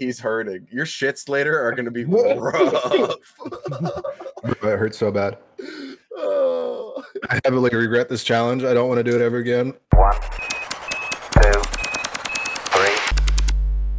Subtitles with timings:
[0.00, 0.66] He's hurting.
[0.72, 3.14] Your shits later are gonna be rough.
[4.42, 5.36] It hurts so bad.
[6.16, 7.04] oh.
[7.28, 8.64] I heavily regret this challenge.
[8.64, 9.74] I don't want to do it ever again.
[9.92, 10.12] One,
[11.34, 11.60] two,
[12.72, 12.94] three.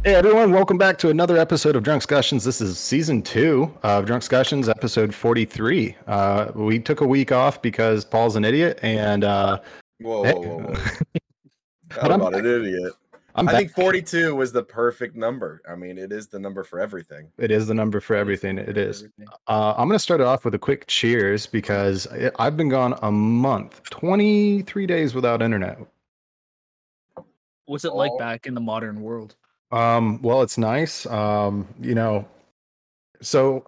[0.04, 2.44] Hey everyone, welcome back to another episode of Drunkscussions.
[2.44, 5.94] This is season two of Drunkscussions, episode 43.
[6.08, 9.60] Uh, we took a week off because Paul's an idiot, and uh,
[10.00, 10.32] Whoa, Hey.
[10.32, 10.74] whoa, whoa, whoa.
[11.90, 12.92] But Not I'm about an idiot.
[13.34, 13.58] I'm I back.
[13.60, 15.62] think 42 was the perfect number.
[15.68, 17.28] I mean, it is the number for everything.
[17.38, 18.58] it is the number for everything.
[18.58, 19.04] It is.
[19.48, 22.68] Uh, I'm going to start it off with a quick cheers because I- I've been
[22.68, 25.78] gone a month, 23 days without internet.
[27.66, 28.18] What's it like Oh.
[28.18, 29.36] back in the modern world?
[29.70, 31.06] Um, well, it's nice.
[31.06, 32.28] Um, you know,
[33.22, 33.64] so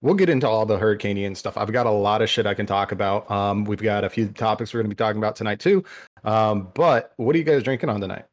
[0.00, 1.58] we'll get into all the Hurricane Ian stuff.
[1.58, 3.30] I've got a lot of shit I can talk about.
[3.30, 5.84] Um, we've got a few topics we're going to be talking about tonight too.
[6.24, 8.24] Um, but what are you guys drinking on tonight?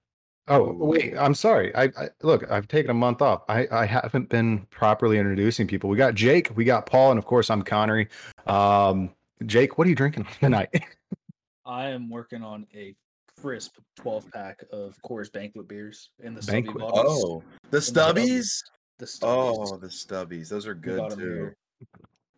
[0.50, 1.74] Oh, wait, I'm sorry.
[1.74, 3.44] I, I look, I've taken a month off.
[3.48, 5.90] I, I haven't been properly introducing people.
[5.90, 8.10] We got Jake, we got Paul, and of course I'm Connery.
[8.46, 9.12] Um,
[9.46, 10.70] Jake, what are you drinking tonight?
[11.66, 12.94] I am working on a
[13.40, 16.90] crisp 12 pack of Coors Banquet beers in the stubby Banquet.
[16.90, 17.24] bottles.
[17.26, 18.48] Oh, the stubbies.
[19.00, 19.20] the stubbies.
[19.24, 20.50] Oh, the stubbies.
[20.50, 21.20] Those are good too.
[21.20, 21.58] here.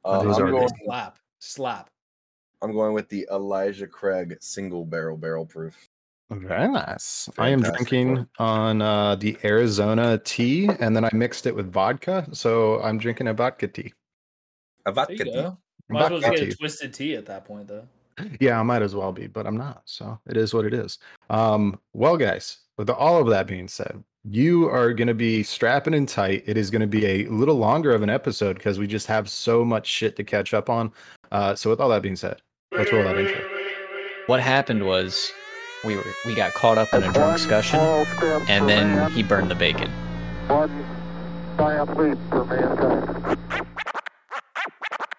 [0.03, 1.90] Uh, Those I'm, are going, Slap, slap.
[2.62, 5.75] I'm going with the Elijah Craig single barrel barrel proof.
[6.31, 7.30] Very nice.
[7.38, 12.28] I am drinking on uh, the Arizona tea, and then I mixed it with vodka.
[12.31, 13.94] So I'm drinking a vodka tea.
[14.86, 15.31] A vodka tea.
[15.31, 15.58] go.
[15.88, 16.52] Might as well Vodka get tea.
[16.52, 17.88] a twisted tea at that point, though.
[18.40, 19.81] Yeah, I might as well be, but I'm not.
[19.86, 21.00] So it is what it is.
[21.30, 25.94] Um, well, guys, with all of that being said, you are going to be strapping
[25.94, 26.44] in tight.
[26.48, 29.30] It is going to be a little longer of an episode because we just have
[29.30, 30.92] so much shit to catch up on.
[31.31, 33.42] Uh, so with all that being said, let's roll that intro.
[34.28, 35.31] what happened was
[35.84, 37.80] we were we got caught up in a drunk discussion
[38.48, 39.90] and then he burned the bacon
[40.48, 40.86] One
[41.58, 43.38] giant leap for mankind.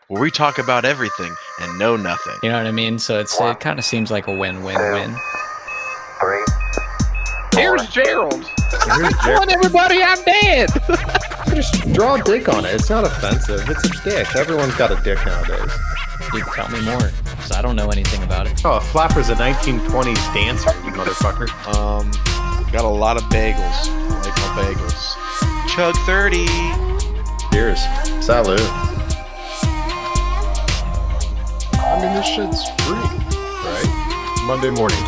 [0.08, 2.34] where we talk about everything and know nothing.
[2.42, 5.16] you know what i mean so it's it kind of seems like a win-win-win
[6.20, 6.44] Three.
[7.54, 8.42] Here's Gerald.
[8.70, 10.70] Come everybody i'm dead
[11.54, 12.74] Just draw a dick on it.
[12.74, 13.66] It's not offensive.
[13.70, 14.34] It's a dick.
[14.36, 15.70] Everyone's got a dick nowadays.
[16.32, 19.34] Dude tell me more because i don't know anything about it Oh, a flapper's a
[19.34, 21.48] 1920s dancer, you motherfucker.
[21.76, 22.10] Um,
[22.72, 23.60] got a lot of bagels.
[23.60, 25.68] I like my bagels.
[25.68, 26.46] Chug 30.
[27.52, 27.80] Cheers.
[28.24, 28.60] Salute.
[31.78, 32.96] I mean, this shit's free,
[33.64, 34.44] right?
[34.46, 34.98] Monday morning.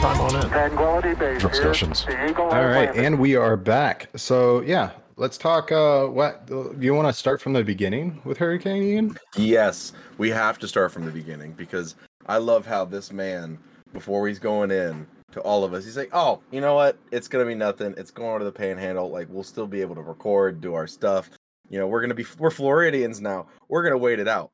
[0.00, 0.48] Chime on in.
[0.50, 1.42] Tranquility Base.
[1.42, 2.04] Discussions.
[2.06, 3.04] The Eagle All has right, landed.
[3.04, 4.08] and we are back.
[4.16, 5.72] So yeah, let's talk.
[5.72, 9.18] Uh, what do you want to start from the beginning with Hurricane Ian?
[9.36, 13.58] Yes, we have to start from the beginning because I love how this man,
[13.92, 16.98] before he's going in to all of us, he's like, "Oh, you know what?
[17.10, 17.94] It's gonna be nothing.
[17.96, 19.10] It's going to the Panhandle.
[19.10, 21.30] Like we'll still be able to record, do our stuff.
[21.68, 23.46] You know, we're gonna be we're Floridians now.
[23.68, 24.50] We're gonna wait it out."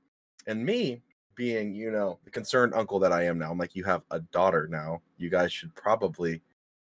[0.47, 1.03] And me,
[1.35, 4.21] being you know the concerned uncle that I am now, I'm like, "You have a
[4.21, 5.01] daughter now.
[5.19, 6.43] You guys should probably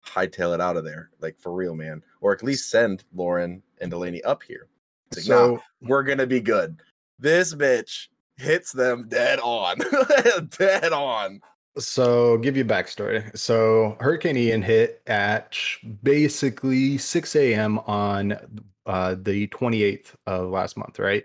[0.06, 3.91] hightail it out of there, like for real, man, or at least send Lauren and
[3.91, 4.69] Delaney up here."
[5.11, 6.81] It's like, "Nah, So we're gonna be good.
[7.19, 9.78] This bitch hits them dead on,
[10.59, 11.41] dead on.
[11.78, 13.37] so give you a backstory.
[13.37, 15.56] So Hurricane Ian hit at
[16.03, 17.78] basically 6 a.m.
[17.81, 18.39] on
[18.87, 21.25] uh, the 28th of last month, right?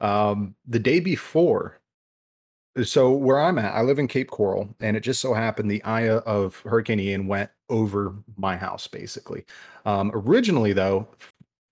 [0.00, 1.78] Um, the day before.
[2.84, 5.82] So where I'm at, I live in Cape Coral, and it just so happened the
[5.84, 9.46] eye of Hurricane Ian went over my house, basically.
[9.86, 11.08] Um, originally, though,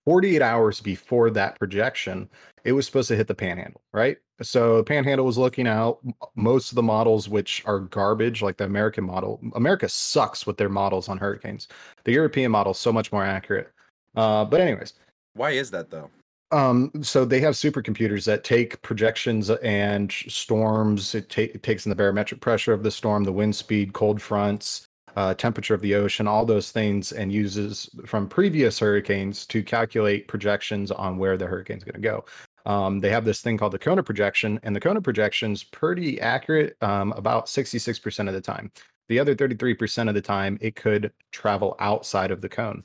[0.05, 2.29] 48 hours before that projection,
[2.63, 4.17] it was supposed to hit the panhandle, right?
[4.41, 5.99] So the panhandle was looking out.
[6.35, 10.69] Most of the models, which are garbage, like the American model, America sucks with their
[10.69, 11.67] models on hurricanes.
[12.03, 13.71] The European model is so much more accurate.
[14.15, 14.93] Uh, but anyways,
[15.33, 16.09] Why is that though?
[16.51, 21.15] Um, so they have supercomputers that take projections and storms.
[21.15, 24.21] It, ta- it takes in the barometric pressure of the storm, the wind speed, cold
[24.21, 24.85] fronts,
[25.15, 30.27] uh, temperature of the ocean, all those things, and uses from previous hurricanes to calculate
[30.27, 32.25] projections on where the hurricane's going to go.
[32.65, 36.77] Um, they have this thing called the Kona projection, and the Kona projection's pretty accurate
[36.81, 38.71] um, about 66% of the time.
[39.07, 42.83] The other 33% of the time, it could travel outside of the cone.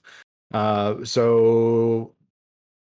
[0.52, 2.14] Uh, so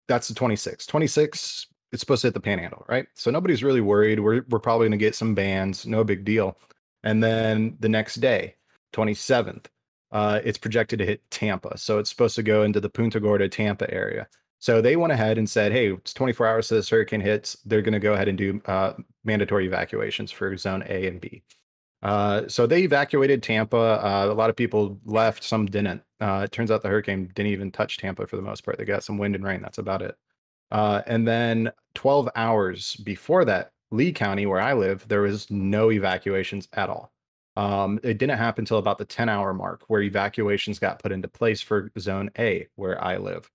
[0.08, 0.86] that's the 26.
[0.86, 3.06] 26, it's supposed to hit the panhandle, right?
[3.14, 4.20] So nobody's really worried.
[4.20, 6.58] We're, we're probably going to get some bands, no big deal.
[7.02, 8.56] And then the next day,
[8.94, 9.66] 27th,
[10.12, 11.76] uh, it's projected to hit Tampa.
[11.76, 14.28] So it's supposed to go into the Punta Gorda, Tampa area.
[14.58, 17.56] So they went ahead and said, hey, it's 24 hours to this hurricane hits.
[17.66, 21.42] They're going to go ahead and do uh, mandatory evacuations for zone A and B.
[22.04, 23.76] Uh, so they evacuated Tampa.
[23.76, 26.02] Uh, a lot of people left, some didn't.
[26.20, 28.76] Uh, it turns out the hurricane didn't even touch Tampa for the most part.
[28.76, 29.62] They got some wind and rain.
[29.62, 30.14] That's about it.
[30.70, 35.90] Uh, and then 12 hours before that, Lee County, where I live, there was no
[35.90, 37.10] evacuations at all.
[37.56, 41.28] Um, it didn't happen until about the 10 hour mark where evacuations got put into
[41.28, 43.50] place for zone A, where I live.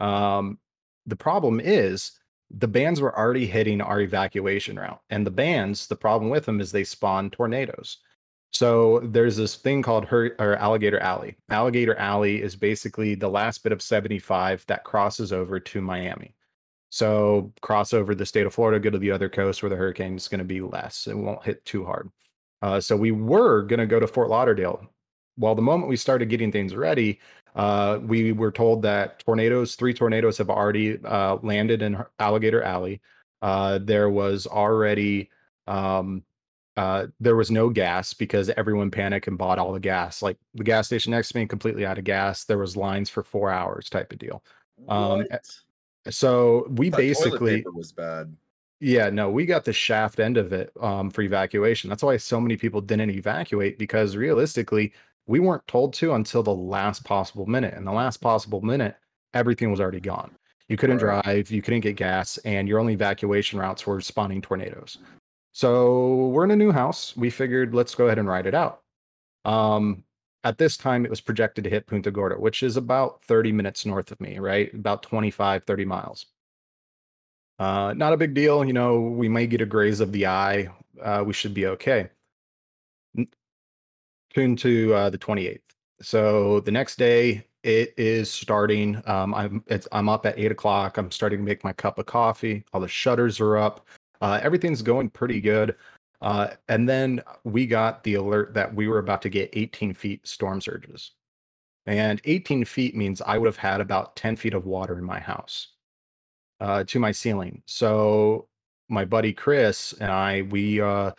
[0.00, 0.58] Um,
[1.06, 2.12] the problem is
[2.58, 5.00] the bands were already hitting our evacuation route.
[5.10, 7.98] And the bands, the problem with them is they spawn tornadoes.
[8.52, 11.36] So there's this thing called Hur- or Alligator Alley.
[11.50, 16.34] Alligator Alley is basically the last bit of 75 that crosses over to Miami.
[16.90, 20.14] So cross over the state of Florida, go to the other coast where the hurricane
[20.14, 21.08] is going to be less.
[21.08, 22.08] It won't hit too hard.
[22.62, 24.88] Uh, so we were going to go to Fort Lauderdale.
[25.36, 27.18] Well, the moment we started getting things ready,
[27.54, 33.00] uh, we were told that tornadoes, three tornadoes have already uh, landed in Alligator Alley.
[33.42, 35.30] Uh, there was already
[35.66, 36.22] um,
[36.76, 40.22] uh, there was no gas because everyone panicked and bought all the gas.
[40.22, 42.44] Like the gas station next to me, completely out of gas.
[42.44, 44.42] There was lines for four hours, type of deal.
[44.88, 45.24] Um,
[46.10, 48.34] So we basically was bad.
[48.80, 51.88] yeah, no, we got the shaft end of it um, for evacuation.
[51.88, 54.92] That's why so many people didn't evacuate because realistically,
[55.26, 57.74] we weren't told to until the last possible minute.
[57.74, 58.96] And the last possible minute,
[59.32, 60.36] everything was already gone.
[60.68, 64.98] You couldn't drive, you couldn't get gas, and your only evacuation routes were spawning tornadoes.
[65.52, 67.16] So we're in a new house.
[67.16, 68.80] We figured let's go ahead and ride it out.
[69.44, 70.04] Um,
[70.42, 73.86] at this time, it was projected to hit Punta Gorda, which is about 30 minutes
[73.86, 74.72] north of me, right?
[74.74, 76.26] About 25, 30 miles.
[77.58, 78.64] Uh, not a big deal.
[78.64, 80.68] You know, we may get a graze of the eye.
[81.00, 82.08] Uh, we should be okay.
[84.36, 85.60] N- Tune to uh, the 28th.
[86.02, 89.02] So the next day, it is starting.
[89.06, 90.98] Um, I'm I'm up at eight o'clock.
[90.98, 92.64] I'm starting to make my cup of coffee.
[92.72, 93.86] All the shutters are up.
[94.20, 95.76] Uh, everything's going pretty good.
[96.20, 100.26] Uh, and then we got the alert that we were about to get 18 feet
[100.26, 101.12] storm surges.
[101.86, 105.20] And 18 feet means I would have had about 10 feet of water in my
[105.20, 105.68] house
[106.60, 107.62] uh, to my ceiling.
[107.66, 108.48] So
[108.88, 111.10] my buddy Chris and I, we, uh,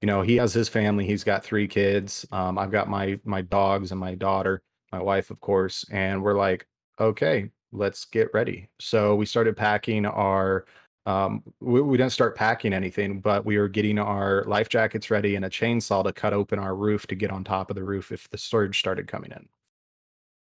[0.00, 1.06] you know, he has his family.
[1.06, 2.26] He's got three kids.
[2.32, 4.62] Um, I've got my my dogs and my daughter,
[4.92, 5.84] my wife, of course.
[5.90, 6.66] And we're like,
[6.98, 8.68] okay, let's get ready.
[8.80, 10.66] So we started packing our.
[11.06, 15.34] Um, we, we didn't start packing anything, but we were getting our life jackets ready
[15.34, 18.12] and a chainsaw to cut open our roof to get on top of the roof
[18.12, 19.48] if the surge started coming in.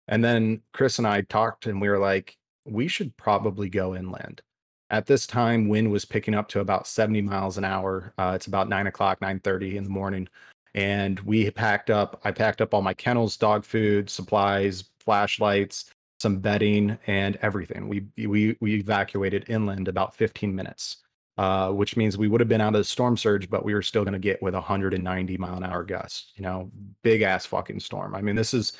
[0.08, 4.42] And then Chris and I talked, and we were like, we should probably go inland.
[4.90, 8.12] At this time, wind was picking up to about 70 miles an hour.
[8.18, 10.28] Uh, it's about nine o'clock, 9:30 in the morning,
[10.74, 12.20] and we packed up.
[12.24, 15.90] I packed up all my kennels, dog food, supplies, flashlights,
[16.20, 17.88] some bedding, and everything.
[17.88, 20.98] We we we evacuated inland about 15 minutes,
[21.36, 23.82] uh, which means we would have been out of the storm surge, but we were
[23.82, 26.32] still going to get with 190 mile an hour gusts.
[26.36, 26.70] You know,
[27.02, 28.14] big ass fucking storm.
[28.14, 28.72] I mean, this is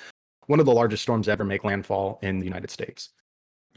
[0.46, 3.10] one of the largest storms to ever make landfall in the United States,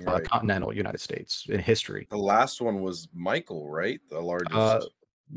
[0.08, 2.08] uh, continental United States in history.
[2.10, 4.00] The last one was Michael, right?
[4.10, 4.54] The largest.
[4.54, 4.82] Uh,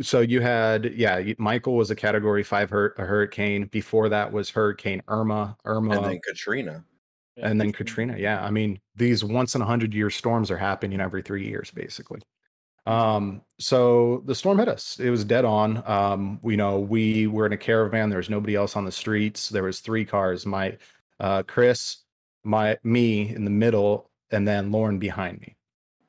[0.00, 3.66] so you had yeah michael was a category five hur- a hurricane.
[3.66, 6.84] Before that was hurricane irma irma and then Katrina.
[7.36, 8.42] And then katrina yeah.
[8.42, 12.20] I mean these once in a hundred year storms are happening every three years basically.
[12.86, 14.98] Um so the storm hit us.
[14.98, 15.82] It was dead on.
[15.86, 18.08] Um we know we were in a caravan.
[18.08, 19.50] There was nobody else on the streets.
[19.50, 20.46] There was three cars.
[20.46, 20.78] My
[21.20, 21.98] uh chris
[22.44, 25.56] my me in the middle and then lauren behind me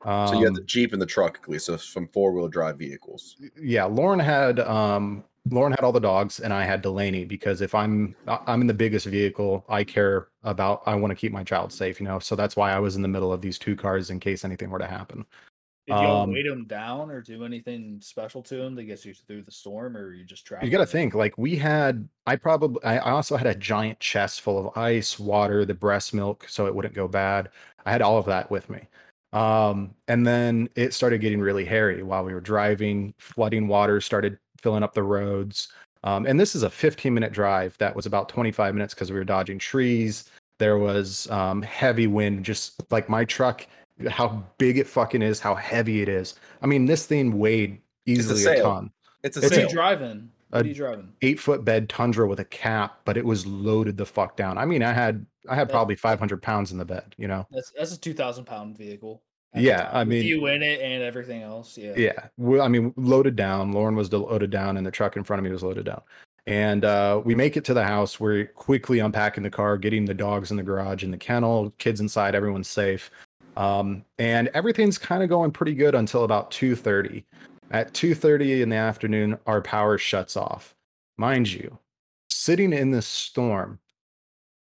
[0.04, 2.48] um, So you had the Jeep and the truck, at least, so some four wheel
[2.48, 3.36] drive vehicles.
[3.60, 7.74] yeah lauren had um lauren had all the dogs and i had delaney because if
[7.74, 11.44] i'm I- i'm in the biggest vehicle i care about i want to keep my
[11.44, 13.76] child safe you know so that's why i was in the middle of these two
[13.76, 15.26] cars in case anything were to happen
[15.86, 19.12] Did y'all um, weight him down or do anything special to him that gets you
[19.12, 20.64] through the storm, or you just travel?
[20.66, 24.00] you got to think like we had i probably i I also had a giant
[24.00, 27.50] chest full of ice water the breast milk so it wouldn't go bad
[27.86, 28.80] i had all of that with me
[29.32, 34.38] um and then it started getting really hairy while we were driving flooding water started
[34.62, 35.68] filling up the roads
[36.04, 39.18] um, and this is a 15 minute drive that was about 25 minutes because we
[39.18, 43.66] were dodging trees there was um, heavy wind just like my truck
[44.08, 48.40] how big it fucking is how heavy it is i mean this thing weighed easily
[48.40, 48.64] a, sail.
[48.64, 48.90] ton
[49.22, 49.68] It's a It's What are sail.
[49.68, 50.30] you driving?
[50.54, 51.12] What are you driving?
[51.22, 54.56] eight foot bed tundra with a cap, but it was loaded the fuck down.
[54.58, 55.72] I mean, I had I had Yeah.
[55.72, 57.46] probably 500 pounds in the bed, you know?
[57.50, 59.22] That's that's a two thousand pound vehicle.
[59.56, 61.76] Yeah, I mean- you in it and everything else.
[61.78, 61.94] Yeah.
[61.96, 62.26] Yeah.
[62.38, 63.72] Well, I mean, loaded down.
[63.72, 66.02] Lauren was loaded down, and the truck in front of me was loaded down.
[66.46, 68.18] And uh, we make it to the house.
[68.20, 72.00] We're quickly unpacking the car, getting the dogs in the garage, in the kennel, kids
[72.00, 73.10] inside, everyone's safe.
[73.56, 77.22] Um, and everything's kind of going pretty good until about 2:30.
[77.74, 80.76] At 2:30 in the afternoon, our power shuts off.
[81.16, 81.80] Mind you,
[82.30, 83.80] sitting in this storm,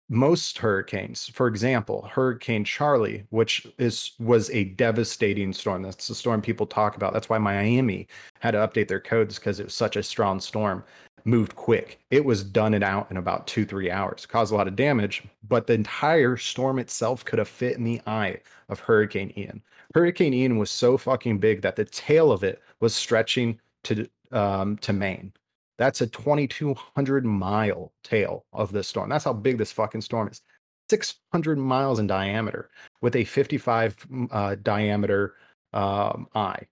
[0.10, 5.82] most hurricanes, for example, Hurricane Charley, which is was a devastating storm.
[5.82, 7.14] That's the storm people talk about.
[7.14, 8.08] That's why Miami
[8.42, 10.84] had to update their codes because it was such a strong storm.
[11.26, 12.00] Moved quick.
[12.12, 14.28] It was done and out in about two, three hours.
[14.28, 18.02] Caused a lot of damage, but the entire storm itself could have fit in the
[18.06, 18.40] eye
[18.70, 19.64] of Hurricane Ian.
[19.96, 24.78] Hurricane Ian was so fucking big that the tail of it was stretching to um,
[24.78, 25.34] to Maine.
[25.78, 29.10] That's a 2,200 mile tail of this storm.
[29.10, 30.42] That's how big this fucking storm is.
[30.90, 32.70] 600 miles in diameter
[33.02, 35.36] with a 55 mm, uh, diameter
[35.74, 36.64] um, eye.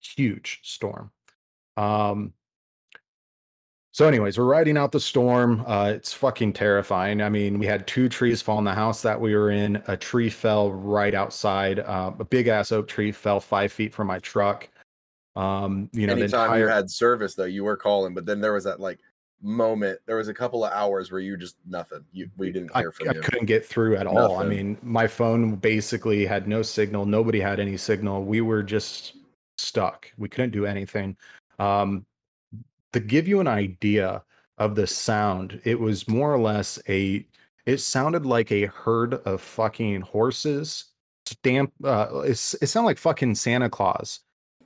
[0.00, 1.10] Huge storm.
[1.76, 2.34] Um,
[4.00, 5.62] so, anyways, we're riding out the storm.
[5.66, 7.20] Uh, it's fucking terrifying.
[7.20, 9.82] I mean, we had two trees fall in the house that we were in.
[9.88, 11.80] A tree fell right outside.
[11.80, 14.70] Uh, a big ass oak tree fell five feet from my truck.
[15.36, 18.40] Um, you know, the Anytime entire you had service though, you were calling, but then
[18.40, 19.00] there was that like
[19.42, 20.00] moment.
[20.06, 22.02] There was a couple of hours where you just nothing.
[22.10, 23.20] You we didn't I, hear from I you.
[23.20, 24.38] couldn't get through at all.
[24.38, 27.04] I mean, my phone basically had no signal.
[27.04, 28.24] Nobody had any signal.
[28.24, 29.16] We were just
[29.58, 30.10] stuck.
[30.16, 31.18] We couldn't do anything.
[31.58, 32.06] Um,
[32.92, 34.22] to give you an idea
[34.58, 37.26] of the sound, it was more or less a.
[37.66, 40.86] It sounded like a herd of fucking horses.
[41.26, 41.72] Stamp.
[41.84, 44.20] Uh, it's, it sounded like fucking Santa Claus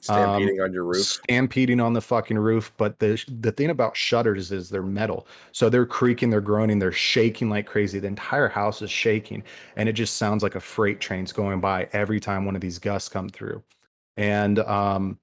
[0.04, 1.02] Stampeding on your roof.
[1.02, 2.72] stampeding on the fucking roof.
[2.76, 6.92] But the the thing about shutters is they're metal, so they're creaking, they're groaning, they're
[6.92, 7.98] shaking like crazy.
[7.98, 9.42] The entire house is shaking,
[9.76, 12.78] and it just sounds like a freight train's going by every time one of these
[12.78, 13.62] gusts come through.
[14.18, 15.18] And um,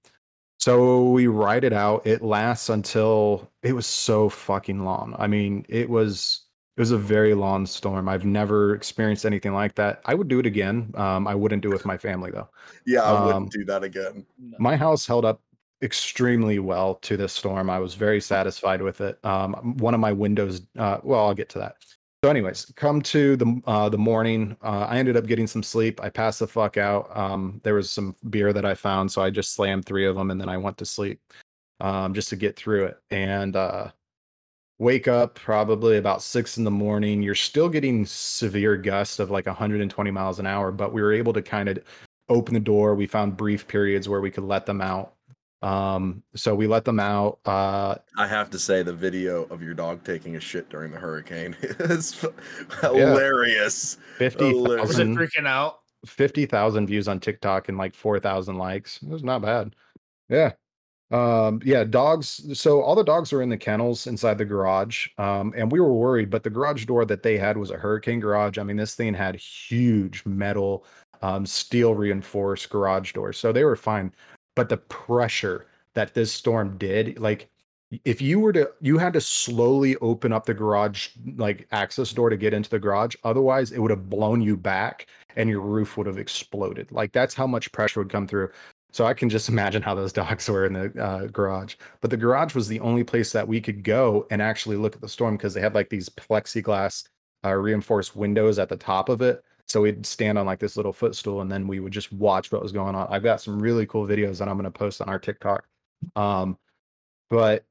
[0.62, 2.06] so we ride it out.
[2.06, 5.16] It lasts until it was so fucking long.
[5.18, 6.42] I mean, it was
[6.78, 8.08] it was a very long storm.
[8.08, 10.02] I've never experienced anything like that.
[10.06, 10.94] I would do it again.
[10.96, 12.48] Um, I wouldn't do it with my family though
[12.86, 14.26] Yeah, I um, wouldn't do that again.
[14.60, 15.42] My house held up
[15.82, 17.70] extremely well to this storm.
[17.70, 19.24] I was very satisfied with it.
[19.26, 21.76] Um, one of my windows, uh, well, I'll get to that.
[22.24, 24.56] So, anyways, come to the uh, the morning.
[24.62, 26.00] Uh, I ended up getting some sleep.
[26.04, 27.10] I passed the fuck out.
[27.18, 30.30] Um, there was some beer that I found, so I just slammed three of them,
[30.30, 31.20] and then I went to sleep
[31.80, 33.02] um, just to get through it.
[33.10, 33.90] And uh,
[34.78, 37.24] wake up probably about six in the morning.
[37.24, 41.34] You're still getting severe gusts of like 120 miles an hour, but we were able
[41.34, 41.80] to kind of
[42.30, 42.94] open the door.
[42.94, 45.14] We found brief periods where we could let them out.
[45.62, 47.40] Um, so we let them out.
[47.46, 50.98] Uh, I have to say the video of your dog taking a shit during the
[50.98, 52.26] hurricane is
[52.82, 53.98] hilarious.
[54.20, 55.82] Was it 50,000 freaking out?
[56.06, 59.00] 50,000 views on TikTok and like 4,000 likes.
[59.04, 59.76] It was not bad.
[60.30, 60.54] Yeah.
[61.12, 62.58] Um, yeah, dogs.
[62.60, 65.10] So all the dogs were in the kennels inside the garage.
[65.18, 68.20] Um, and we were worried, but the garage door that they had was a hurricane
[68.20, 68.58] garage.
[68.58, 70.86] I mean, this thing had huge metal,
[71.22, 73.38] um, steel reinforced garage doors.
[73.38, 74.14] So they were fine.
[74.56, 77.50] But the pressure that this storm did, like,
[78.06, 82.30] if you were to, you had to slowly open up the garage, like access door
[82.30, 83.16] to get into the garage.
[83.24, 86.92] Otherwise, it would have blown you back and your roof would have exploded.
[86.92, 88.50] Like, that's how much pressure would come through.
[88.94, 91.76] So I can just imagine how those dogs were in the uh, garage.
[92.00, 95.02] But the garage was the only place that we could go and actually look at
[95.02, 97.08] the storm because they had like these plexiglass
[97.44, 99.44] uh, reinforced windows at the top of it.
[99.72, 102.62] So we'd stand on like this little footstool and then we would just watch what
[102.62, 103.08] was going on.
[103.10, 105.66] I've got some really cool videos that I'm going to post on our TikTok.
[106.16, 106.58] Um,
[107.30, 107.66] but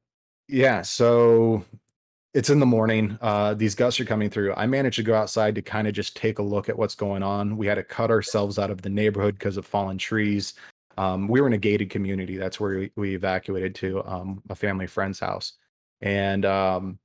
[0.49, 1.65] yeah, so
[2.33, 3.19] it's in the morning.
[3.21, 4.55] Uh, these gusts are coming through.
[4.55, 7.23] I managed to go outside to kind of just take a look at what's going
[7.23, 7.57] on.
[7.57, 10.55] We had to cut ourselves out of the neighborhood because of fallen trees.
[10.97, 12.37] Um, we were in a gated community.
[12.37, 15.55] That's where we, we evacuated to um, a family friend's house.
[16.01, 16.99] And um,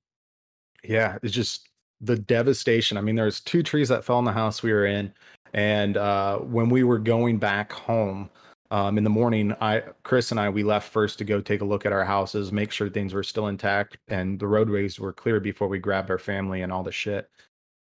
[0.84, 1.68] yeah, it's just
[2.02, 2.98] the devastation.
[2.98, 5.14] I mean, there's two trees that fell in the house we were in.
[5.54, 8.30] And uh, when we were going back home
[8.72, 11.66] um, in the morning, I, Chris and I, we left first to go take a
[11.66, 15.40] look at our houses, make sure things were still intact and the roadways were clear
[15.40, 17.30] before we grabbed our family and all the shit.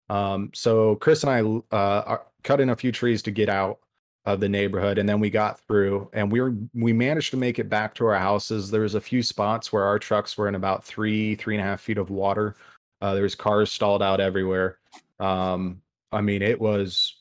[0.09, 3.81] Um, so Chris and I uh, cut in a few trees to get out
[4.27, 7.59] of the neighborhood and then we got through and we were we managed to make
[7.59, 10.55] it back to our houses there was a few spots where our trucks were in
[10.55, 12.57] about three three and a half feet of water
[13.05, 14.79] uh, there was cars stalled out everywhere
[15.21, 15.81] um
[16.11, 17.17] i mean it was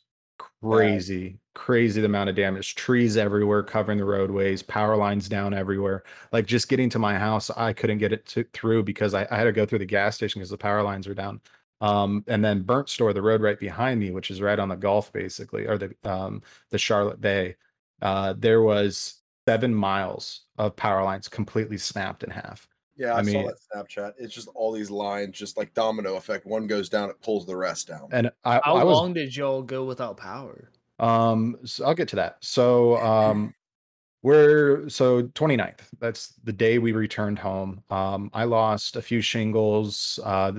[0.61, 6.03] crazy crazy the amount of damage trees everywhere covering the roadways power lines down everywhere
[6.31, 9.35] like just getting to my house i couldn't get it to, through because I, I
[9.35, 11.41] had to go through the gas station because the power lines were down
[11.81, 14.75] um, and then Burnt Store, the road right behind me, which is right on the
[14.77, 17.57] Gulf, basically, or the um, the Charlotte Bay.
[18.01, 22.69] Uh, there was seven miles of power lines completely snapped in half.
[22.95, 24.13] Yeah, I I, mean- saw that Snapchat.
[24.17, 26.45] It's just all these lines, just like domino effect.
[26.45, 28.09] One goes down, it pulls the rest down.
[28.11, 30.69] And I, How I was long did y'all go without power?
[30.99, 32.37] Um, so I'll get to that.
[32.41, 33.53] So, um,
[34.21, 35.79] We're so 29th.
[35.99, 37.83] That's the day we returned home.
[37.89, 40.17] Um, I lost a few shingles.
[40.23, 40.53] Uh,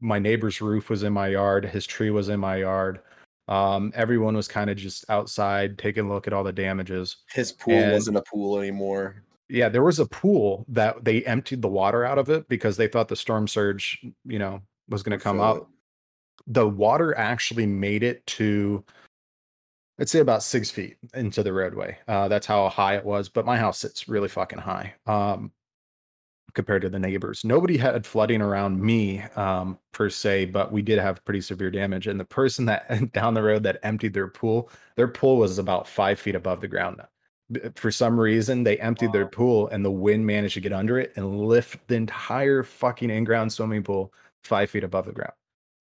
[0.00, 1.64] my neighbor's roof was in my yard.
[1.64, 3.00] His tree was in my yard.
[3.48, 7.16] Um, everyone was kind of just outside taking a look at all the damages.
[7.32, 9.22] His pool And- wasn't a pool anymore.
[9.48, 12.88] Yeah, there was a pool that they emptied the water out of it because they
[12.88, 15.68] thought the storm surge, you know, was going to come up.
[16.48, 18.84] The water actually made it to,
[20.00, 21.98] I'd say about six feet into the roadway.
[22.08, 23.28] Uh, that's how high it was.
[23.28, 25.52] But my house sits really fucking high um,
[26.54, 27.44] compared to the neighbors.
[27.44, 32.08] Nobody had flooding around me um, per se, but we did have pretty severe damage.
[32.08, 35.86] And the person that down the road that emptied their pool, their pool was about
[35.86, 37.00] five feet above the ground.
[37.00, 37.02] B-
[37.76, 41.12] For some reason, they emptied their pool and the wind managed to get under it
[41.16, 44.12] and lift the entire fucking in-ground swimming pool
[44.42, 45.32] five feet above the ground.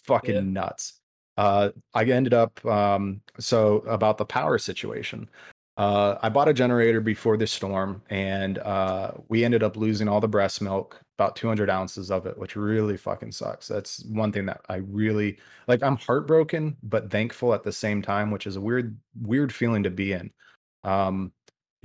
[0.03, 0.41] Fucking Yeah.
[0.41, 1.01] nuts.
[1.37, 5.29] Uh, I ended up um, so about the power situation.
[5.77, 10.21] Uh, I bought a generator before the storm, and uh, we ended up losing all
[10.21, 13.67] the breast milk, about 200 ounces of it, which really fucking sucks.
[13.67, 15.83] That's one thing that I really like.
[15.83, 19.89] I'm heartbroken, but thankful at the same time, which is a weird, weird feeling to
[19.89, 20.31] be in.
[20.85, 21.33] Um,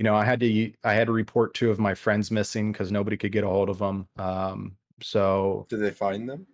[0.01, 2.91] you know, I had to, I had to report two of my friends missing because
[2.91, 4.07] nobody could get a hold of them.
[4.17, 6.47] Um, so Did they find them?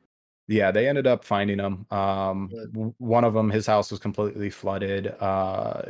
[0.49, 1.85] yeah, they ended up finding them.
[1.89, 2.49] Um,
[2.97, 5.15] one of them, his house was completely flooded.
[5.21, 5.81] Uh,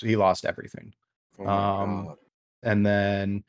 [0.00, 0.94] he lost everything.
[1.38, 2.16] Oh Um,
[2.62, 3.44] And then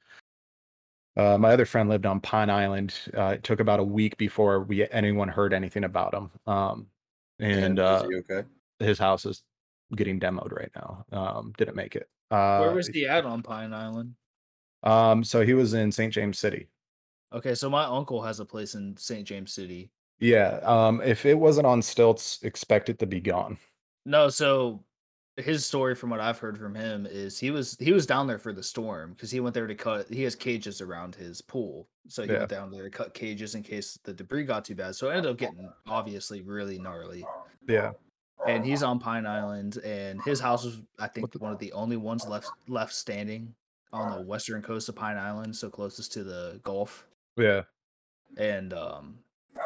[1.15, 2.93] uh, my other friend lived on Pine Island.
[3.17, 6.29] Uh, it took about a week before we anyone heard anything about him.
[6.45, 6.87] Um,
[7.39, 8.45] and uh, okay?
[8.79, 9.43] his house is
[9.95, 11.05] getting demoed right now.
[11.13, 12.09] Um, didn't make it.
[12.31, 14.15] Uh, Where was he at on Pine Island?
[14.83, 16.13] Um, so he was in St.
[16.13, 16.67] James City.
[17.33, 19.27] Okay, so my uncle has a place in St.
[19.27, 19.91] James City.
[20.19, 20.59] Yeah.
[20.63, 23.57] Um, if it wasn't on stilts, expect it to be gone.
[24.05, 24.83] No, so
[25.35, 28.39] his story from what I've heard from him is he was he was down there
[28.39, 31.87] for the storm because he went there to cut he has cages around his pool.
[32.07, 32.39] So he Yeah.
[32.39, 34.95] went down there to cut cages in case the debris got too bad.
[34.95, 37.23] So it ended up getting obviously really gnarly.
[37.67, 37.91] Yeah.
[38.47, 41.71] And he's on Pine Island and his house was I think the- one of the
[41.73, 43.53] only ones left left standing
[43.93, 47.05] on the western coast of Pine Island, so closest to the Gulf.
[47.37, 47.63] Yeah.
[48.37, 49.19] and um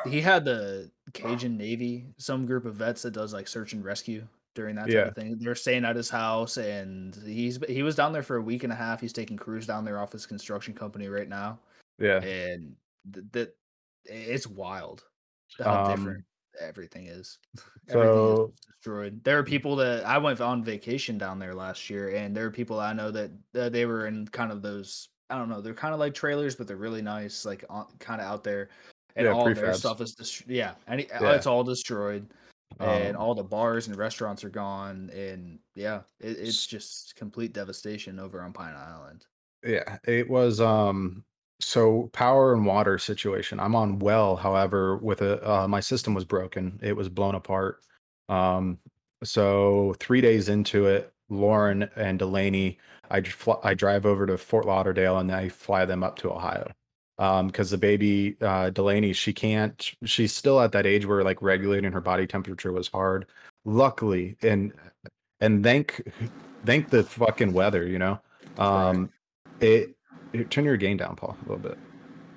[0.05, 4.25] he had the Cajun Navy, some group of vets that does like search and rescue
[4.53, 5.07] during that type Yeah.
[5.07, 5.37] of thing.
[5.39, 8.71] They're staying at his house, and he's he was down there for a week and
[8.71, 9.01] a half.
[9.01, 11.59] He's taking crews down there off his construction company right now,
[11.97, 12.21] Yeah.
[12.23, 12.75] and
[13.13, 13.55] th- that
[14.05, 15.03] it's wild
[15.59, 16.25] how Um, different
[16.59, 17.39] everything is.
[17.89, 19.23] everything So is destroyed.
[19.23, 22.51] There are people that I went on vacation down there last year, and there are
[22.51, 25.09] people I know that uh, they were in kind of those.
[25.29, 25.61] I don't know.
[25.61, 28.69] They're kind of like trailers, but they're really nice, like on, kind of out there.
[29.15, 31.33] And Yeah, all of their stuff is dest- yeah, and Yeah.
[31.33, 32.33] it's all destroyed,
[32.79, 37.53] and Um, all the bars and restaurants are gone, and yeah, it, it's just complete
[37.53, 39.25] devastation over on Pine Island.
[39.63, 41.23] yeah, it was um
[41.61, 43.59] so power and water situation.
[43.59, 46.79] I'm on well, however, with a uh, my system was broken.
[46.81, 47.81] It was blown apart.
[48.29, 48.79] Um
[49.23, 52.79] so 3 days into it, Lauren and Delaney,
[53.11, 56.71] I fl- I drive over to Fort Lauderdale and I fly them up to Ohio.
[57.19, 61.41] Um because the baby uh Delaney, she can't she's still at that age where like
[61.41, 63.27] regulating her body temperature was hard.
[63.65, 64.73] Luckily and
[65.41, 66.01] and thank
[66.65, 68.19] thank the fucking weather, you know.
[68.57, 69.11] Um
[69.59, 69.95] it,
[70.33, 71.77] it turn your gain down, Paul, a little bit.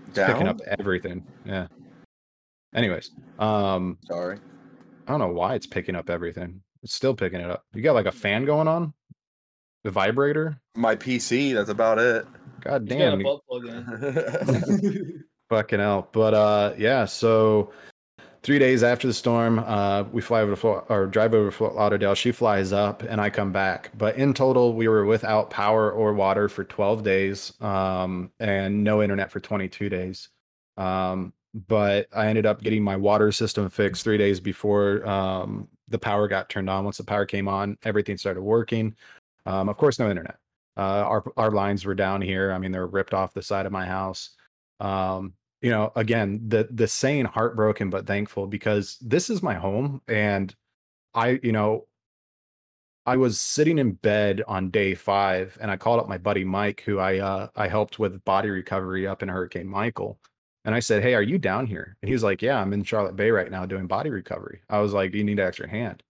[0.09, 1.25] It's picking up everything.
[1.45, 1.67] Yeah.
[2.75, 4.39] Anyways, um, Sorry.
[5.07, 6.61] I don't know why it's picking up everything.
[6.83, 7.65] It's still picking it up.
[7.75, 8.93] You got like a fan going on?
[9.85, 10.59] The vibrator?
[10.77, 11.55] My PC.
[11.55, 12.27] That's about it.
[12.61, 13.21] God He's got a damn.
[13.21, 15.25] you- butt plug in.
[15.51, 16.09] Fucking hell.
[16.13, 17.71] But uh yeah, so
[18.45, 21.57] three days after the storm, uh we fly over to Fort, or drive over to
[21.57, 22.15] Fort Lauderdale.
[22.15, 23.91] She flies up and I come back.
[23.97, 29.03] But in total, we were without power or water for 12 days, um, and no
[29.03, 30.29] internet for 22 days.
[30.77, 31.33] Um,
[31.69, 36.29] but I ended up getting my water system fixed three days before um the power
[36.29, 36.85] got turned on.
[36.85, 38.95] Once the power came on, everything started working.
[39.47, 40.39] Um, of course, no internet.
[40.77, 42.53] Uh, our our lines were down here.
[42.53, 44.31] I mean, they were ripped off the side of my house
[44.81, 45.33] um
[45.65, 50.55] you know again the the saying heartbroken but thankful because this is my home and
[51.15, 51.87] i you know
[53.07, 56.83] i was sitting in bed on day five and i called up my buddy mike
[56.85, 60.19] who i uh i helped with body recovery up in hurricane michael
[60.67, 61.97] and i said hey are you down here?
[62.03, 64.61] And he's like yeah i'm in charlotte bay right now doing body recovery.
[64.69, 66.03] I was like do you need an extra hand.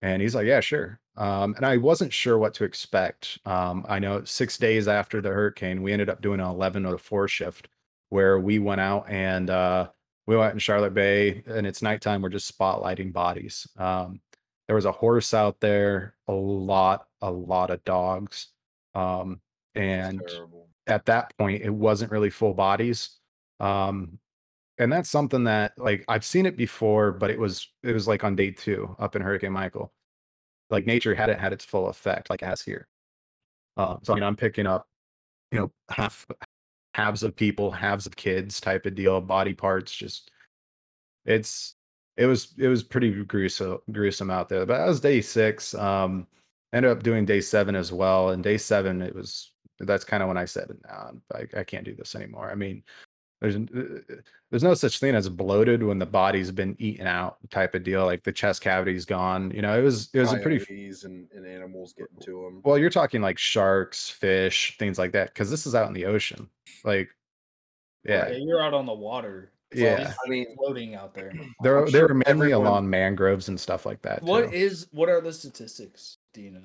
[0.00, 1.00] And he's like yeah sure.
[1.18, 3.38] Um, and i wasn't sure what to expect.
[3.44, 6.96] Um, i know six days after the hurricane we ended up doing an 11 to
[6.96, 7.68] 4 shift
[8.10, 9.88] where we went out and uh,
[10.26, 12.22] we went in Charlotte Bay and it's nighttime.
[12.22, 13.66] We're just spotlighting bodies.
[13.76, 14.20] Um,
[14.66, 18.48] there was a horse out there, a lot, a lot of dogs.
[18.94, 19.40] Um,
[19.76, 20.22] and
[20.86, 23.18] at that point it wasn't really full bodies
[23.60, 24.18] um
[24.78, 28.24] and that's something that like i've seen it before but it was it was like
[28.24, 29.92] on day two up in hurricane michael
[30.70, 32.88] like nature hadn't had its full effect like as here
[33.76, 34.88] uh, so i mean i'm picking up
[35.52, 36.26] you know half
[36.96, 40.30] halves of people halves of kids type of deal body parts just
[41.26, 41.74] it's
[42.16, 46.26] it was it was pretty gruesome gruesome out there but that was day six um
[46.72, 50.28] ended up doing day seven as well and day seven it was that's kind of
[50.28, 52.50] when i said nah, I, I can't do this anymore.
[52.50, 52.82] I mean
[53.40, 54.16] there's n- uh, uh,
[54.50, 58.04] there's no such thing as bloated when the body's been eaten out type of deal
[58.06, 61.28] like the chest cavity's gone you know it was it was a pretty Coyotes and,
[61.34, 62.62] and animals getting to them.
[62.64, 66.06] well you're talking like sharks fish things like that because this is out in the
[66.06, 66.48] ocean
[66.84, 67.08] like
[68.04, 69.52] yeah Yeah, you're out on the water.
[69.74, 70.12] So Yeah.
[70.24, 71.32] I mean, floating out there.
[71.62, 74.56] they're I'm they're sure mainly everyone- along mangroves and stuff like that What too.
[74.56, 76.18] is what are the statistics?
[76.32, 76.60] Do you know?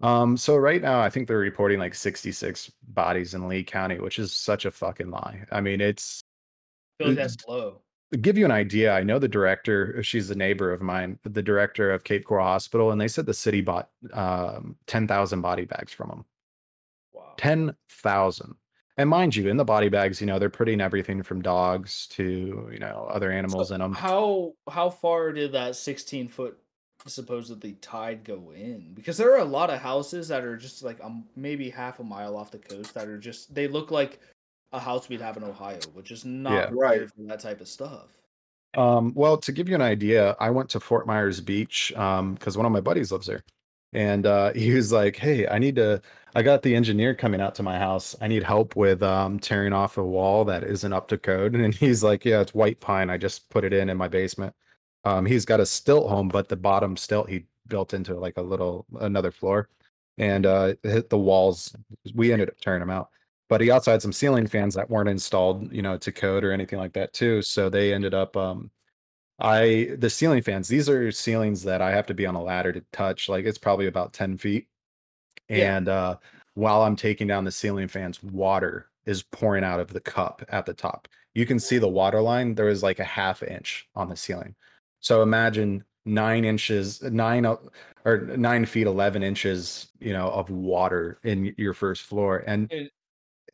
[0.00, 4.18] Um, so right now, I think they're reporting like 66 bodies in Lee County, which
[4.18, 5.44] is such a fucking lie.
[5.50, 6.22] I mean, it's
[7.00, 7.82] I Uh, that's low.
[8.20, 8.92] give you an idea.
[8.92, 12.90] I know the director; she's a neighbor of mine, the director of Cape Coral Hospital,
[12.92, 16.24] and they said the city bought um, 10,000 body bags from them.
[17.12, 17.34] Wow.
[17.36, 18.54] 10,000.
[18.96, 22.68] And mind you, in the body bags, you know, they're putting everything from dogs to
[22.72, 23.94] you know other animals So in them.
[23.94, 26.58] How how far did that 16 foot
[27.08, 28.92] supposedly tide go in?
[28.94, 32.04] Because there are a lot of houses that are just like um maybe half a
[32.04, 34.20] mile off the coast that are just they look like
[34.72, 36.70] a house we'd have in Ohio, which is not Yeah.
[36.72, 37.08] Right.
[37.08, 38.18] for that type of stuff.
[38.76, 42.66] Um, well, to give you an idea, I went to Fort Myers Beach because one
[42.66, 43.42] of my buddies lives there.
[43.92, 46.02] And uh, he was like, Hey, I need to,
[46.34, 48.14] I got the engineer coming out to my house.
[48.20, 51.54] I need help with um, tearing off a wall that isn't up to code.
[51.56, 53.10] And he's like, Yeah, it's white pine.
[53.10, 54.54] I just put it in in my basement.
[55.08, 58.42] Um, he's got a stilt home, but the bottom stilt he built into like a
[58.42, 59.68] little, another floor.
[60.18, 61.74] And uh, hit the walls.
[62.14, 63.10] We ended up tearing them out
[63.48, 66.52] but he also had some ceiling fans that weren't installed, you know, to code or
[66.52, 67.42] anything like that too.
[67.42, 68.70] So they ended up um
[69.40, 72.72] I the ceiling fans, these are ceilings that I have to be on a ladder
[72.72, 73.28] to touch.
[73.28, 74.68] Like it's probably about 10 feet.
[75.48, 75.76] Yeah.
[75.76, 76.16] And uh
[76.54, 80.66] while I'm taking down the ceiling fans, water is pouring out of the cup at
[80.66, 81.08] the top.
[81.34, 82.54] You can see the water line.
[82.54, 84.54] There is like a half inch on the ceiling.
[85.00, 87.56] So imagine nine inches, nine uh,
[88.04, 92.44] or nine feet, 11 inches, you know, of water in your first floor.
[92.46, 92.92] And It-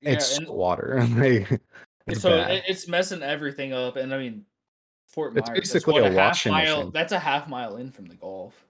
[0.03, 1.07] it's and- water.
[1.17, 1.61] Like,
[2.07, 2.51] it's so bad.
[2.51, 4.45] it, it's messing everything up, and I mean,
[5.09, 5.59] Fort It's Myers.
[5.61, 6.77] that's basically what, a half washing mile.
[6.77, 6.91] machine.
[6.93, 8.67] That's a half mile in from the Gulf,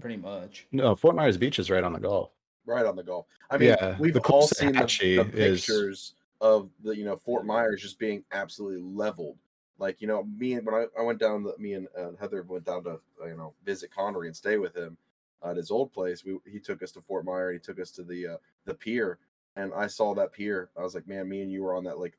[0.00, 0.66] pretty much.
[0.72, 2.30] no, Fort Myers Beach is right on the Gulf.
[2.64, 3.26] right on the Gulf.
[3.50, 6.96] I mean, Yeah, we've the all closest seen the, Apache the is- pictures of the
[6.96, 9.36] you know Fort Myers just being absolutely leveled.
[9.78, 12.42] Like you know, me and when I, I went down, the, me and uh, Heather
[12.42, 14.96] went down to uh, you know visit Connery and stay with him
[15.44, 16.24] at his old place.
[16.24, 17.54] We he took us to Fort Myers.
[17.54, 19.18] He took us to the uh, the pier,
[19.56, 20.70] and I saw that pier.
[20.76, 22.18] I was like, man, me and you were on that like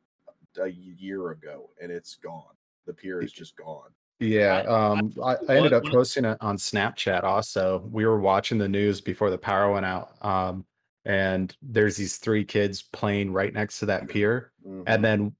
[0.61, 2.55] a year ago, and it's gone.
[2.85, 3.89] The pier is just gone.
[4.19, 7.23] Yeah, I- um, I, I ended up posting it on Snapchat.
[7.23, 10.65] Also, we were watching the news before the power went out, um,
[11.09, 14.83] and there's these three kids playing right next to that pier, Mhm.
[14.85, 15.35] and then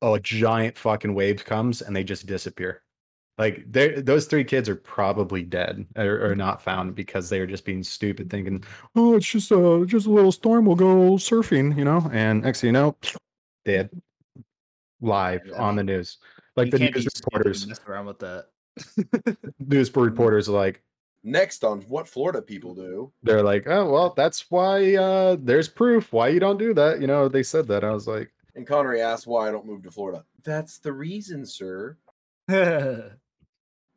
[0.00, 2.82] a giant fucking wave comes and they just disappear.
[3.36, 7.64] Like those three kids are probably dead or, or not found because they were just
[7.64, 8.62] being stupid, thinking,
[8.96, 10.64] "Oh, it's just a just a little storm.
[10.66, 12.08] We'll go surfing," you know.
[12.12, 12.96] And next thing you know,
[13.64, 13.90] dead,
[15.00, 16.18] live Yeah, on the news.
[16.56, 18.46] Like You the news reporters, mess around with that.
[19.58, 20.82] news reporters are like,
[21.24, 23.12] Next on what Florida people do.
[23.22, 27.06] they're like, "Oh, well, that's why uh, there's proof why you don't do that." You
[27.06, 27.82] know, they said that.
[27.84, 30.24] I was like, And Connery asked why I don't move to Florida.
[30.44, 31.96] That's the reason, sir.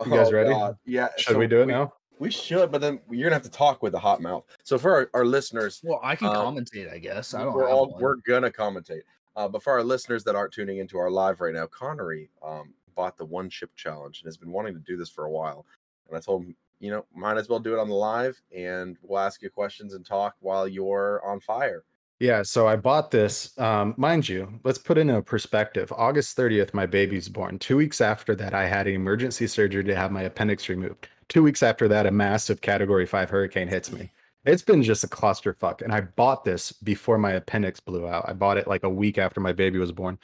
[0.04, 0.50] You guys Oh, ready?
[0.50, 0.78] God.
[0.84, 1.10] Yeah.
[1.18, 3.82] "Should so we do it now?" We should, but then you're gonna have to talk
[3.84, 4.46] with the hot mouth.
[4.64, 7.34] So for our, our listeners, well, I can Um, commentate, I guess.
[7.36, 8.02] I don't we're all one.
[8.02, 9.02] we're gonna commentate.
[9.36, 12.74] Uh, but for our listeners that aren't tuning into our live right now, Connery um,
[12.96, 15.66] bought the one chip challenge and has been wanting to do this for a while.
[16.08, 18.98] And I told him, you know, might as well do it on the live, and
[19.02, 21.84] we'll ask you questions and talk while you're on fire.
[22.20, 23.58] Yeah, so I bought this.
[23.58, 25.92] Um, mind you, let's put it in a perspective.
[25.96, 27.58] August 30th, my baby's born.
[27.58, 31.08] Two weeks after that, I had an emergency surgery to have my appendix removed.
[31.30, 34.12] Two weeks after that, a massive category five hurricane hits me.
[34.46, 35.82] It's been just a clusterfuck.
[35.82, 38.26] And I bought this before my appendix blew out.
[38.28, 40.20] I bought it like a week after my baby was born.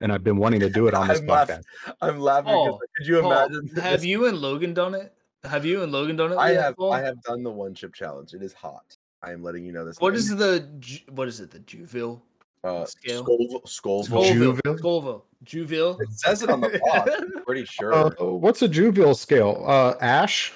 [0.00, 1.56] And I've been wanting to do it on this I'm laughing.
[1.86, 1.94] podcast.
[2.00, 3.76] I'm laughing Oh, could you Paul, imagine?
[3.82, 4.04] have this?
[4.04, 5.12] you and Logan done it?
[5.44, 6.36] Have you and Logan done it?
[6.38, 6.92] I have Paul?
[6.92, 8.34] I have done the one chip challenge.
[8.34, 8.96] It is hot.
[9.22, 9.98] I am letting you know this.
[10.00, 10.18] What now.
[10.18, 10.68] is the
[11.10, 11.50] what is it?
[11.50, 12.20] The Juville?
[12.62, 13.24] uh, scale?
[13.24, 13.62] Scoville?
[13.66, 14.04] Scoville.
[14.04, 14.34] Scoville.
[14.34, 14.78] Juville?
[14.78, 15.24] Scoville.
[15.44, 15.98] Juville.
[16.00, 17.10] It says it on the box.
[17.18, 17.94] I'm pretty sure.
[17.94, 19.64] Uh, what's a Juville scale?
[19.66, 20.52] Uh, Ash?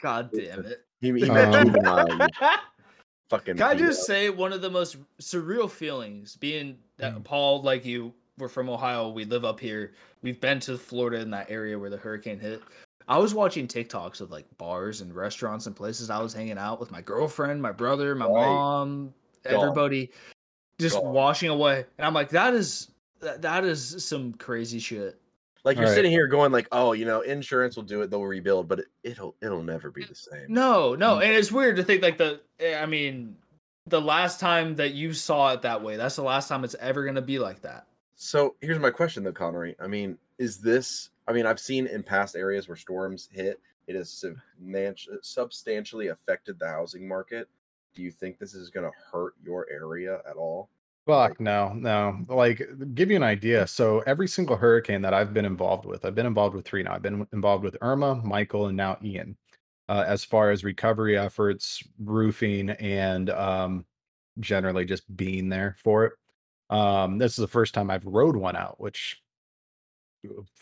[0.00, 0.84] God damn it.
[1.00, 1.74] he, he Um,
[3.30, 3.56] fucking.
[3.56, 4.06] Can I just up.
[4.06, 7.24] say one of the most surreal feelings being that Mm.
[7.24, 9.08] Paul, like you, we're from Ohio.
[9.08, 9.94] We live up here.
[10.22, 12.62] We've been to Florida in that area where the hurricane hit.
[13.12, 16.80] I was watching TikToks of like bars and restaurants and places I was hanging out
[16.80, 18.32] with my girlfriend, my brother, my Right.
[18.54, 19.12] mom,
[19.44, 19.54] Gone.
[19.54, 20.10] everybody,
[20.80, 21.12] just Gone.
[21.12, 21.84] washing away.
[21.98, 22.88] And I'm like, that is
[23.20, 25.20] that, that is some crazy shit.
[25.62, 25.94] Like you're Alright.
[25.94, 28.10] sitting here going like, oh, you know, insurance will do it.
[28.10, 30.46] They'll rebuild, but it, it'll it'll never be the same.
[30.48, 31.24] No, no, Mm.
[31.24, 32.40] and it's weird to think like the.
[32.60, 33.36] eh, I mean,
[33.88, 37.04] the last time that you saw it that way, that's the last time it's ever
[37.04, 37.86] gonna be like that.
[38.16, 39.76] So here's my question though, Connery.
[39.78, 41.10] I mean, is this?
[41.26, 44.24] I mean, I've seen in past areas where storms hit, it has
[45.22, 47.48] substantially affected the housing market.
[47.94, 50.70] Do you think this is going to hurt your area at all?
[51.06, 52.24] Fuck no, no.
[52.28, 52.62] Like,
[52.94, 53.66] give you an idea.
[53.66, 56.94] So every single hurricane that I've been involved with, I've been involved with three now.
[56.94, 59.36] I've been involved with Irma, Michael, and now Ian.
[59.88, 63.84] Uh, as far as recovery efforts, roofing, and um,
[64.40, 66.12] generally just being there for it.
[66.70, 69.21] Um, this is the first time I've rode one out, which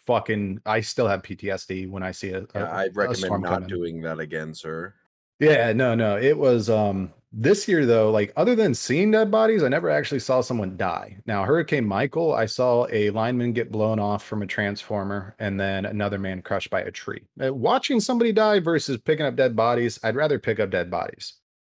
[0.07, 2.51] fucking I still have PTSD when I see it.
[2.55, 3.69] a, Yeah, I a recommend storm not coming.
[3.69, 4.95] doing that again, sir.
[5.39, 6.19] Yeah, no, no.
[6.19, 10.19] It was um this year though, like other than seeing dead bodies, I never actually
[10.21, 11.17] saw someone die.
[11.27, 15.87] Now, Hurricane Michael, I saw a lineman get blown off from a transformer and then
[15.87, 17.23] another man crushed by a tree.
[17.43, 21.35] Uh, watching somebody die versus picking up dead bodies, I'd rather pick up dead bodies.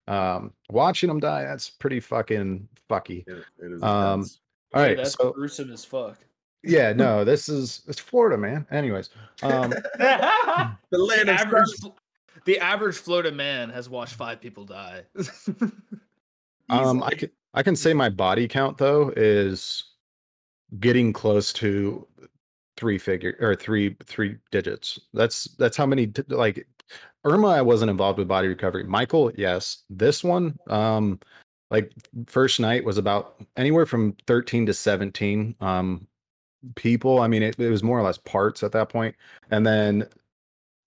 [0.08, 3.26] Um, watching them die, that's pretty fucking fucky.
[3.26, 3.82] It, it is.
[3.82, 4.40] Um, intense.
[4.74, 6.18] All Hey, that's so gruesome as fuck.
[6.66, 8.66] Yeah, no, this is it's Florida, man.
[8.70, 9.10] Anyways,
[9.42, 11.70] um, the the land of average,
[12.44, 15.02] the average Florida man has watched five people die.
[16.70, 19.84] Um, I can I can say my body count though is
[20.80, 22.06] getting close to
[22.76, 24.98] three figure or three three digits.
[25.12, 26.66] That's that's how many like
[27.24, 27.48] Irma.
[27.48, 28.84] I wasn't involved with body recovery.
[28.84, 29.82] Michael, yes.
[29.90, 31.20] This one, um,
[31.70, 31.92] like
[32.26, 35.54] first night was about anywhere from thirteen to seventeen.
[35.60, 36.06] Um,
[36.74, 37.20] people.
[37.20, 39.14] I mean, it, it was more or less parts at that point,
[39.50, 40.06] and then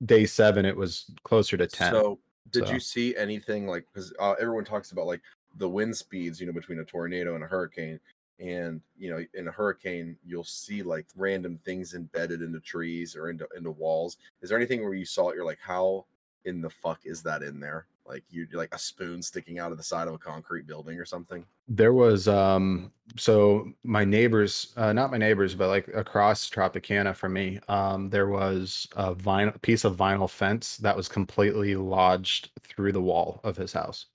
[0.06, 1.92] day seven it was closer to ten.
[1.92, 2.20] So,
[2.52, 2.74] did so.
[2.74, 5.22] you see anything like because uh, everyone talks about like
[5.58, 8.00] the wind speeds, you know, between a tornado and a hurricane,
[8.40, 13.30] and you know, in a hurricane, you'll see like random things embedded into trees or
[13.30, 14.18] into into walls.
[14.42, 15.36] Is there anything where you saw it?
[15.36, 16.06] You're like, how
[16.48, 17.86] in the fuck is that in there?
[18.08, 21.06] Like you like a spoon sticking out of the side of a concrete building or
[21.06, 21.46] something.
[21.68, 27.34] There was um so my neighbors, uh, not my neighbors, but like across Tropicana from
[27.34, 32.94] me, um, there was a vinyl piece of vinyl fence that was completely lodged through
[32.94, 34.06] the wall of his house.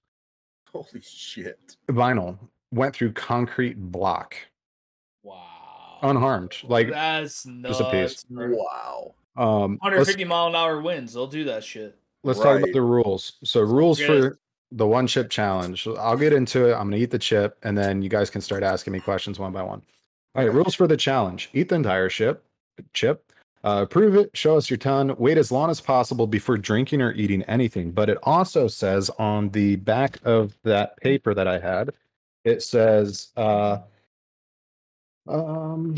[0.73, 1.77] Holy shit!
[1.89, 2.39] Vinyl
[2.71, 4.37] went through concrete block
[5.23, 5.99] wow.
[6.03, 6.57] unharmed.
[6.65, 8.25] Like that's just a piece.
[8.31, 9.15] Wow.
[9.37, 11.13] um 150 mile an hour winds.
[11.13, 11.99] They'll do that shit.
[12.25, 13.35] Let's talk about the rules.
[13.45, 14.07] So rules Yes.
[14.07, 14.39] for
[14.71, 15.87] the one chip challenge.
[15.87, 16.73] I'll get into it.
[16.73, 19.53] I'm gonna eat the chip and then you guys can start asking me questions one
[19.53, 19.83] by one.
[20.35, 21.51] All right, rules for the challenge.
[21.53, 22.45] Eat the entire ship,
[22.95, 23.33] chip.
[23.65, 27.13] Uh, prove it, show us your ton, wait as long as possible before drinking or
[27.13, 27.93] eating anything.
[27.93, 31.93] But it also says on the back of that paper that I had,
[32.45, 33.79] it says, uh,
[35.29, 35.95] um,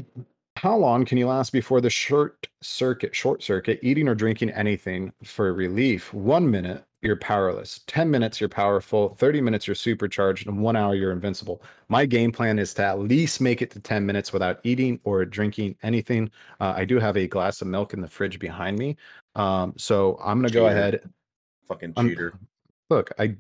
[0.56, 5.12] how long can you last before the short circuit, short circuit, eating or drinking anything
[5.24, 6.12] for relief?
[6.14, 7.80] One minute, you're powerless.
[7.86, 9.14] 10 minutes, you're powerful.
[9.16, 10.46] 30 minutes, you're supercharged.
[10.46, 11.60] And one hour, you're invincible.
[11.88, 15.24] My game plan is to at least make it to 10 minutes without eating or
[15.24, 16.30] drinking anything.
[16.60, 18.96] Uh, I do have a glass of milk in the fridge behind me.
[19.34, 21.10] Um, so I'm going to go ahead.
[21.68, 22.34] Fucking I'm- cheater.
[22.90, 23.34] Look, I,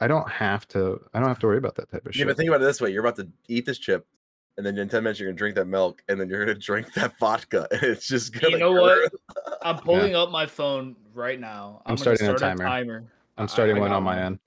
[0.00, 2.26] I don't have to, I don't have to worry about that type of Yeah, shit.
[2.28, 4.06] but think about it this way: you're about to eat this chip,
[4.56, 6.92] and then in ten minutes you're gonna drink that milk, and then you're gonna drink
[6.94, 8.52] that vodka, it's just gonna.
[8.52, 9.12] You know what?
[9.62, 11.82] I'm pulling up my phone right now.
[11.86, 13.04] I'm I'm, gonna starting a timer.
[13.06, 14.38] I- I'm starting I one got on my end.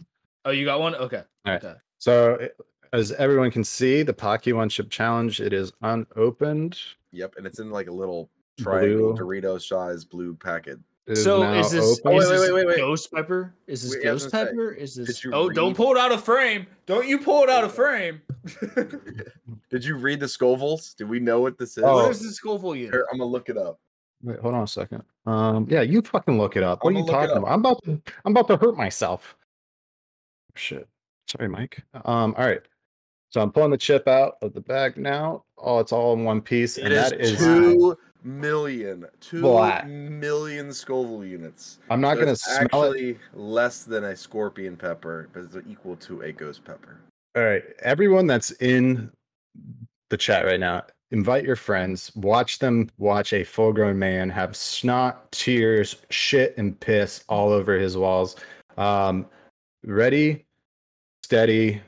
[0.46, 0.96] Oh, you got one?
[0.96, 1.24] Okay.
[1.46, 1.64] All right.
[1.64, 1.76] Okay.
[2.00, 2.50] So,
[2.92, 6.80] as everyone can see, the Paqui One Chip Challenge it is unopened.
[7.12, 9.42] Yep, and it's in like a little triangle Blue.
[9.42, 10.80] Dorito size blue packet.
[11.10, 12.02] It is so now is this, open.
[12.14, 12.78] Oh, is wait, this wait, wait, wait.
[12.78, 13.56] ghost pepper?
[13.66, 14.72] Is this Wait, ghost gonna say, pepper?
[14.72, 15.24] Is this?
[15.24, 16.68] you Oh, don't pull it out of frame!
[16.86, 18.22] Don't you pull it out of frame!
[19.72, 20.96] Did you read the Scovilles?
[20.96, 21.84] Do we know what this is?
[21.84, 21.96] Oh.
[21.96, 22.94] what is the Scoville unit?
[22.94, 23.80] Here, I'm gonna look it up.
[24.22, 25.02] Wait, hold on a second.
[25.26, 26.84] Um, yeah, you fucking look it up.
[26.84, 27.52] What I'ma are you talking about?
[27.52, 29.36] I'm about to, I'm about to hurt myself.
[30.56, 30.88] Shit.
[31.28, 31.82] Sorry, Mike.
[32.06, 32.62] Um, all right.
[33.30, 35.44] So I'm pulling the chip out of the bag now.
[35.58, 37.38] Oh, it's all in one piece, It and is that is.
[37.40, 39.88] two million, two Black.
[39.88, 41.80] million Scoville units.
[41.90, 42.88] I'm not So gonna it's smell it.
[42.90, 46.98] actually less than a scorpion pepper, but it's equal to a ghost pepper.
[47.36, 49.12] All right, everyone that's in
[50.10, 52.12] the chat right now, invite your friends.
[52.16, 57.96] Watch them watch a full-grown man have snot, tears, shit, and piss all over his
[57.98, 58.36] walls.
[58.78, 59.28] Um,
[59.84, 60.46] ready,
[61.24, 61.82] steady.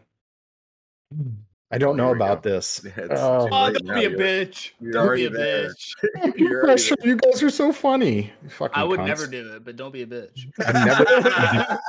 [1.71, 2.49] I don't know about go.
[2.51, 2.81] this.
[2.85, 3.47] Yeah, Oh.
[3.51, 4.71] Oh, don't be a bitch.
[4.79, 5.69] you're Don't be a there.
[5.69, 5.93] bitch.
[6.37, 8.31] You're already Pressure, you guys are so funny.
[8.49, 9.07] Fucking I would cunts.
[9.07, 10.45] never do it, but don't be a bitch.
[10.65, 11.79] I've never.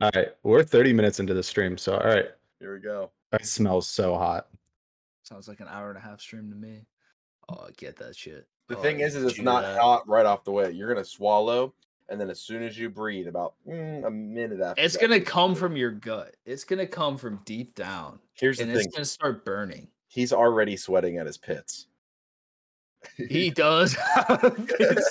[0.00, 2.26] all right, we're 30 minutes into the stream, so all right.
[2.60, 3.10] Here we go.
[3.32, 4.48] It smells so hot.
[5.22, 6.86] Sounds like an hour and a half stream to me.
[7.50, 8.46] Oh, I get that shit.
[8.68, 9.78] The Oh, thing is, is it's not that.
[9.80, 10.70] hot right off the way.
[10.70, 11.74] You're gonna swallow,
[12.08, 15.20] and then as soon as you breathe, about mm, a minute after, It's that, gonna
[15.20, 16.34] come from your gut.
[16.46, 19.88] It's gonna come from deep down, Here's the thing: it's gonna start burning.
[20.08, 21.86] he's already sweating at his pits.
[23.16, 23.96] He does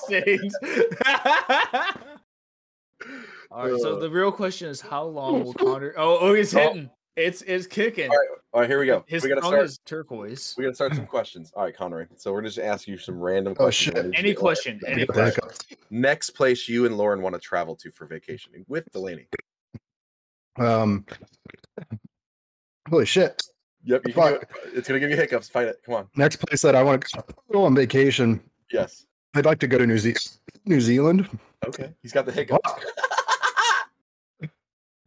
[0.06, 0.56] stains.
[3.52, 5.94] All right, so the real question is, how long will Connor?
[5.98, 6.60] Oh, oh, he's Oh.
[6.60, 6.90] hitting.
[7.18, 8.12] It's it's kicking.
[8.12, 9.04] All right, all right, here we go.
[9.08, 9.66] His we gotta tongue start.
[9.66, 10.54] is turquoise.
[10.56, 11.52] We gotta start some questions.
[11.56, 12.06] All right, Connery.
[12.16, 13.96] So we're just gonna ask you some random Oh, questions.
[13.98, 14.12] shit.
[14.16, 15.42] Any question, any I got the question.
[15.44, 15.88] hiccups.
[15.90, 19.28] Next place you and Lauren want to travel to for vacationing with Delaney.
[20.60, 21.08] Um,
[22.88, 23.42] holy shit.
[23.84, 24.40] Yep, you can do
[24.76, 25.50] It's gonna give you hiccups.
[25.50, 25.78] Fight it.
[25.84, 26.08] Come on.
[26.16, 28.40] Next place that I want to go on vacation,
[28.72, 29.08] Yes.
[29.34, 30.16] I'd like to go to New, Ze-
[30.66, 31.28] New Zealand.
[31.66, 31.94] Okay.
[32.04, 32.70] He's got the hiccups.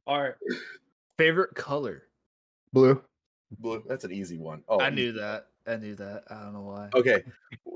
[0.08, 0.34] All right.
[1.20, 2.04] Favorite color?
[2.72, 3.02] Blue.
[3.59, 3.83] Blue.
[3.87, 4.62] That's an easy one.
[4.68, 4.94] Oh, I easy.
[4.96, 5.48] knew that.
[5.66, 6.24] I knew that.
[6.30, 6.88] I don't know why.
[6.94, 7.22] Okay.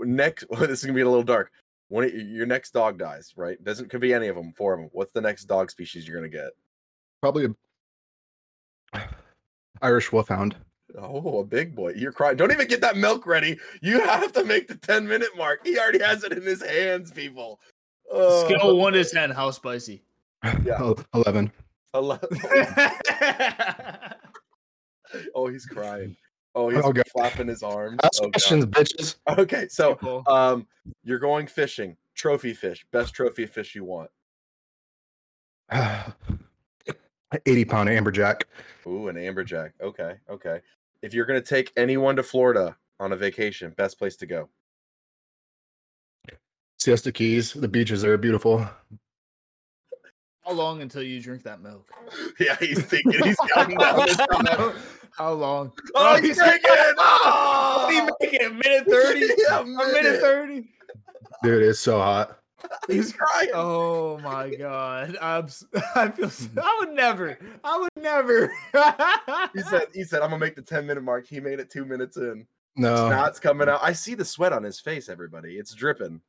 [0.00, 1.52] Next, this is gonna be a little dark.
[1.88, 3.62] When it- your next dog dies, right?
[3.62, 4.54] Doesn't could be any of them.
[4.56, 4.88] Four of them.
[4.94, 6.52] What's the next dog species you're gonna get?
[7.20, 7.54] Probably
[8.94, 9.00] a
[9.82, 10.56] Irish Wolfhound.
[10.98, 11.92] Oh, a big boy.
[11.96, 12.36] You're crying.
[12.38, 13.58] Don't even get that milk ready.
[13.82, 15.66] You have to make the 10 minute mark.
[15.66, 17.60] He already has it in his hands, people.
[18.10, 19.30] Oh, Scale one to ten.
[19.30, 20.02] How spicy?
[20.64, 20.78] Yeah.
[20.78, 21.50] Oh, 11.
[21.94, 22.24] I love-
[25.34, 26.16] oh, he's crying.
[26.56, 27.06] Oh, he's Oh, God.
[27.08, 27.98] flapping his arms.
[28.04, 28.32] Ask Oh, God.
[28.32, 29.16] questions, bitches.
[29.38, 30.66] Okay, so um,
[31.02, 31.96] you're going fishing.
[32.14, 32.84] Trophy fish.
[32.92, 34.10] Best trophy fish you want.
[37.46, 38.42] 80 pound amberjack.
[38.86, 39.70] Ooh, an amberjack.
[39.80, 40.60] Okay, okay.
[41.02, 44.48] If you're gonna take anyone to Florida on a vacation, best place to go.
[46.78, 47.52] Siesta Keys.
[47.52, 48.64] The beaches there are beautiful.
[50.44, 51.88] How long until you drink that milk?
[52.40, 53.22] Yeah, he's thinking.
[53.22, 54.74] He's counting down his time.
[55.16, 55.72] How long?
[55.94, 56.60] Oh, he's thinking.
[56.64, 56.96] it.
[56.96, 58.16] What do you Oh!
[58.20, 58.42] make it?
[58.46, 59.20] A minute thirty?
[59.48, 60.68] Yeah, a minute thirty?
[61.42, 62.38] Dude, it's so hot.
[62.88, 63.50] He's crying.
[63.54, 65.16] Oh my god!
[65.20, 65.44] I'm.
[65.44, 66.28] s- I feel.
[66.28, 66.58] Hmm.
[66.58, 67.38] I would never.
[67.62, 68.52] I would never.
[69.54, 69.86] He said.
[69.94, 72.46] He said, "I'm gonna make the 10 minute mark." He made it two minutes in.
[72.76, 72.96] No.
[73.08, 73.80] Snot's coming out.
[73.82, 75.08] I see the sweat on his face.
[75.08, 76.20] Everybody, it's dripping.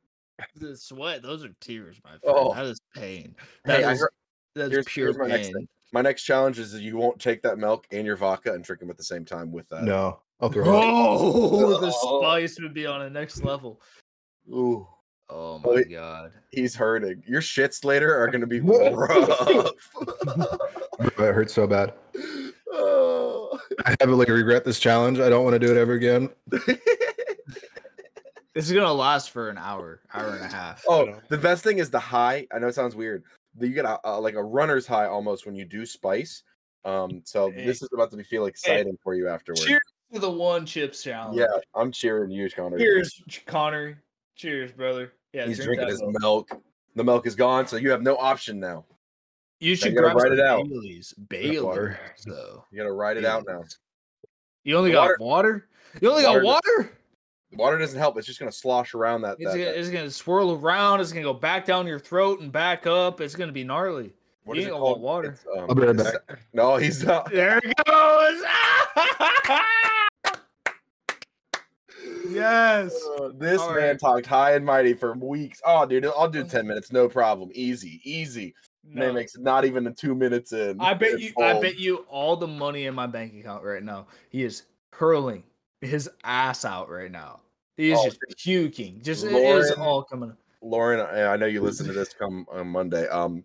[0.56, 1.22] The sweat.
[1.22, 2.22] Those are tears, my friend.
[2.24, 2.54] Oh.
[2.54, 3.34] That is pain.
[3.64, 4.00] That Hey, is.
[4.00, 4.10] heard-
[4.54, 5.54] that's here's- pure here's my next pain.
[5.54, 5.68] thing.
[5.92, 8.80] My next challenge is that you won't take that milk and your vodka and drink
[8.80, 9.84] them at the same time with that.
[9.84, 10.20] No.
[10.40, 10.84] I'll throw up.
[10.84, 12.20] Oh, the Oh.
[12.20, 13.80] spice would be on a next level.
[14.52, 14.86] Ooh,
[15.28, 16.32] Oh Oh, my it- god.
[16.52, 17.22] he's hurting.
[17.26, 19.70] Your shits later are gonna be rough.
[20.98, 21.92] It hurts so bad.
[22.72, 23.58] oh.
[23.84, 25.18] I heavily regret this challenge.
[25.20, 26.30] I don't want to do it ever again.
[28.56, 30.82] This is gonna last for an hour, hour and a half.
[30.88, 32.46] oh, the best thing is the high.
[32.54, 33.22] I know it sounds weird.
[33.54, 36.42] but You get a, a- like a runner's high almost when you do spice.
[36.86, 39.62] Um, so this is about to be feel exciting for you afterwards.
[39.66, 39.80] Cheers
[40.14, 41.36] to the one chips challenge.
[41.38, 42.78] Yeah, I'm cheering you, Connor.
[42.78, 44.02] Cheers, Connor.
[44.36, 45.12] Cheers, brother.
[45.34, 46.48] Yeah, He's drink drinking his milk.
[46.50, 46.62] milk.
[46.94, 48.86] The milk is gone, so you have no option now.
[49.60, 50.66] You should gotta grab write it out.
[50.66, 51.12] Baileys.
[51.28, 51.60] Baileys.
[51.62, 52.00] water.
[52.24, 52.64] though.
[52.70, 53.64] You gotta write it out now.
[54.64, 55.68] You only The got water.
[56.00, 56.95] You only Water got water.
[57.52, 58.16] Water doesn't help.
[58.18, 59.36] It's just gonna slosh around that.
[59.38, 61.00] It's gonna, it's gonna swirl around.
[61.00, 63.20] It's gonna go back down your throat and back up.
[63.20, 64.12] It's gonna be gnarly.
[64.44, 65.00] what you is it ain't gonna called?
[65.00, 65.38] water.
[65.56, 66.14] Um, I'll be right back.
[66.52, 67.30] No, he's not.
[67.30, 68.42] There it goes.
[72.28, 72.94] yes.
[73.20, 73.98] Uh, this All man right.
[73.98, 75.60] talked high and mighty for weeks.
[75.64, 77.50] Oh, dude, I'll do ten minutes, no problem.
[77.54, 78.54] Easy, easy.
[78.88, 79.14] Man No.
[79.14, 80.80] makes not even a two minutes in.
[80.80, 81.32] I bet It's you.
[81.42, 84.06] I bet you all the money in my bank account right now.
[84.30, 85.42] He is hurling
[85.80, 87.40] his ass out right now.
[87.76, 89.00] He is Oh, just puking.
[89.02, 90.30] Just it is all coming.
[90.30, 93.06] Up Lauren, I, I know you listen to this come on Monday.
[93.08, 93.44] Um,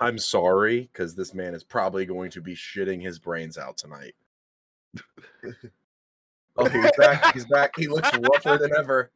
[0.00, 4.14] I'm sorry because this man is probably going to be shitting his brains out tonight.
[6.56, 7.32] oh, he's back.
[7.34, 7.72] He's back.
[7.76, 9.10] He looks rougher than ever.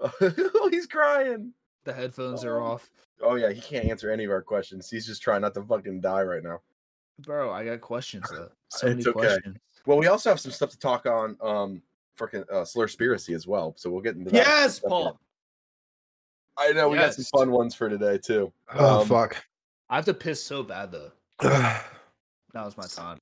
[0.00, 1.52] Oh, he's crying.
[1.84, 2.66] The headphones are Oh.
[2.66, 2.90] off,
[3.22, 4.90] Oh yeah, he can't answer any of our questions.
[4.90, 6.60] He's just trying not to fucking die right now.
[7.20, 7.50] bro.
[7.52, 8.50] I got questions though.
[8.68, 9.12] So It's many okay.
[9.12, 9.56] questions.
[9.86, 11.36] Well, we also have some stuff to talk on.
[11.40, 11.82] Um,
[12.16, 13.74] freaking uh, Slurspiracy as well.
[13.76, 14.36] So we'll get into that.
[14.46, 15.18] Yes, Paul.
[16.58, 18.52] I know we got some fun ones for today too.
[18.74, 19.36] Oh, Um, fuck.
[19.90, 21.12] I have to piss so bad though.
[22.54, 23.18] Now's my time.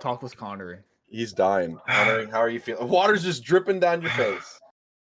[0.00, 0.78] Talk with Connery.
[1.06, 1.78] He's dying.
[1.88, 2.88] Connery, how are you feeling?
[2.88, 4.58] Water's just dripping down your face.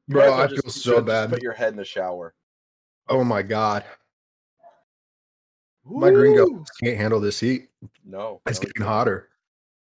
[0.07, 1.29] You Bro, might I just- feel you so should just bad.
[1.29, 2.33] Put your head in the shower.
[3.07, 3.83] Oh my god.
[5.85, 7.67] My gringo can't handle this heat.
[8.05, 9.29] No, It's no, getting hotter.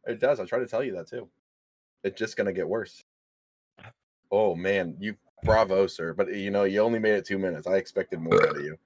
[0.05, 0.39] It does.
[0.41, 1.29] I try to tell you that too.
[2.07, 3.03] It's just gonna get worse.
[4.31, 6.13] Oh man, you bravo, sir.
[6.13, 7.67] But you know, you only made it two minutes.
[7.67, 8.77] I expected more out of you.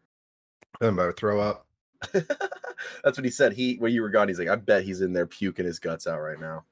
[0.81, 1.67] I'm about to throw up.
[2.11, 3.53] That's what he said.
[3.53, 6.07] He when you were gone, he's like, I bet he's in there puking his guts
[6.07, 6.65] out right now.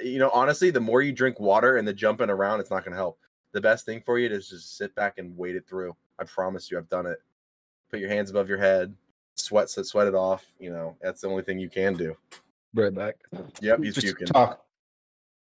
[0.00, 2.96] You know, honestly, the more you drink water and the jumping around, it's not gonna
[2.96, 3.18] help.
[3.52, 5.96] The best thing for you is just sit back and wait it through.
[6.18, 7.18] I promise you, I've done it.
[7.90, 8.94] Put your hands above your head,
[9.34, 10.44] sweat, sweat it off.
[10.60, 12.16] You know, that's the only thing you can do.
[12.74, 13.16] Right back.
[13.62, 14.26] Yep, he's Just puking.
[14.26, 14.64] talk.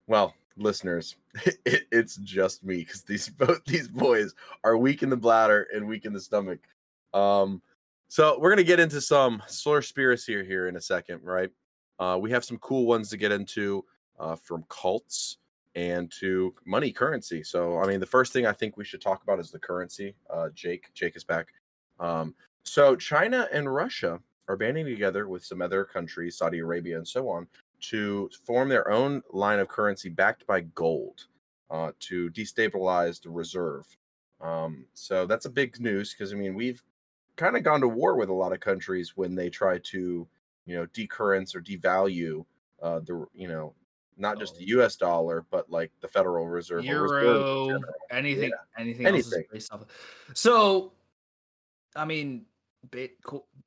[0.08, 1.16] Well, listeners,
[1.64, 4.34] it, it's just me because these both these boys
[4.64, 6.58] are weak in the bladder and weak in the stomach.
[7.14, 7.62] Um,
[8.08, 11.50] so we're gonna get into some slurspiracies here here in a second, right?
[12.00, 13.84] Uh, we have some cool ones to get into
[14.18, 15.36] uh, from cults
[15.74, 17.42] and to money currency.
[17.42, 20.14] So I mean, the first thing I think we should talk about is the currency.
[20.30, 21.48] Uh, Jake, Jake is back.
[22.00, 22.34] Um,
[22.64, 27.28] so China and Russia are banding together with some other countries, Saudi Arabia and so
[27.28, 27.46] on,
[27.80, 31.26] to form their own line of currency backed by gold
[31.70, 33.86] uh, to destabilize the reserve.
[34.40, 36.82] Um, so that's a big news because I mean we've
[37.36, 40.26] kind of gone to war with a lot of countries when they try to
[40.66, 42.44] you know decurrence or devalue
[42.82, 43.74] uh, the you know
[44.16, 44.96] not just the U.S.
[44.96, 49.40] dollar but like the Federal Reserve or reserve in Euro, anything, anything, else anything.
[49.40, 49.82] is based off.
[49.82, 49.88] Of.
[50.34, 50.92] So,
[51.94, 52.44] I mean,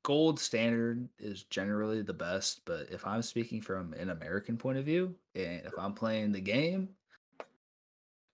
[0.02, 4.84] gold standard is generally the best, but if I'm speaking from an American point of
[4.84, 6.88] view, and if I'm playing the game,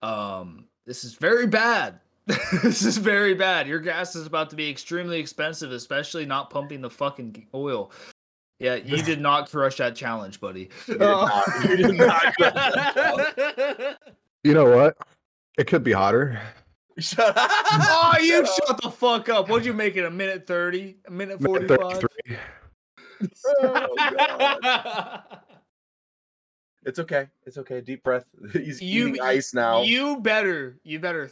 [0.01, 1.99] um, this is very bad.
[2.63, 3.67] this is very bad.
[3.67, 7.91] Your gas is about to be extremely expensive, especially not pumping the fucking oil.
[8.59, 10.69] Yeah, you did not crush that challenge, buddy.
[10.87, 13.97] You did not- you did not
[14.43, 14.97] You know what?
[15.57, 16.39] It could be hotter.
[16.99, 17.49] Shut up!
[17.51, 18.67] oh, you Shut up.
[18.67, 19.49] shut the fuck up.
[19.49, 20.05] What'd you make it?
[20.05, 20.97] A minute 30?
[21.07, 22.05] A minute Minute 45?
[23.61, 25.17] Oh,
[26.85, 27.27] It's okay.
[27.45, 27.81] It's okay.
[27.81, 28.25] Deep breath.
[28.53, 29.81] He's You- eating ice now.
[29.83, 31.29] you better, you better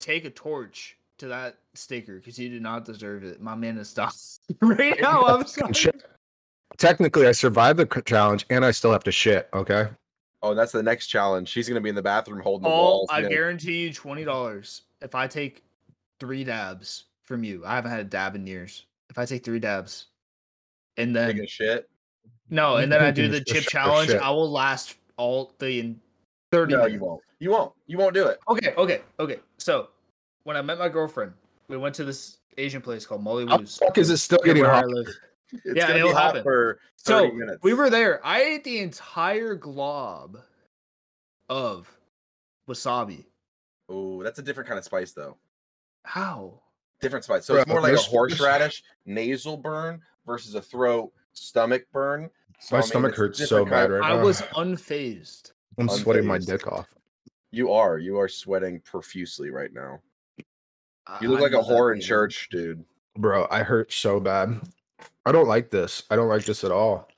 [0.00, 3.40] take a torch to that sticker because you do not deserve it.
[3.40, 4.16] My man is stopped
[4.62, 5.22] right now.
[5.24, 5.72] I'm sorry.
[5.74, 6.04] Shit.
[6.78, 9.48] Technically, I survived the challenge and I still have to shit.
[9.52, 9.88] Okay.
[10.42, 11.48] Oh, that's the next challenge.
[11.48, 13.08] She's gonna be in the bathroom holding the All walls.
[13.10, 13.30] I man.
[13.30, 15.62] guarantee you twenty dollars if I take
[16.18, 17.62] three dabs from you.
[17.64, 18.86] I haven't had a dab in years.
[19.10, 20.06] If I take three dabs,
[20.96, 21.88] and then Taking a shit.
[22.50, 24.10] no, and then I do the chip challenge.
[24.10, 26.00] I will last all the in
[26.50, 26.72] thirty.
[26.72, 26.94] No, minutes.
[26.94, 27.20] you won't.
[27.38, 27.72] You won't.
[27.86, 28.38] You won't do it.
[28.48, 29.38] Okay, okay, okay.
[29.58, 29.88] So
[30.44, 31.32] when I met my girlfriend,
[31.68, 33.76] we went to this Asian place called Molly How Woo's.
[33.76, 34.84] fuck is it still getting where hot?
[35.52, 36.42] It's Yeah, gonna it'll be happen.
[36.42, 37.58] for So 30 minutes.
[37.62, 38.24] we were there.
[38.26, 40.38] I ate the entire glob
[41.48, 41.90] of
[42.68, 43.26] wasabi.
[43.88, 45.36] Oh, that's a different kind of spice though.
[46.04, 46.60] How?
[47.00, 47.44] Different spice.
[47.44, 51.84] So Bro, it's more like a there's- there's- horseradish nasal burn versus a throat stomach
[51.92, 52.30] burn.
[52.60, 54.14] So, My I mean, stomach hurts so bad right now.
[54.14, 54.22] I now.
[54.24, 55.52] was unfazed.
[55.76, 56.86] I'm sweating my dick off.
[57.50, 57.98] You are.
[57.98, 60.00] You are sweating profusely right now.
[61.20, 62.84] You look I like a whore in church, dude.
[63.16, 64.60] Bro, I hurt so bad.
[65.26, 66.04] I don't like this.
[66.10, 67.08] I don't like this at all.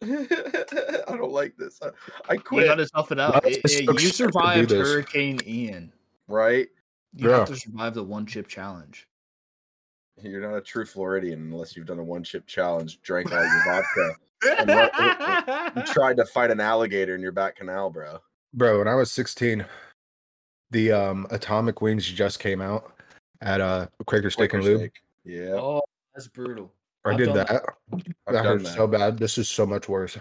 [0.02, 1.78] I don't like this.
[1.82, 1.88] I,
[2.28, 2.66] I You quit.
[2.66, 3.42] gotta tough it out.
[3.44, 4.70] Well, It- it- you sick survived.
[4.70, 5.92] Hurricane Ian.
[6.28, 6.68] right?
[7.14, 9.08] You have to survive the one chip challenge.
[10.22, 13.64] You're not a true Floridian unless you've done a one chip challenge, drank all your
[13.64, 14.16] vodka,
[14.58, 18.18] And what- tried to fight an alligator in your back canal, bro.
[18.54, 19.64] Bro, when I was 16,
[20.70, 22.92] the um Atomic Wings just came out
[23.40, 24.78] at uh Quaker Steak and Lube.
[24.80, 24.92] steak.
[25.24, 25.82] Yeah, oh,
[26.14, 26.72] that's brutal.
[27.08, 27.48] I I've did done that.
[27.48, 27.64] that.
[28.26, 29.18] I've That done hurt so bad.
[29.18, 30.16] This is so much worse.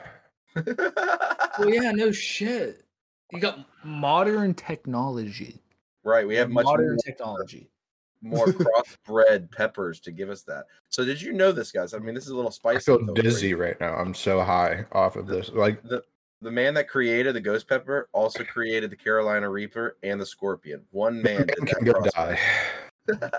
[0.56, 2.84] Well, yeah, no shit.
[3.32, 5.62] You got modern technology.
[6.04, 7.70] right, we have much modern more, technology.
[8.26, 10.66] Uh, more crossbred peppers to give us that.
[10.90, 11.94] So, did you know this, guys?
[11.94, 12.86] I mean, this is a little I spicy.
[12.86, 13.22] feel though for you.
[13.24, 13.94] dizzy right now.
[13.96, 15.50] I'm so high off of this.
[15.50, 16.02] Like The
[16.42, 20.84] the man that created the ghost pepper also created the Carolina Reaper and the Scorpion.
[20.92, 22.40] One man did that die.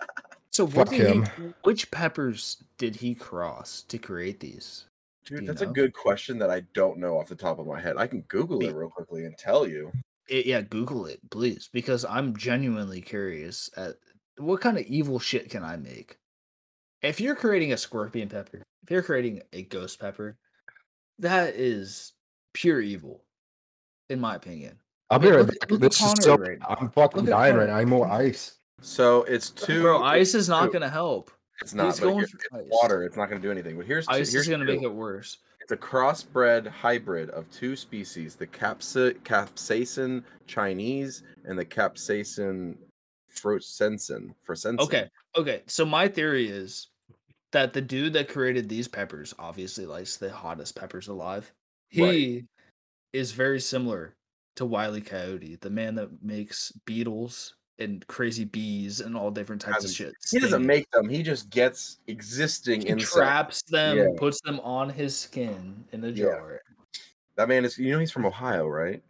[0.59, 1.22] So what did him.
[1.36, 4.86] he, which peppers did he cross to create these?
[5.24, 5.70] Dude, that's know?
[5.70, 7.96] a good question that I don't know off the top of my head.
[7.96, 9.92] I can Google it real quickly and tell you.
[10.28, 13.94] It- yeah, Google it, please, because I'm genuinely curious at
[14.38, 16.18] what kind of evil shit can I make?
[17.02, 20.38] If you're creating a scorpion pepper, if you're creating a ghost pepper,
[21.20, 22.14] that is
[22.52, 23.22] pure evil,
[24.11, 24.80] in my opinion.
[25.09, 25.70] I'll be Look- right look- back.
[25.70, 26.76] look at This is Connor so right now.
[26.80, 27.76] I'm fucking dying right now.
[27.76, 28.56] I need more ice.
[28.80, 29.82] So it's two.
[29.82, 31.30] Bro, ice is not gonna help.
[31.60, 31.86] It's not.
[31.86, 33.02] He's but going here- for it's water.
[33.04, 33.76] It's not going to do anything.
[33.76, 35.38] But here's two, Ice here's is gonna make it worse.
[35.60, 42.76] It's a crossbred hybrid of two species: the capsa- capsaicin Chinese and the capsaicin
[43.34, 44.34] frosensin.
[44.46, 44.78] Frosensin.
[44.80, 45.62] Okay, okay.
[45.66, 46.88] So my theory is
[47.52, 51.52] that the dude that created these peppers obviously likes the hottest peppers alive.
[51.88, 52.44] He Right.
[53.12, 54.14] is very similar
[54.56, 59.84] to Wiley Coyote, the man that makes beetles and crazy bees and all different types
[59.84, 60.12] of shit.
[60.30, 61.08] He doesn't make them.
[61.08, 63.14] He just gets existing He insects.
[63.14, 64.06] traps them, Yeah.
[64.16, 66.24] puts them on his skin in a Yeah.
[66.26, 66.60] jar.
[67.36, 67.78] That man is.
[67.78, 69.02] You know he's from Ohio, right?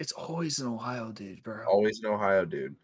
[0.00, 1.64] It's always in Ohio, dude, bro.
[1.66, 2.74] Always in Ohio, dude.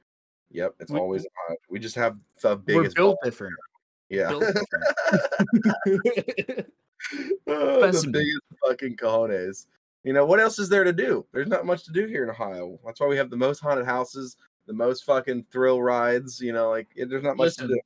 [0.51, 1.57] Yep, it's We- always Ohio.
[1.69, 2.97] We just have the biggest.
[2.97, 3.55] We're built different.
[4.11, 4.29] Yeah.
[4.29, 4.45] built
[7.47, 9.67] Oh, the biggest fucking cojones.
[10.05, 11.27] You know what else is there to do?
[11.33, 12.79] There's not much to do here in Ohio.
[12.85, 14.37] That's why we have the most haunted houses,
[14.67, 16.41] the most fucking thrill rides.
[16.41, 17.81] You know, like it, there's not much to do.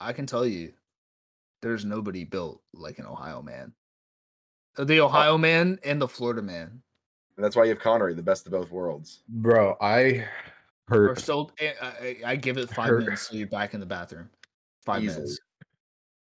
[0.00, 0.72] I can tell you,
[1.62, 3.72] there's nobody built like an Ohio man.
[4.76, 6.82] Uh, The Ohio man and the Florida man
[7.36, 9.20] And that's why you have Connery, the best of both worlds.
[9.28, 10.28] Bro, I are
[10.88, 11.52] heard still.
[11.60, 14.28] I, I, I give it five Her- minutes till you're back in the bathroom.
[14.84, 15.22] Five Easily.
[15.22, 15.40] minutes.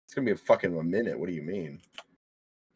[0.07, 1.19] It's gonna be a fucking a minute.
[1.19, 1.81] What do you mean?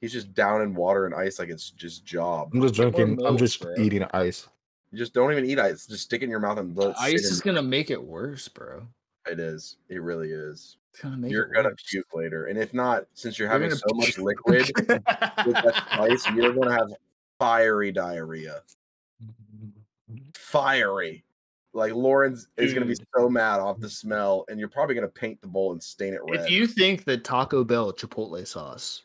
[0.00, 2.50] He's just down in water and ice like it's just job.
[2.54, 3.18] I'm just drinking.
[3.26, 3.74] I'm just bro.
[3.78, 4.48] eating ice.
[4.96, 5.86] You just don't even eat ice.
[5.86, 7.90] Just stick it in your mouth and let it sit Ice in is gonna make
[7.90, 8.88] it worse, bro.
[9.30, 9.76] It is.
[9.90, 10.78] It really is.
[10.94, 11.84] It's gonna make You're gonna worse.
[11.86, 15.84] puke later, and if not, since you're You're having gonna so much liquid with that
[15.90, 16.88] ice, you're gonna have
[17.38, 18.62] fiery diarrhea.
[20.34, 21.24] Fiery.
[21.74, 25.42] Like Lawrence is gonna be so mad off the smell, and you're probably gonna paint
[25.42, 26.40] the bowl and stain it red.
[26.46, 29.02] if you think that Taco Bell Chipotle sauce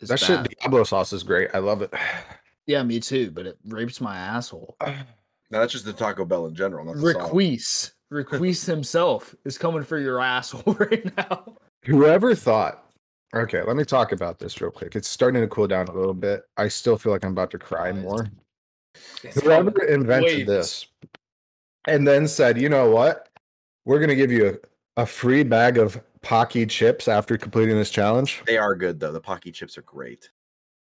[0.00, 1.48] is That bad, shit, Diablo sauce is great.
[1.54, 1.94] I love it.
[2.66, 4.76] yeah, me too, but it rapes my asshole.
[5.50, 7.30] now that's just the Taco Bell in general, not the sauce.
[7.30, 11.56] Requeese, Requeese himself is coming for your asshole right now.
[11.84, 12.84] Whoever thought?
[13.34, 14.96] Okay, let me talk about this real quick.
[14.96, 16.42] It's starting to cool down a little bit.
[16.56, 18.28] I still feel like I'm about to cry more.
[19.22, 20.48] It's Whoever invented Waves.
[20.48, 20.86] this
[21.86, 23.28] and then said, you know what?
[23.84, 24.58] We're going to give you
[24.96, 28.42] a, a free bag of Paqui chips after completing this challenge.
[28.46, 29.12] They are good though.
[29.12, 30.30] The Paqui chips are great.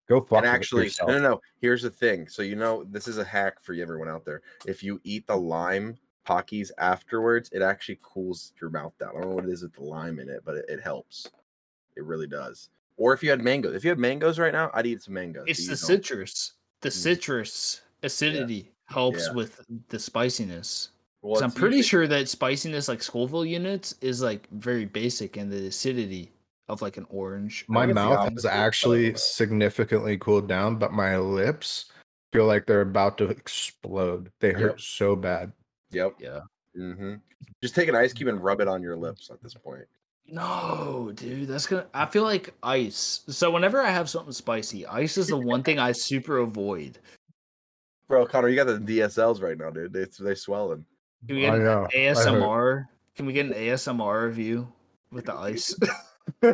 [0.08, 1.08] Go fuck and actually, yourself.
[1.08, 1.40] no, no, no.
[1.60, 2.28] Here's the thing.
[2.28, 4.42] So you know, this is a hack for everyone out there.
[4.66, 5.96] If you eat the lime
[6.26, 9.10] Paquis afterwards, it actually cools your mouth down.
[9.10, 11.26] I don't know what it is with the lime in it, but it, it helps.
[11.96, 12.68] It really does.
[12.96, 15.44] Or if you had mangoes, if you had mangoes right now, I'd eat some mangoes.
[15.48, 15.76] It's the you don't.
[16.04, 16.52] citrus.
[16.80, 16.92] The Mm.
[16.92, 19.32] citrus acidity helps Yeah.
[19.32, 20.90] with the spiciness.
[21.22, 25.38] Well, 'Cause I'm pretty usually- sure that spiciness, like Scoville units, is like very basic
[25.38, 26.30] and the acidity
[26.68, 27.64] of like an orange.
[27.68, 31.86] My think it's the mouth is actually significantly cooled down, but my lips
[32.32, 34.30] feel like they're about to explode.
[34.40, 34.80] They hurt Yep.
[34.80, 35.52] so bad.
[35.90, 36.14] Yep.
[36.18, 36.40] Yeah.
[36.74, 37.14] hmm
[37.62, 39.84] Just take an ice cube and rub it on your lips at this point.
[40.26, 41.86] No, dude, that's gonna.
[41.92, 43.20] I feel like ice.
[43.28, 46.98] So whenever I have something spicy, ice is the one thing I super avoid.
[48.08, 49.92] Bro, Connor, you got the DSLs right now, dude.
[49.92, 50.86] They they swelling.
[51.26, 51.88] Can we I get an know.
[51.94, 52.86] ASMR?
[53.16, 54.72] Can we get an ASMR review
[55.14, 55.74] with the ice?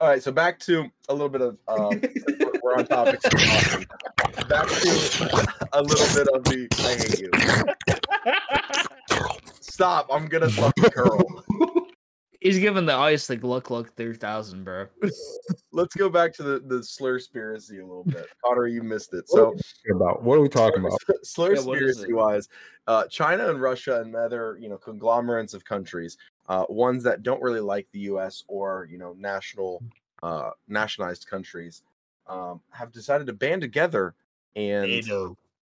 [0.00, 3.20] All right, so back to a little bit of um, we're- we're on topic.
[3.34, 3.84] awesome.
[4.48, 7.30] Back to a little bit of the I hate you.
[9.60, 10.08] Stop!
[10.10, 11.44] I'm gonna fucking curl.
[12.40, 14.86] He's giving the ice like Gluck Gluck 3000, bro.
[15.72, 18.26] Let's go back to the the slurspiracy a little bit.
[18.44, 19.28] Connor, you missed it.
[19.28, 19.54] So
[19.94, 20.98] About what are we talking about?
[21.24, 22.14] slurspiracy what is it?
[22.14, 22.48] wise,
[22.86, 26.16] uh, China and Russia and other you know conglomerates of countries,
[26.50, 28.42] uh, ones that don't really like the U.S.
[28.48, 29.82] or you know national
[30.22, 31.84] uh, nationalized countries,
[32.26, 34.14] um, have decided to band together
[34.56, 34.90] and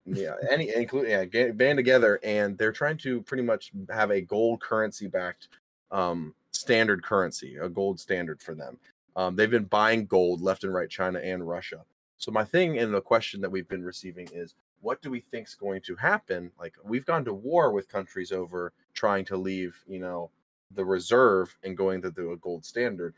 [0.07, 4.63] yeah, any including yeah, band together, and they're trying to pretty much have a gold
[4.63, 5.49] currency backed
[5.91, 8.79] um, standard currency, a gold standard for them.
[9.17, 11.85] Um, they've been buying gold left and right, China and Russia.
[12.17, 15.55] So my thing and the question that we've been receiving is, what do we think's
[15.55, 16.51] going to happen?
[16.59, 20.31] Like we've gone to war with countries over trying to leave, you know,
[20.73, 23.15] the reserve and going to a gold standard.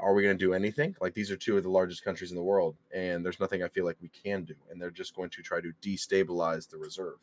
[0.00, 0.94] Are we going to do anything?
[1.00, 3.68] Like these are two of the largest countries in the world, and there's nothing I
[3.68, 7.16] feel like we can do, and they're just going to try to destabilize the reserve.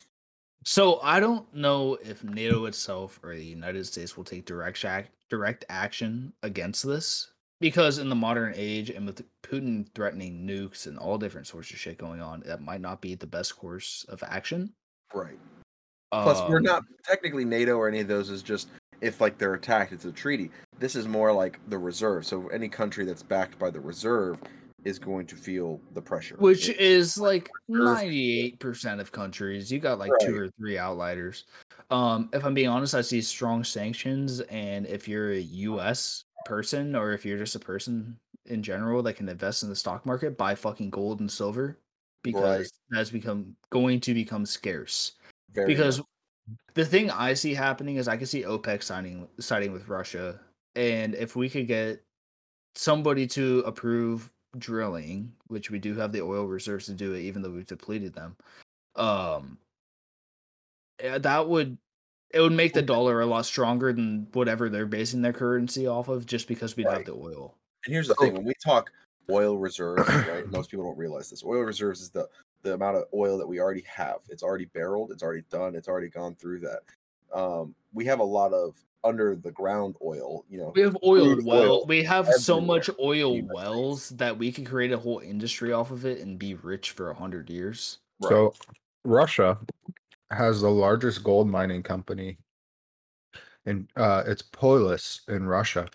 [0.64, 5.08] So I don't know if NATO itself or the United States will take direct ac-
[5.28, 10.98] direct action against this because in the modern age and with Putin threatening nukes and
[10.98, 14.22] all different sorts of shit going on, that might not be the best course of
[14.26, 14.72] action.
[15.12, 15.38] Right.
[16.10, 18.68] Plus, we're Um, not technically NATO or any of those is just
[19.00, 20.50] if like they're attacked, it's a treaty.
[20.78, 22.26] This is more like the reserve.
[22.26, 24.40] So any country that's backed by the reserve
[24.84, 26.36] is going to feel the pressure.
[26.38, 31.44] which It- is like 98% of countries you got like two or three outliers
[31.90, 36.94] um if i'm being honest i see strong sanctions and if you're a us person
[36.94, 38.16] or if you're just a person
[38.46, 41.78] in general that can invest in the stock market buy fucking gold and silver
[42.22, 45.12] because that's become going to become scarce
[45.52, 46.06] very because much.
[46.74, 50.38] The thing i see happening is i can see opec signing siding with russia
[50.76, 52.02] and if we could get
[52.74, 57.42] somebody to approve drilling, which we do have the oil reserves to do it, even
[57.42, 58.36] though we've depleted them,
[58.96, 59.58] um,
[60.98, 61.78] that would
[62.30, 66.08] it would make the dollar a lot stronger than whatever they're basing their currency off
[66.08, 67.54] of, just because we'd have the oil.
[67.86, 68.90] And here's the thing: when we talk
[69.30, 70.46] oil reserves, right?
[70.50, 71.44] Most people don't realize this.
[71.44, 72.28] Oil reserves is the
[72.64, 74.18] the amount of oil that we already have.
[74.28, 75.12] It's already barreled.
[75.12, 75.76] It's already done.
[75.76, 76.80] It's already gone through that.
[77.32, 80.44] Um, we have a lot of under the ground oil.
[80.48, 81.62] You know, We have oil Crude well.
[81.62, 85.90] oil We have so much oil wells that we could create a whole industry off
[85.90, 87.98] of it and be rich for a hundred years.
[88.20, 88.30] Right.
[88.30, 88.54] So
[89.04, 89.58] Russia
[90.30, 92.38] has the largest gold mining company
[93.66, 95.86] and uh it's Polyus in Russia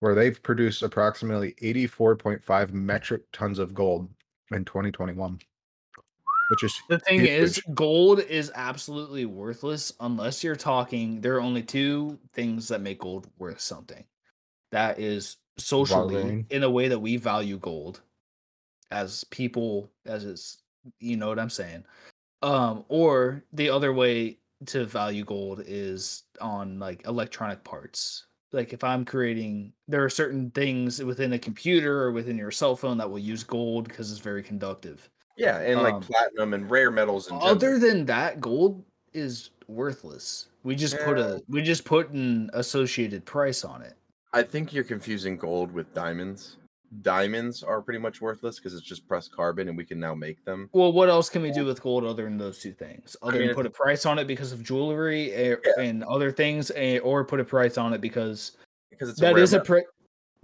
[0.00, 4.08] where they've produced approximately 84.5 metric tons of gold
[4.52, 5.38] in 2021
[6.48, 11.20] which is The thing is, gold is absolutely worthless unless you're talking.
[11.20, 14.04] There are only two things that make gold worth something.
[14.72, 18.00] That is socially, in a way that we value gold
[18.90, 20.62] as people, as it's,
[21.00, 21.84] you know what I'm saying.
[22.42, 28.26] Um, or the other way to value gold is on like electronic parts.
[28.52, 32.74] Like if I'm creating, there are certain things within a computer or within your cell
[32.74, 35.10] phone that will use gold because it's very conductive.
[35.38, 37.46] Yeah, and like um, platinum and rare metals general.
[37.46, 38.82] Other than that, gold
[39.14, 40.48] is worthless.
[40.64, 43.94] We just put a we just put an associated price on it.
[44.32, 46.56] I think you're confusing gold with diamonds.
[47.02, 50.44] Diamonds are pretty much worthless because it's just pressed carbon, and we can now make
[50.44, 50.68] them.
[50.72, 53.14] Well, what else can we do with gold other than those two things?
[53.22, 55.82] Other mean, than put a price on it because of jewelry eh, Yeah.
[55.82, 58.52] and other things, eh, or put a price on it because
[58.90, 59.84] Because it's that rare is a metal.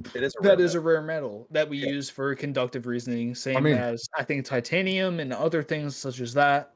[0.03, 0.91] Pri- it is a that rare is a metal.
[0.93, 1.89] rare metal that we Yeah.
[1.91, 3.35] use for conductive reasoning.
[3.35, 6.73] Same mean- as I think titanium and other things such as that.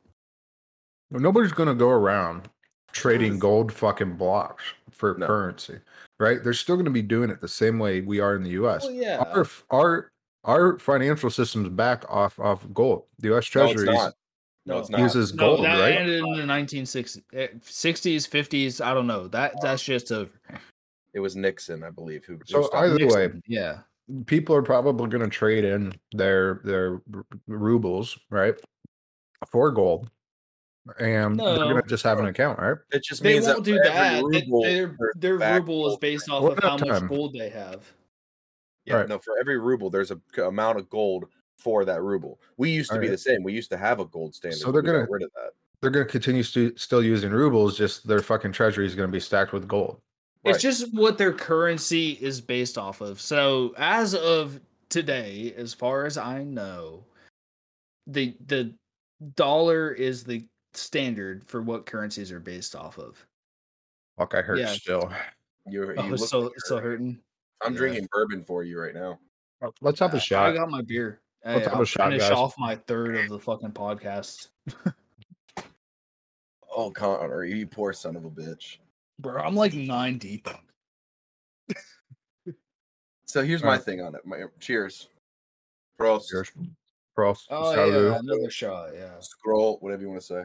[1.11, 2.49] nobody's going to go around
[2.93, 5.27] trading gold fucking blocks for No.
[5.27, 5.79] currency
[6.21, 8.51] right they're still going to be doing it the same way we are in the
[8.51, 9.19] US Well, yeah.
[9.19, 10.11] our f- our
[10.45, 14.15] our financial system's back off off gold the US No, it's treasury not.
[14.67, 15.01] No, it's not.
[15.01, 18.81] uses No, gold that right ended in the 1960s, eh, 60s, 50s.
[18.85, 19.29] I don't know.
[19.29, 20.31] That that's just over.
[21.15, 22.35] It was Nixon, I believe, who.
[22.35, 23.13] who So either it.
[23.13, 23.81] way, yeah.
[24.27, 27.01] people are probably going to trade in their their
[27.47, 28.55] rubles, right,
[29.51, 30.11] for gold,
[30.99, 32.77] and they're going to just have an account, right?
[32.93, 34.63] It just They means won't that do for every that.
[34.63, 34.75] They-
[35.17, 37.07] their their ruble is based off of at a how much time.
[37.09, 37.91] gold they have.
[38.85, 39.09] Yeah, Right.
[39.09, 41.27] no, for every ruble, there's a amount of gold
[41.59, 42.41] for that ruble.
[42.57, 43.11] We used to be Alright.
[43.11, 43.43] the same.
[43.43, 44.59] We used to have a gold standard.
[44.61, 45.51] So they're gonna- rid of that.
[45.81, 47.77] They're going to continue stu- still using rubles.
[47.79, 50.01] Just their fucking treasury is going to be stacked with gold.
[50.49, 50.55] Right.
[50.55, 53.21] It's just what their currency is based off of.
[53.21, 57.05] So as of today, as far as I know,
[58.07, 58.75] the the
[59.37, 63.25] dollar is the standard for what currencies are based off of.
[64.17, 64.73] Fuck, I hurt Yeah.
[64.73, 65.13] still.
[65.67, 67.21] You're, you Oh, look so like so hurting.
[67.63, 67.79] I'm Yeah.
[67.79, 69.19] drinking bourbon for you right now.
[69.63, 70.51] Oh, Let's have a shot.
[70.51, 71.21] I got my beer.
[71.45, 72.33] Let's Hey, have a I'll shot, finish guys.
[72.33, 74.49] off my third of the fucking podcast.
[76.71, 78.77] Oh, Connor, you poor son of a bitch.
[79.21, 80.49] Bro, I'm like nine deep.
[83.27, 83.83] So here's my Alright.
[83.85, 84.23] thing on it.
[84.25, 85.09] My, cheers.
[86.01, 86.29] Prost.
[86.31, 86.51] Cheers.
[87.17, 87.41] Prost.
[87.51, 88.13] Oh Salud.
[88.13, 88.91] yeah, another shot.
[88.95, 89.11] Yeah.
[89.21, 90.45] Scroll, whatever you want to say.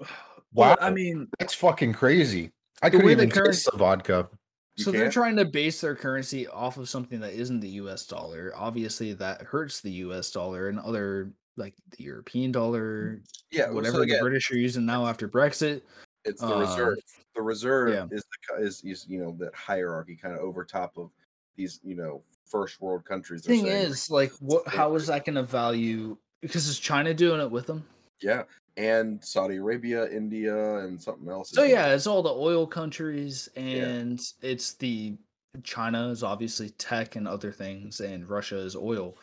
[0.54, 2.50] Well, I mean, That's fucking crazy.
[2.80, 4.28] I The couldn't way the even taste currency- the vodka.
[4.76, 5.12] You so they're can't?
[5.12, 8.06] trying to base their currency off of something that isn't the U.S.
[8.06, 8.54] dollar.
[8.56, 10.30] Obviously, that hurts the U.S.
[10.30, 14.56] dollar and other like the European dollar, Yeah, well, whatever so the again, British are
[14.56, 15.82] using now after Brexit.
[16.28, 16.98] It's the uh, reserve.
[17.34, 18.16] The reserve yeah.
[18.16, 21.10] is the is, is you know that hierarchy kind of over top of
[21.56, 23.44] these you know first world countries.
[23.44, 24.66] Thing saying, like, is, like, what?
[24.66, 26.16] How is that going to value?
[26.40, 27.84] Because is China doing it with them?
[28.20, 28.42] yeah,
[28.76, 31.50] and Saudi Arabia, India, and something else.
[31.50, 35.16] So yeah, it's all the oil countries, and it's the
[35.62, 39.16] China is obviously tech and other things, and Russia is oil.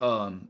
[0.00, 0.48] Um,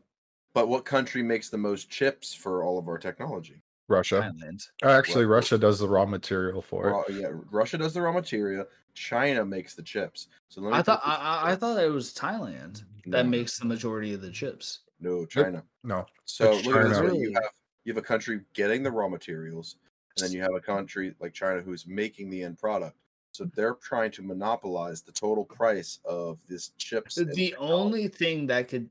[0.54, 3.62] But what country makes the most chips for all of our technology?
[3.92, 4.32] Russia.
[4.34, 4.68] Thailand.
[4.82, 7.14] Actually, Well- Russia does the raw material for it.
[7.14, 8.66] Yeah, Russia does the raw material.
[8.94, 10.28] China makes the chips.
[10.48, 13.64] So let me I thought I, I I thought it was Thailand that makes the
[13.64, 14.80] majority of the chips.
[15.00, 15.62] no China.
[15.82, 16.06] No.
[16.24, 17.50] So It's look at this you have
[17.84, 19.76] you have a country getting the raw materials,
[20.16, 22.96] and then you have a country like China who's making the end product.
[23.32, 27.14] So they're trying to monopolize the total price of this chips.
[27.14, 28.90] The only thing that could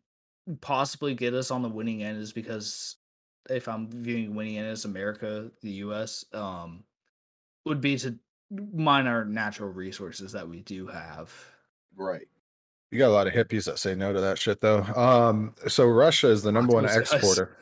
[0.62, 2.98] possibly get us on the winning end is because
[3.50, 6.84] if I'm viewing winning end as America, the US, um,
[7.66, 8.18] would be to
[8.74, 11.34] mine our natural resources that we do have.
[11.96, 12.28] right.
[12.92, 14.82] You got a lot of hippies that say no to that shit, though.
[14.82, 17.58] Um, so Russia is the number one exporter.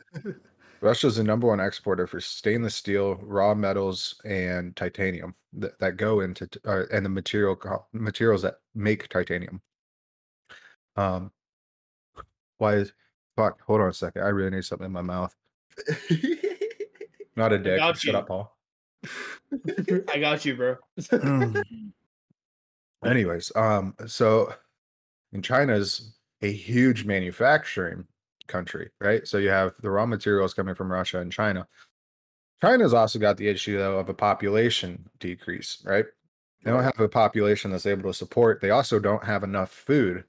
[0.80, 5.96] Russia is the number one exporter for stainless steel, raw metals, and titanium that, that
[5.96, 7.56] go into uh, and the material
[7.92, 9.60] materials that make titanium.
[10.96, 11.30] Um,
[12.58, 12.92] why is
[13.36, 13.60] fuck?
[13.66, 14.22] Hold on a second.
[14.22, 15.34] I really need something in my mouth.
[17.36, 17.78] Not a dick.
[17.78, 18.12] Shut you.
[18.12, 18.56] up, Paul.
[20.12, 20.76] I got you, bro.
[23.04, 24.52] Anyways, um, so
[25.32, 26.12] in China's
[26.42, 28.06] a huge manufacturing
[28.46, 29.26] country, right?
[29.26, 31.66] So you have the raw materials coming from Russia and China.
[32.60, 36.04] China's also got the issue though of a population decrease, right?
[36.62, 38.60] They don't have a population that's able to support.
[38.60, 40.24] They also don't have enough food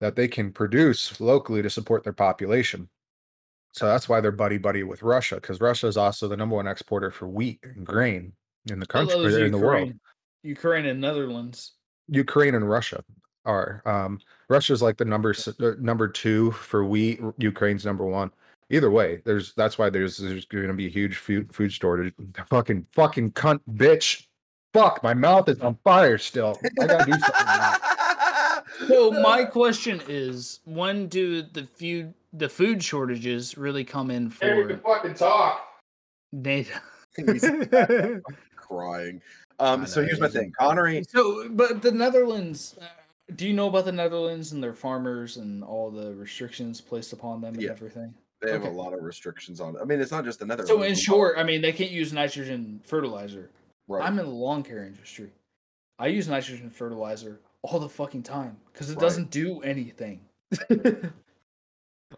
[0.00, 2.88] that they can produce locally to support their population.
[3.74, 6.68] So that's why they're buddy buddy with Russia, because Russia is also the number one
[6.68, 8.32] exporter for wheat and grain
[8.70, 9.88] in the country in the world.
[9.88, 10.00] Ukraine.
[10.44, 11.72] Ukraine and Netherlands.
[12.08, 13.02] Ukraine and Russia
[13.44, 13.82] are.
[13.84, 17.20] Um, Russia's like the number uh, number two for wheat.
[17.38, 18.30] Ukraine's number one.
[18.70, 22.14] Either way, there's that's why there's there's going to be a huge food food shortage.
[22.48, 24.26] Fucking fucking cunt bitch.
[24.72, 26.58] Fuck, my mouth is on fire still.
[26.80, 28.03] I gotta do something.
[28.88, 34.78] So my question is, when do the food the food shortages really come in for
[34.84, 35.62] fucking talk.
[36.32, 36.74] NATO?
[37.16, 37.48] He's
[38.56, 39.20] crying.
[39.60, 41.04] Um, so here's my thing, Connery.
[41.08, 42.76] So, but the Netherlands.
[42.80, 42.86] Uh,
[43.36, 47.40] do you know about the Netherlands and their farmers and all the restrictions placed upon
[47.40, 47.70] them and Yeah.
[47.70, 48.12] everything?
[48.42, 48.70] They have Okay.
[48.70, 49.76] a lot of restrictions on.
[49.80, 50.70] I mean, it's not just the Netherlands.
[50.70, 53.48] So in short, I mean, they can't use nitrogen fertilizer.
[53.86, 54.04] right?
[54.04, 55.30] I'm in the lawn care industry.
[55.98, 59.00] I use nitrogen fertilizer all the fucking time because it Right.
[59.00, 60.20] doesn't do anything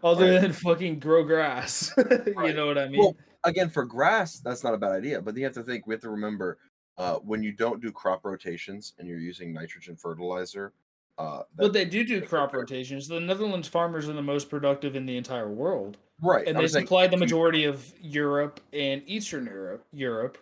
[0.02, 0.40] other Right.
[0.40, 1.92] than fucking grow grass.
[2.44, 2.98] you know what I mean?
[3.00, 5.22] Well, again, for grass, that's not a bad idea.
[5.22, 5.86] But you have to think.
[5.86, 6.58] We have to remember
[6.98, 10.72] uh, when you don't do crop rotations and you're using nitrogen fertilizer.
[11.18, 13.08] Uh, but they do do crop rotations.
[13.08, 16.84] The Netherlands farmers are the most productive in the entire world, right, and they saying
[16.84, 19.86] supply the if you- majority of Europe and Eastern Europe.
[19.92, 20.36] Europe.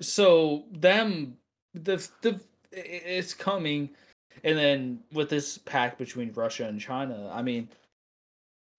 [0.00, 1.38] So them,
[1.72, 2.40] the the
[2.76, 3.90] it's coming,
[4.42, 7.68] and then with this pact between Russia and China, I mean,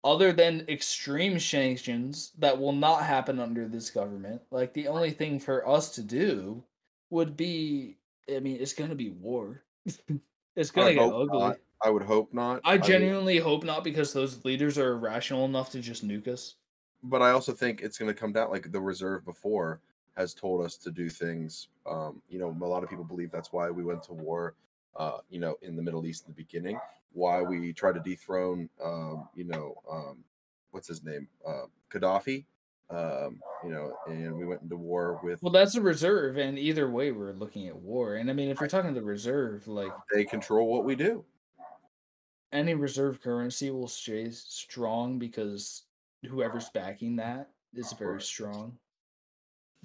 [0.03, 5.39] other than extreme sanctions that will not happen under this government, like the only thing
[5.39, 6.63] for us to do
[7.09, 7.97] would be,
[8.33, 9.63] I mean, it's gonna be war.
[10.55, 11.39] it's gonna would get ugly.
[11.39, 11.57] not.
[11.83, 12.61] I would hope not.
[12.63, 16.55] I genuinely hope not because those leaders are rational enough to just nuke us.
[17.03, 19.81] but I also think it's going to come down like the reserve before
[20.18, 21.68] has told us to do things.
[21.86, 24.55] Um, you know, a lot of people believe that's why we went to war.
[24.95, 26.80] Uh, you know, in the Middle East in the beginning,
[27.11, 30.24] why we tried to dethrone, um, you know, um,
[30.72, 32.45] what's his name, uh, Gaddafi.
[32.89, 35.41] Um, you know, and we went into war with.
[35.41, 38.16] Well, that's a reserve, and either way, we're looking at war.
[38.16, 41.26] And I mean, if you're talking the reserve, like they control what we do.
[42.51, 45.84] any reserve currency will stay strong because
[46.28, 48.78] whoever's backing that is very strong.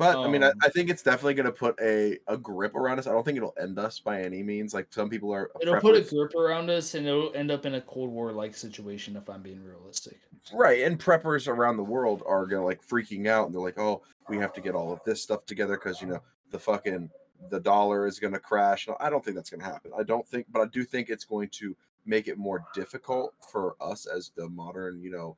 [0.00, 2.74] But I mean, I, Um, I think it's definitely going to put a, a grip
[2.74, 3.06] around us.
[3.06, 4.72] I don't think it'll end us by any means.
[4.72, 5.50] Like some people are.
[5.60, 8.56] It'll put a grip around us, and it'll end up in a Cold War like
[8.56, 9.14] situation.
[9.14, 10.18] If I'm being realistic,
[10.54, 14.00] Right, and preppers around the world are gonna like freaking out, and they're like, "Oh,
[14.30, 17.10] we have to get all of this stuff together because you know the fucking
[17.50, 19.92] the dollar is gonna crash." I don't think that's gonna happen.
[19.98, 21.76] I don't think, but I do think it's going to
[22.06, 25.36] make it more difficult for us as the modern, you know,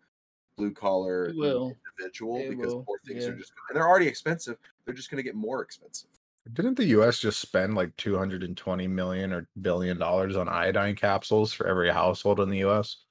[0.57, 4.57] blue collar individual It because will, more things are just and they're already expensive.
[4.85, 6.09] They're just gonna get more expensive.
[6.53, 7.21] Didn't the U.S.
[7.21, 12.51] just spend like 220 million or billion dollars on iodine capsules for every household in
[12.51, 13.05] the U.S.?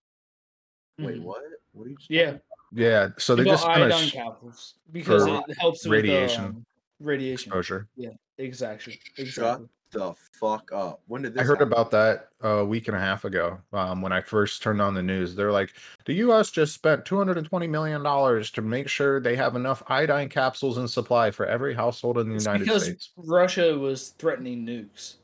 [0.99, 1.23] Wait, Mhm.
[1.23, 1.41] what?
[1.71, 1.95] What are you?
[1.95, 2.41] just Yeah, talking
[2.73, 6.65] Yeah, so they just spent a iodine sh- capsules because it helps with radiation um,
[6.99, 7.49] radiation.
[7.49, 7.87] exposure.
[7.95, 8.93] Yeah, exactly.
[9.15, 9.67] Shut Exactly.
[9.91, 11.01] The fuck up.
[11.07, 11.41] When did this?
[11.41, 11.71] I heard happen?
[11.73, 15.01] about that a week and a half ago um, when I first turned on the
[15.03, 15.35] news.
[15.35, 15.73] They're like,
[16.05, 16.51] the U.S.
[16.51, 21.31] just spent 220 million dollars to make sure they have enough iodine capsules in supply
[21.31, 23.11] for every household in the It's United because States.
[23.17, 25.15] Russia was threatening nukes.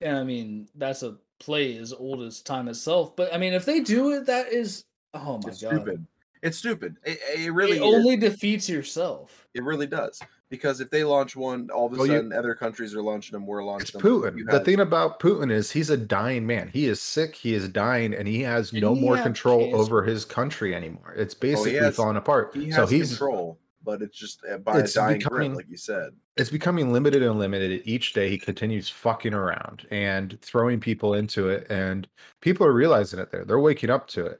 [0.00, 3.16] And I mean, that's a play as old as time itself.
[3.16, 4.84] But I mean, if they do it, that is
[5.14, 5.74] oh my It's god.
[5.74, 6.06] stupid.
[6.42, 6.96] It's stupid.
[7.04, 7.94] It, it really it is.
[7.94, 9.48] only defeats yourself.
[9.54, 10.20] It really does.
[10.48, 13.32] Because if they launch one, all of a Well, you- sudden other countries are launching
[13.32, 13.46] them.
[13.46, 14.08] We're launching them.
[14.08, 14.38] Putin.
[14.38, 16.68] You The thing about Putin is he's a dying man.
[16.72, 17.34] He is sick.
[17.34, 19.76] He is dying, and he has no he more have control cancer?
[19.76, 21.14] over his country anymore.
[21.16, 22.52] It's basically has- falling apart.
[22.54, 25.56] he has so he's control, but it's just uh, by It's a dying becoming- grip,
[25.64, 26.10] like you said.
[26.36, 31.48] it's becoming limited and limited each day he continues fucking around and throwing people into
[31.48, 32.06] it and
[32.42, 34.38] people are realizing it there they're waking up to it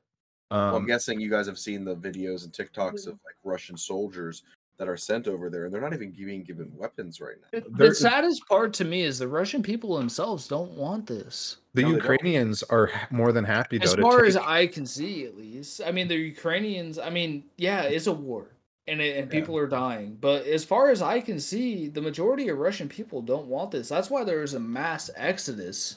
[0.51, 3.77] well, I'm um guessing you guys have seen the videos and TikToks of like Russian
[3.79, 4.43] soldiers
[4.79, 7.61] that are sent over there, and they're not even being given weapons right now.
[7.61, 11.57] The- the uh, saddest part to me is the Russian people themselves don't want this.
[11.75, 11.91] The No.
[11.93, 13.85] Ukrainians are more than happy though.
[13.85, 15.81] As to far as I can see, at least.
[15.85, 16.99] I mean, the Ukrainians.
[16.99, 18.49] I mean, yeah, it's a war,
[18.87, 20.17] and it, and people are dying.
[20.21, 23.89] But as far as I can see, the majority of Russian people don't want this.
[23.89, 25.97] That's why there is a mass exodus.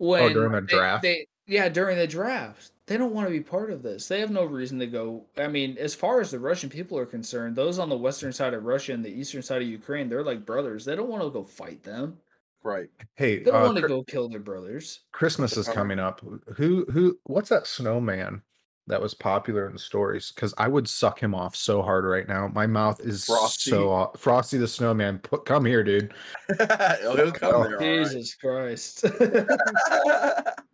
[0.00, 1.02] Oh, when Oh, during the they- draft?
[1.02, 4.08] they- yeah, during the draft, they don't want to be part of this.
[4.08, 5.24] They have no reason to go.
[5.36, 8.54] I mean, as far as the Russian people are concerned, those on the western side
[8.54, 10.84] of Russia and the eastern side of Ukraine, they're like brothers.
[10.84, 12.16] They don't want to go fight them.
[12.64, 12.88] Right.
[13.14, 15.00] hey, They don't uh, want to Chri- go kill their brothers.
[15.12, 16.20] Christmas is coming up.
[16.56, 17.16] Who who?
[17.24, 18.42] What's that snowman
[18.88, 20.32] that was popular in the stories?
[20.34, 22.48] Because I would suck him off so hard right now.
[22.48, 23.70] My mouth is Frosty.
[23.70, 24.18] so off.
[24.18, 25.18] Frosty the snowman.
[25.20, 26.12] Put come here, dude.
[26.58, 27.76] Oh, He'll come Oh, there.
[27.80, 28.04] all right.
[28.06, 29.04] Jesus Christ.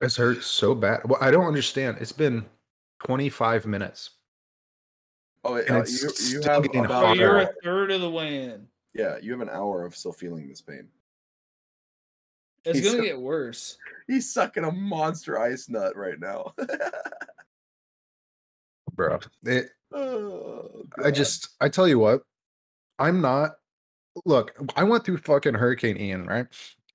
[0.00, 1.00] This hurt so bad.
[1.04, 1.98] Well, I don't understand.
[2.00, 2.46] It's been
[3.04, 4.10] 25 minutes.
[5.44, 7.20] oh, And uh, it's you, you still have getting about hotter.
[7.20, 8.66] you're a third of the way in.
[8.94, 10.88] yeah, you have an hour of still feeling this pain.
[12.64, 13.76] It's He's gonna so- get worse.
[14.06, 16.54] He's sucking a monster ice nut right now.
[18.94, 19.18] bro.
[19.44, 22.22] It, oh, I just, I tell you what,
[22.98, 23.52] I'm not.
[24.24, 26.46] Look, I went through fucking Hurricane Ian, right?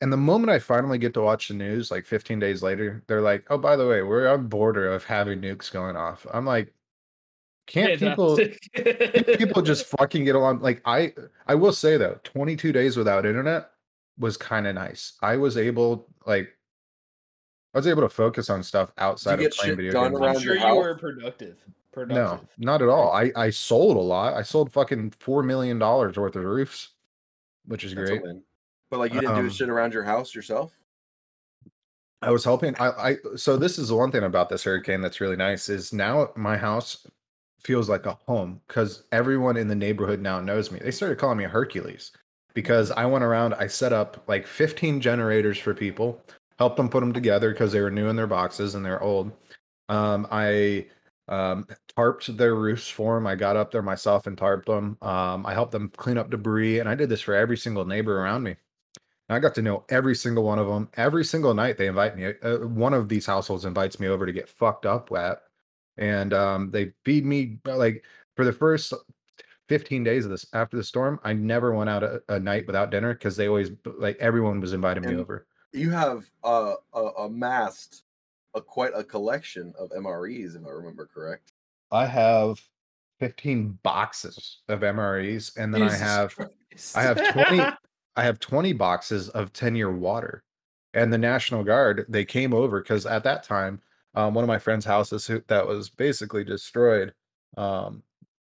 [0.02, 3.22] And the moment I finally get to watch the news, like 15 days later, they're
[3.22, 6.74] like, "Oh, by the way, we're on border of having nukes going off." I'm like,
[7.68, 9.38] can't people Fantastic.
[9.40, 10.60] people just fucking get along?
[10.60, 11.14] Like I,
[11.48, 13.72] I will say though, 22 days without internet
[14.20, 15.14] was kind of nice.
[15.22, 16.50] I was able, like,
[17.74, 20.22] I was able to focus on stuff outside of playing video games.
[20.22, 21.58] I'm sure you were productive.
[21.98, 23.12] No, not at all.
[23.14, 24.34] I I sold a lot.
[24.34, 26.90] I sold fucking four million dollars worth of roofs,
[27.66, 28.36] which is That's a great.
[28.90, 30.78] But like you didn't Um, do shit around your house yourself?
[32.22, 32.76] I was helping.
[32.80, 35.94] I, I so this is the one thing about this hurricane that's really nice is
[35.94, 37.06] now my house
[37.62, 40.80] feels like a home because everyone in the neighborhood now knows me.
[40.80, 42.12] They started calling me Hercules
[42.54, 43.54] because I went around.
[43.56, 46.22] I set up like 15 generators for people,
[46.58, 49.32] helped them put them together because they were new in their boxes and they're old.
[49.90, 50.88] Um, I
[51.28, 51.68] um,
[51.98, 53.28] tarped their roofs for them.
[53.28, 54.98] I got up there myself and tarped them.
[55.02, 58.20] Um, I helped them clean up debris, and I did this for every single neighbor
[58.20, 58.56] around me.
[59.28, 60.90] And I got to know every single one of them.
[60.96, 62.34] Every single night they invite me.
[62.44, 65.40] Uh, one of these households invites me over to get fucked up at,
[65.98, 68.04] and um, they feed me uh, like
[68.36, 68.94] for the first
[69.68, 71.20] 15 days of this after the storm.
[71.24, 74.74] I never went out a, a night without dinner because they always like everyone was
[74.74, 75.48] inviting me over.
[75.74, 78.04] You have uh, uh amassed
[78.54, 81.52] a quite a collection of MREs, if I remember correct.
[81.92, 82.60] I have
[83.20, 86.98] 15 boxes of MREs, and then I have Christ.
[86.98, 87.58] I have 20
[88.16, 90.44] I have 20 boxes of 10 year water.
[90.94, 93.82] And the National Guard, they came over because at that time,
[94.16, 97.14] um, one of my friend's houses that was basically destroyed.
[97.58, 98.04] Um,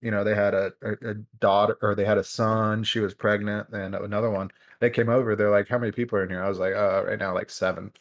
[0.01, 3.13] you know, they had a, a, a daughter or they had a son, she was
[3.13, 4.51] pregnant, and another one.
[4.81, 6.43] They came over, they're like, How many people are in here?
[6.43, 7.91] I was like, uh, right now, like seven.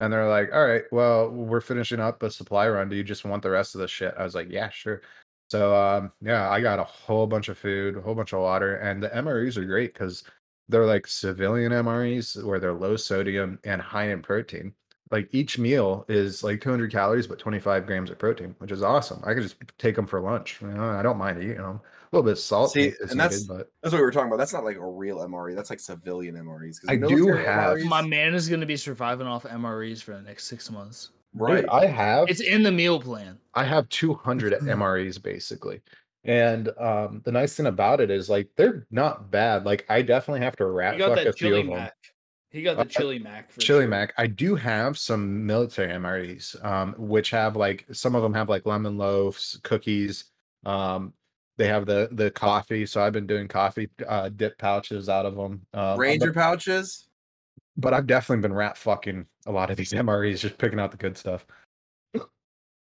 [0.00, 2.88] And they're like, All right, well, we're finishing up a supply run.
[2.88, 4.14] Do you just want the rest of the shit?
[4.18, 5.02] I was like, Yeah, sure.
[5.50, 8.76] So um, yeah, I got a whole bunch of food, a whole bunch of water,
[8.76, 10.24] and the MREs are great because
[10.68, 14.72] they're like civilian MREs where they're low sodium and high in protein.
[15.10, 19.20] Like each meal is like 200 calories, but 25 grams of protein, which is awesome.
[19.24, 20.58] I could just take them for lunch.
[20.62, 21.80] You know, I don't mind eating them.
[22.12, 24.38] A little bit salty, See, and that's- needed, but That's what we were talking about.
[24.38, 25.54] That's not like a real MRE.
[25.54, 26.78] That's like civilian MREs.
[26.88, 30.44] I do have- MREs My man is gonna be surviving off MREs for the next
[30.44, 31.10] six months.
[31.34, 31.60] right.
[31.62, 33.38] Dude, I have It's in the meal plan.
[33.54, 35.82] I have 200 MREs basically.
[36.24, 39.64] And um, the nice thing about it is like they're not bad.
[39.64, 41.76] Like I definitely have to He rat got fuck a that few chili of them.
[41.76, 41.94] mac.
[42.50, 43.50] He got the Uh, chili mac.
[43.50, 43.88] For Chili sure.
[43.88, 44.12] Mac.
[44.18, 48.66] I do have some military MREs, um, which have like some of them have like
[48.66, 50.26] lemon loaves, cookies.
[50.66, 51.14] Um,
[51.56, 55.34] they have the the coffee, so I've been doing coffee uh, dip pouches out of
[55.34, 55.66] them.
[55.72, 57.08] Um, Ranger but, pouches.
[57.76, 60.96] but I've definitely been rat fucking a lot of these MREs, just picking out the
[60.98, 61.46] good stuff.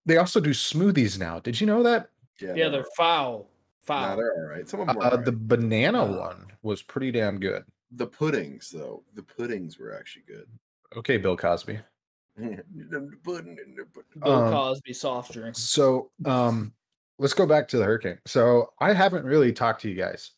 [0.06, 1.40] They also do smoothies now.
[1.42, 2.10] Did you know that?
[2.40, 3.50] Yeah, they're foul.
[3.82, 4.02] Foul.
[4.10, 4.68] Nah, they're all right.
[4.68, 5.26] Some of them Uh, all right.
[5.26, 7.64] the banana Uh, one was pretty damn good.
[7.92, 9.04] the puddings though.
[9.14, 10.48] The puddings were actually good.
[10.96, 11.80] Okay, Bill Cosby.
[12.38, 14.22] The pudding and the pudding.
[14.22, 15.60] Bill um, Cosby soft drinks.
[15.60, 16.72] So, um,
[17.18, 18.20] let's go back to the hurricane.
[18.28, 20.32] So, I haven't really talked to you guys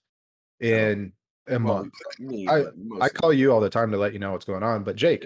[0.62, 1.12] in
[1.48, 1.94] a Well, month.
[2.20, 2.68] me, I-
[3.02, 5.26] I call you all the time to let you know what's going on, but Jake,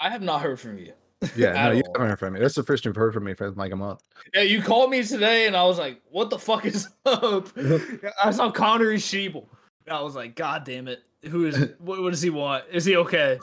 [0.00, 0.92] I have not heard from you.
[1.36, 2.40] Yeah, no, you haven't heard from me.
[2.40, 4.02] That's the first you've heard from me for like a month.
[4.32, 7.48] Yeah, you called me today, and I was like, "What the fuck is up?"
[8.24, 9.46] I saw Connery Sheeble.
[9.86, 11.02] And I was like, "God damn it!
[11.30, 11.56] Who is?
[11.78, 12.64] What, what does he want?
[12.70, 13.38] Is he okay?"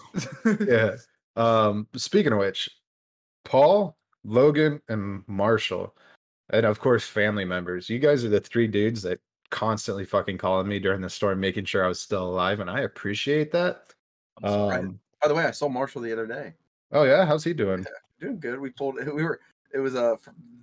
[0.67, 0.95] yeah.
[1.35, 2.69] Um, speaking of which,
[3.45, 5.95] Paul, Logan, and Marshall,
[6.49, 7.89] and of course, family members.
[7.89, 9.19] You guys are the three dudes that
[9.49, 12.81] constantly fucking calling me during the storm, making sure I was still alive, and I
[12.81, 13.93] appreciate that.
[14.43, 14.53] I'm.
[14.53, 16.53] Um, By the way, I saw Marshall the other day.
[16.91, 17.85] Oh yeah, how's he doing?
[18.19, 18.59] Doing good.
[18.59, 18.95] We pulled.
[19.13, 19.39] We were.
[19.73, 20.15] It was a uh,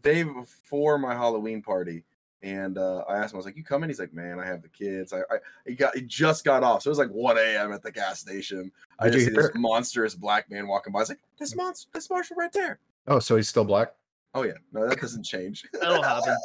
[0.02, 2.04] day before my Halloween party,
[2.42, 3.36] and uh, I asked him.
[3.36, 5.12] I was like, "You coming?" He's like, "Man, I have the kids.
[5.12, 7.72] I, I he got he just got off, so it was like 1 a.m.
[7.72, 8.70] at the gas station.
[8.98, 10.98] I Did you just see this monstrous black man walking by.
[10.98, 13.94] I was like, "This monster, this Marshall right there." Oh, so he's still black.
[14.34, 15.64] Oh yeah, no, that doesn't change.
[15.72, 16.36] That'll happen.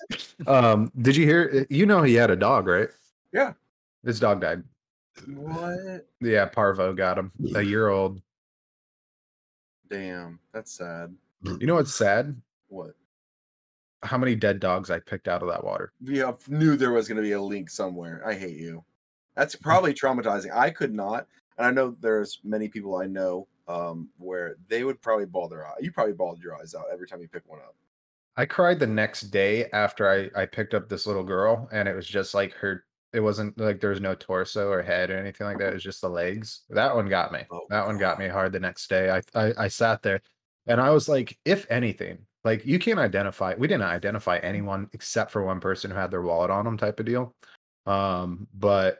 [0.47, 1.65] Um, did you hear?
[1.69, 2.89] You know he had a dog, right?
[3.33, 3.53] Yeah.
[4.05, 4.63] His dog died.
[5.27, 6.07] what?
[6.21, 7.31] Yeah, Parvo got him.
[7.55, 8.21] A year old.
[9.93, 11.15] Damn, that's sad.
[11.43, 12.35] You know what's sad?
[12.69, 12.95] What?
[14.01, 15.93] How many dead dogs I picked out of that water?
[16.01, 18.23] Yeah, I knew there was going to be a link somewhere.
[18.25, 18.83] I hate you.
[19.35, 20.51] That's probably traumatizing.
[20.51, 21.27] I could not,
[21.59, 25.67] and I know there's many people I know um, where they would probably ball their
[25.67, 25.75] eye.
[25.79, 27.75] You probably bawled your eyes out every time you pick one up.
[28.35, 31.95] I cried the next day after I I picked up this little girl, and it
[31.95, 32.83] was just like her.
[33.13, 35.69] It wasn't like there was no torso or head or anything like that.
[35.69, 36.61] It was just the legs.
[36.69, 37.41] That one got me.
[37.51, 39.09] Oh, that one got me hard the next day.
[39.11, 40.21] I, I I sat there,
[40.67, 43.53] and I was like, if anything, like you can't identify.
[43.57, 46.99] We didn't identify anyone except for one person who had their wallet on them, type
[46.99, 47.35] of deal.
[47.85, 48.99] Um, but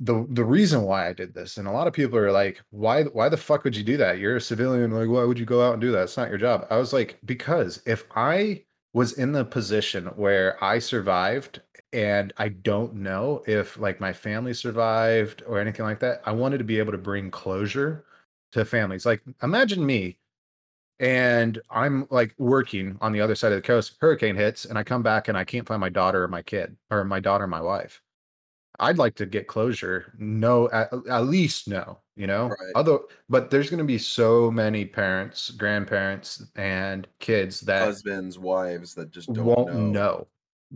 [0.00, 3.04] the the reason why I did this, and a lot of people are like, why
[3.04, 4.18] why the fuck would you do that?
[4.18, 6.04] You're a civilian, like why would you go out and do that?
[6.04, 6.66] It's not your job.
[6.70, 11.60] I was like, because if I was in the position where I survived
[11.92, 16.58] and I don't know if like my family survived or anything like that, I wanted
[16.58, 18.04] to be able to bring closure
[18.52, 19.04] to families.
[19.04, 20.18] Like imagine me
[21.00, 24.84] and I'm like working on the other side of the coast, hurricane hits, and I
[24.84, 27.48] come back and I can't find my daughter or my kid or my daughter or
[27.48, 28.00] my wife.
[28.78, 30.12] I'd like to get closure.
[30.18, 32.48] No, at, at least no, you know.
[32.48, 32.72] Right.
[32.74, 38.94] Although, but there's going to be so many parents, grandparents, and kids that Husbands, wives
[38.94, 39.90] that just don't won't know.
[39.90, 40.26] know.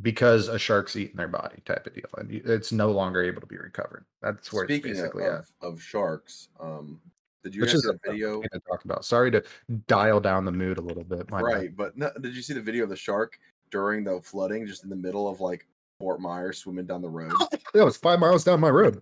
[0.02, 3.46] Because a shark's eating their body, type of deal, and it's no longer able to
[3.46, 4.04] be recovered.
[4.22, 7.00] That's where Speaking it's of, basically of, of sharks, um,
[7.44, 8.42] did you Which is see a video?
[8.42, 9.04] to talk about.
[9.04, 9.42] Sorry to
[9.86, 11.30] dial down the mood a little bit.
[11.30, 11.44] my bad.
[11.46, 13.38] Right, but no, did you see the video of the shark
[13.70, 15.66] during the flooding, just in the middle of like
[16.00, 17.32] Fort Myers, swimming down the road?
[17.74, 19.00] Yeah, was five miles down my road.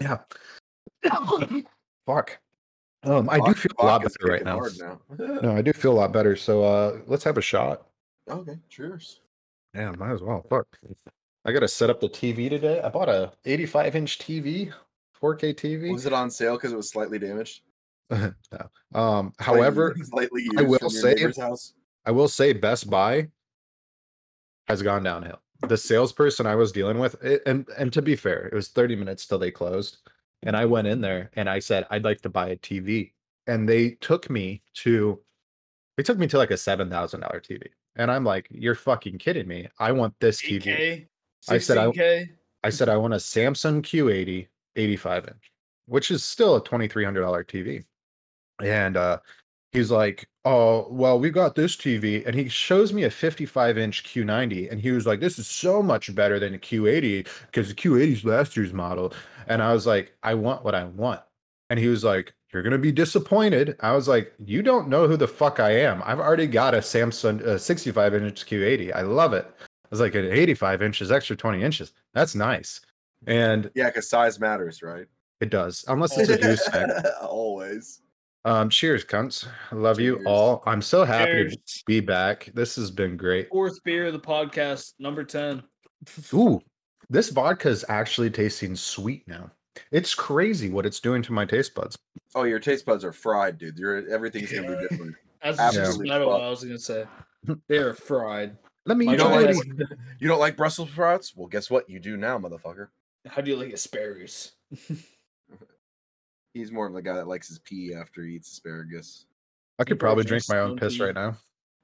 [0.00, 0.18] Yeah.
[1.02, 1.20] Yeah.
[2.06, 2.38] Fuck.
[3.04, 4.60] Um, I do feel a lot better right now.
[4.78, 5.00] now.
[5.40, 6.36] No, I do feel a lot better.
[6.36, 7.86] So uh let's have a shot.
[8.28, 9.20] okay, cheers.
[9.78, 10.44] Yeah, might as well.
[10.50, 10.66] Fuck.
[11.44, 12.80] I gotta set up the TV today.
[12.82, 14.72] I bought a 85 inch TV,
[15.22, 15.92] 4K TV.
[15.92, 17.62] Was it on sale because it was slightly damaged?
[18.10, 18.32] no.
[18.92, 21.32] Um, however, slightly I will say-.
[22.04, 23.28] I will say Best Buy
[24.66, 25.40] has gone downhill.
[25.68, 28.96] The salesperson I was dealing with, it, and and to be fair, it was 30
[28.96, 29.98] minutes till they closed,
[30.42, 33.12] and I went in there and I said I'd like to buy a TV,
[33.46, 35.20] and they took me to,
[35.96, 37.62] they took me to like a seven thousand dollar TV,
[37.98, 39.68] and I'm like, you're fucking kidding me!
[39.78, 40.62] I want this TV.
[40.62, 41.06] 8K,
[41.48, 42.28] I said I- 16K.
[42.64, 45.52] I said I want a Samsung Q80 85 inch,
[45.86, 47.84] which is still a $2300 TV.
[48.62, 49.18] And uh
[49.72, 54.02] he's like, "Oh, well, we got this TV." And he shows me a 55 inch
[54.04, 57.74] Q90 and he was like, "This is so much better than a Q80 because the
[57.74, 59.12] Q80 is last year's model."
[59.46, 61.20] And I was like, "I want what I want."
[61.70, 65.06] And he was like, "You're going to be disappointed." I was like, "You don't know
[65.06, 66.02] who the fuck I am.
[66.04, 68.94] I've already got a Samsung uh, 65 inch Q80.
[68.94, 71.92] I love it." I was like, "An 85 inches, extra 20 inches.
[72.14, 72.80] That's nice."
[73.26, 75.06] And Yeah, because size matters, right?
[75.40, 76.88] it does, unless it's a juice spec.
[77.22, 78.00] Always.
[78.44, 79.46] Um, cheers, cunts.
[79.70, 80.62] I love you all.
[80.66, 81.56] I'm so happy Cheers.
[81.56, 82.50] to be back.
[82.54, 83.48] This has been great.
[83.50, 85.62] Fourth beer of the podcast, number 10.
[86.32, 86.60] Ooh,
[87.10, 89.50] this vodka is actually tasting sweet now.
[89.90, 91.96] It's crazy what it's doing to my taste buds.
[92.34, 93.78] Oh, your taste buds are fried, dude.
[93.78, 95.16] Your everything's gonna be different.
[95.42, 96.40] That's just not what.
[96.42, 97.04] I was gonna say.
[97.68, 98.56] They're fried.
[98.86, 99.56] Let me My eat don't like-
[100.18, 101.36] You don't like Brussels sprouts?
[101.36, 101.88] Well, guess what?
[101.90, 102.88] You do now, motherfucker.
[103.26, 104.52] How do you like asparagus?
[106.54, 109.26] He's more of the guy that likes his pee after he eats asparagus.
[109.78, 111.36] I could probably probably drink my own piss right now.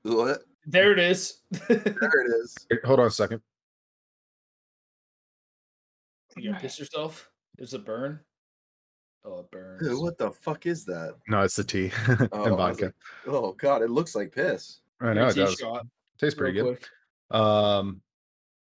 [0.02, 0.40] What?
[0.66, 1.38] There it is.
[1.68, 2.56] There it is.
[2.84, 3.40] Hold on a second.
[6.36, 7.30] you gonna piss yourself?
[7.58, 8.20] Does it burn?
[9.24, 9.88] Oh, it burns.
[9.88, 11.14] Ew, what the fuck is that?
[11.28, 11.90] No, it's the tea
[12.32, 12.84] Oh, and vodka.
[12.84, 12.94] like,
[13.26, 14.78] Oh god, it looks like piss.
[15.00, 15.54] I know it Tea does.
[15.54, 15.86] shot,
[16.18, 16.78] Tastes pretty real good.
[17.30, 17.40] quick.
[17.40, 18.00] Um.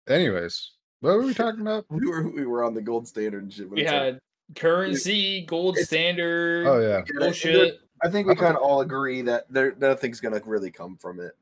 [0.08, 1.86] Anyways, what were we talking about?
[1.90, 3.70] We were we were on the gold standard and shit.
[3.70, 4.20] We it's like- had
[4.56, 6.68] currency, gold standard.
[6.68, 7.02] Oh yeah.
[7.20, 7.80] Bullshit.
[8.04, 11.34] I think we kind of all agree that there nothing's gonna really come from it.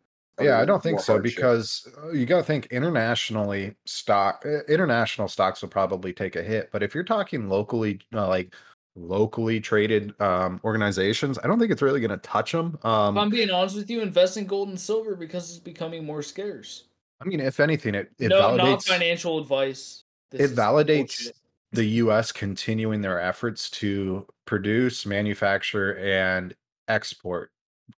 [0.42, 1.36] Yeah, I don't think so hardship.
[1.36, 6.70] because uh, you got to think internationally stock international stocks will probably take a hit,
[6.72, 8.54] but if you're talking locally uh, like
[8.96, 12.78] locally traded um organizations, I don't think it's really going to touch them.
[12.80, 16.06] If I'm Um being honest with you, invest in gold and silver because it's becoming
[16.06, 16.86] more scarce.
[17.22, 20.04] I mean, if anything, it, it no, not validates financial advice.
[20.32, 21.36] This it validates bullshit.
[21.74, 22.32] the U.S.
[22.32, 26.56] continuing their efforts to produce, manufacture, and
[26.88, 27.52] export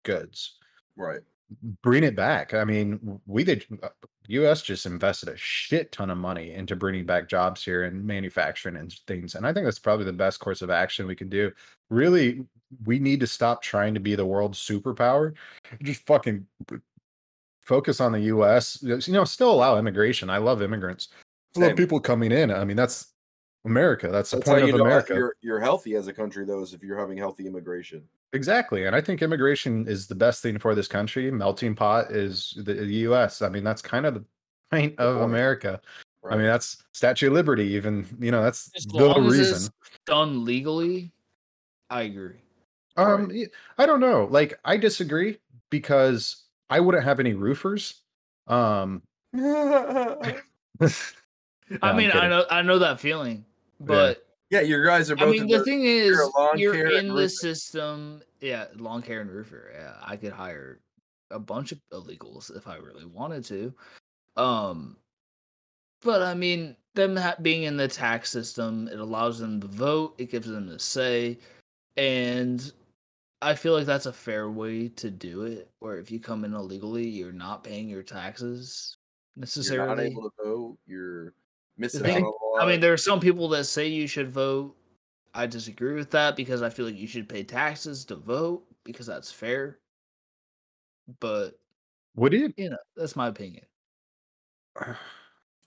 [0.05, 0.57] goods.
[0.97, 1.21] Right.
[1.83, 2.55] Bring it back.
[2.55, 3.65] I mean, we did.
[3.83, 3.89] uh,
[4.29, 4.63] U.S.
[4.63, 8.93] just invested a shit ton of money into bringing back jobs here and manufacturing and
[9.09, 11.51] things, and I think that's probably the best course of action we can do.
[11.89, 12.45] Really,
[12.85, 15.35] we need to stop trying to be the world's superpower.
[15.83, 16.47] Just fucking
[17.63, 18.79] focus on the U.S.
[18.83, 20.31] You know, still allow immigration.
[20.31, 21.09] I love immigrants.
[21.57, 21.77] I love Same.
[21.77, 22.53] people coming in.
[22.53, 23.13] I mean, that's
[23.65, 24.09] America.
[24.09, 25.15] That's the That's how point you of know America.
[25.15, 28.05] you're you're healthy as a country, though, is if you're having healthy immigration.
[28.33, 28.87] Exactly.
[28.87, 31.31] And I think immigration is the best thing for this country.
[31.31, 33.43] Melting pot is the, the US.
[33.43, 34.25] I mean, that's kind of the
[34.71, 35.31] point of point.
[35.31, 35.81] America.
[36.23, 36.35] Right?
[36.35, 39.55] I mean, that's Statue of Liberty, even, you know, that's As the long as reason.
[39.57, 39.71] it's
[40.07, 41.11] done legally,
[41.89, 42.37] I agree.
[42.97, 43.47] Um, y-
[43.79, 44.29] I don't know.
[44.31, 45.39] Like, I disagree
[45.71, 48.03] because I wouldn't have any roofers.
[48.47, 49.03] Um,
[49.35, 50.35] I
[50.83, 53.45] No, I'm mean, I know, I know that feeling,
[53.81, 55.29] but yeah, your guys are both.
[55.29, 58.23] I mean, the thing is, lawn you're in the system.
[58.41, 59.71] Yeah, long hair and roofer.
[59.73, 60.81] Yeah, I could hire
[61.31, 63.73] a bunch of illegals if I really wanted to.
[64.37, 64.97] Um,
[66.03, 70.15] but I mean, them ha- being in the tax system, it allows them to vote.
[70.19, 71.39] It gives them a say,
[71.97, 72.73] and
[73.41, 75.71] I feel like that's a fair way to do it.
[75.79, 78.97] Where if you come in illegally, you're not paying your taxes
[79.37, 79.87] necessarily.
[79.87, 80.79] you're not able to vote.
[80.87, 81.35] You're
[81.81, 82.63] missing thing- out a lot.
[82.63, 84.77] I mean, there are some people that say you should vote.
[85.33, 89.07] I disagree with that because I feel like you should pay taxes to vote because
[89.07, 89.79] that's fair.
[91.21, 91.59] But
[92.17, 92.53] would it?
[92.57, 93.65] you know, that's my opinion.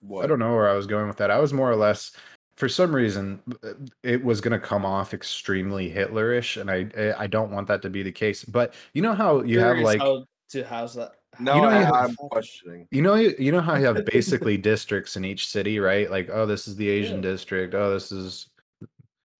[0.01, 0.24] what?
[0.24, 1.32] I don't know where I was going with that.
[1.32, 2.11] I was more or less,
[2.57, 7.28] for some reason, uh, it was going to come off extremely Hitlerish, and I I
[7.28, 8.43] don't want that to be the case.
[8.43, 11.14] But you know how you have like how to how's that?
[11.39, 12.88] No, You know, I, you have- I'm questioning.
[12.91, 16.09] you know you, you know how you have basically districts in each city, right?
[16.11, 17.31] Like oh, this is the Asian Yeah.
[17.31, 17.73] district.
[17.73, 18.47] Oh, this is.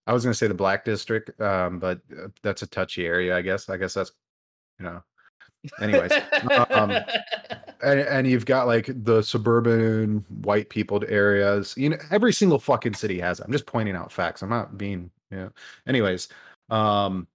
[0.06, 3.34] I was going to say the black district, um, but uh, that's a touchy area,
[3.34, 3.70] I guess.
[3.70, 4.12] I guess that's,
[4.78, 5.02] you know.
[5.80, 6.12] Anyways,
[6.70, 6.90] um,
[7.82, 12.92] and, and you've got like the suburban white peopled areas you know every single fucking
[12.94, 13.44] city has it.
[13.46, 15.50] i'm just pointing out facts i'm not being you know
[15.86, 16.28] anyways
[16.70, 17.26] um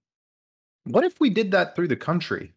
[0.84, 2.52] what if we did that through the country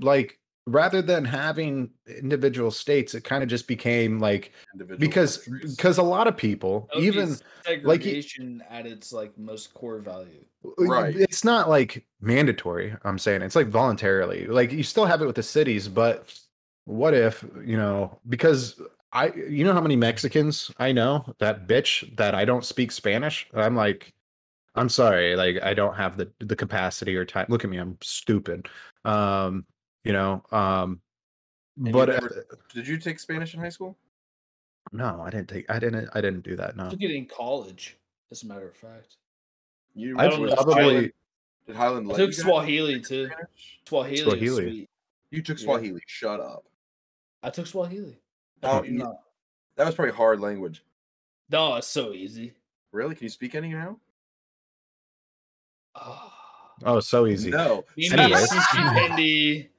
[0.00, 5.76] like rather than having individual states it kind of just became like Individual because countries.
[5.76, 10.44] because a lot of people That even segregation at its like most core value.
[10.78, 11.16] Right.
[11.16, 15.34] it's not like mandatory i'm saying it's like voluntarily like you still have it with
[15.34, 16.32] the cities but
[16.84, 18.80] what if you know because
[19.12, 23.48] i you know how many mexicans i know that bitch that i don't speak spanish
[23.54, 24.14] i'm like
[24.76, 27.98] i'm sorry like i don't have the the capacity or time look at me i'm
[28.00, 28.68] stupid
[29.04, 29.64] um
[30.04, 31.00] you know um
[31.76, 32.20] And you but uh,
[32.74, 33.96] Did you take Spanish in high school?
[34.90, 37.96] no i didn't take i didn't i didn't do that no Took it in college,
[38.30, 39.16] as a matter of fact.
[39.94, 41.12] You i don't know if probably Highland,
[41.66, 43.30] did Highland I took Swahili too.
[43.86, 44.22] Swahili.
[44.22, 44.62] Swahili.
[44.70, 44.90] sweet.
[45.30, 45.64] You took Yeah.
[45.64, 46.00] Swahili.
[46.06, 46.64] Shut up.
[47.42, 48.18] I took Swahili.
[48.64, 49.14] Oh, you- not.
[49.76, 50.82] That was probably hard language.
[51.48, 52.52] No, it's so easy.
[52.90, 53.14] Really?
[53.14, 53.98] Can you speak any now?
[55.94, 56.72] Ah.
[56.84, 57.84] oh so easy No.
[57.96, 58.50] Mimi Anyways.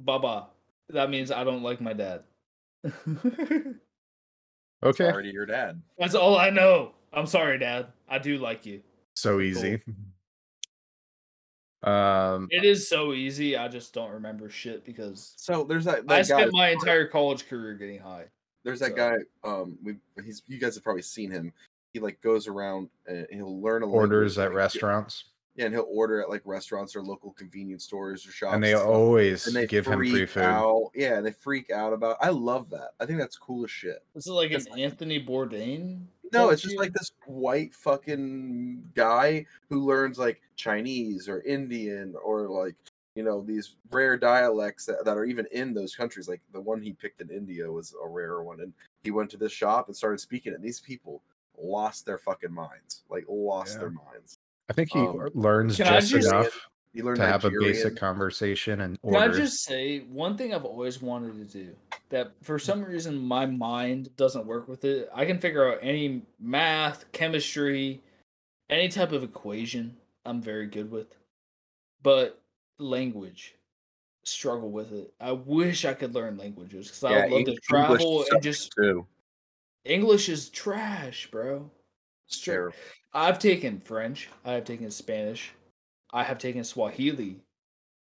[0.00, 0.46] Sisipendi Baba.
[0.90, 2.22] That means I don't like my dad.
[4.82, 5.80] okay Sorry to your dad.
[5.98, 6.92] That's all I know.
[7.12, 7.88] I'm sorry, Dad.
[8.08, 8.80] I do like you.
[9.14, 9.82] so easy
[11.82, 13.56] um It is so easy.
[13.56, 16.22] I just don't remember shit because So there's that, I that guy.
[16.22, 18.24] spent my entire college career getting high.
[18.64, 19.14] There's that so- guy.
[19.44, 21.52] Um, we he's you guys have probably seen him.
[21.92, 25.24] He like goes around and he'll learn a orders language, at like, restaurants
[25.56, 28.54] Yeah, and he'll order at like restaurants or local convenience stores or shops.
[28.54, 28.86] and they stuff.
[28.86, 30.90] always and they give him free food Out.
[30.94, 32.16] Yeah, and they freak out about.
[32.20, 32.90] I love that.
[33.00, 34.02] I think that's cool as shit.
[34.14, 36.02] This is like an like- Anthony Bourdain.
[36.32, 42.48] No, it's just like this white fucking guy who learns like Chinese or Indian or
[42.48, 42.76] like
[43.16, 46.28] you know these rare dialects that, that are even in those countries.
[46.28, 48.72] Like the one he picked in India was a rare one, and
[49.02, 50.56] he went to this shop and started speaking it.
[50.56, 51.20] And these people
[51.60, 53.80] lost their fucking minds, like lost Yeah.
[53.80, 54.38] their minds.
[54.70, 58.80] I think he Um, learns just just- enough He learned to have a basic conversation
[58.80, 61.76] and Can I just say one thing I've always wanted to do
[62.08, 65.08] that for some reason my mind doesn't work with it?
[65.14, 68.00] I can figure out any math, chemistry,
[68.70, 71.14] any type of equation I'm very good with.
[72.02, 72.40] But
[72.78, 73.54] language,
[74.24, 75.12] struggle with it.
[75.20, 78.72] I wish I could learn languages because I would love Eng- to travel and just
[78.76, 79.06] too.
[79.84, 81.70] English is trash, bro.
[82.26, 82.74] Straight.
[83.12, 83.28] Terrible.
[83.28, 84.28] I've taken French.
[84.44, 85.52] I have taken Spanish.
[86.12, 87.36] I have taken Swahili.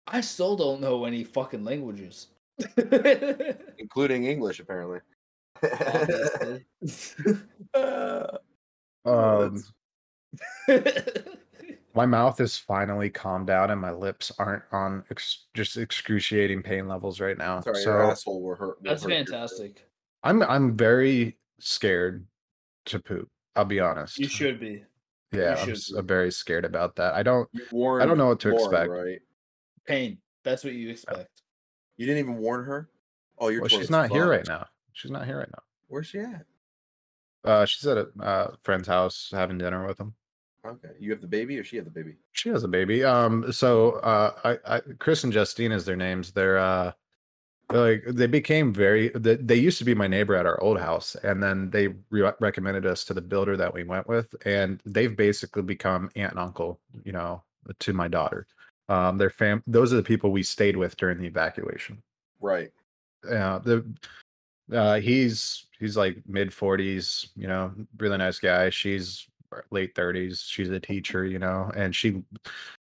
[0.08, 2.28] I still don't know any fucking languages.
[3.78, 5.00] including English apparently.
[9.06, 9.62] Um,
[11.94, 16.88] my mouth is finally calmed down and my lips aren't on ex- just excruciating pain
[16.88, 17.60] levels right now.
[17.60, 18.82] sorry, so your asshole will hurt.
[18.82, 19.86] will That's hurt your- fantastic.
[20.24, 22.26] I'm I'm very scared
[22.86, 23.28] to poop.
[23.56, 24.18] I'll be honest.
[24.18, 24.84] You should be.
[25.32, 26.08] Yeah, I'm, should be.
[26.08, 27.14] Very scared about that.
[27.14, 27.50] I don't.
[27.56, 28.90] I don't know what to Lauren, expect.
[28.90, 29.20] Right?
[29.86, 30.18] Pain.
[30.44, 31.42] That's what you expect.
[31.98, 32.90] You didn't even warn her.
[33.38, 33.62] Oh, you're.
[33.62, 34.68] Well, she's not here right now.
[34.94, 35.64] She's not here right now.
[35.88, 36.46] Where's she at?
[37.44, 40.14] Uh, she's at a uh, friend's house having dinner with him.
[40.66, 42.16] Okay, you have the baby, or she have the baby?
[42.32, 43.04] She has a baby.
[43.04, 46.32] Um, so uh, I, I, Chris and Justine is their names.
[46.32, 46.94] They're uh, they're
[47.74, 49.10] like they became very.
[49.10, 52.32] They, they used to be my neighbor at our old house, and then they re-
[52.40, 56.40] recommended us to the builder that we went with, and they've basically become aunt and
[56.40, 56.80] uncle.
[57.04, 57.44] You know,
[57.80, 58.48] to my daughter.
[58.90, 59.64] Um, their fam.
[59.66, 62.02] Those are the people we stayed with during the evacuation.
[62.42, 62.72] Right.
[63.28, 63.86] Yeah, the
[64.72, 67.30] uh, he's he's like mid forties.
[67.36, 68.70] You know, really nice guy.
[68.70, 69.28] She's
[69.72, 70.42] late thirties.
[70.42, 71.26] She's a teacher.
[71.26, 72.24] You know, and she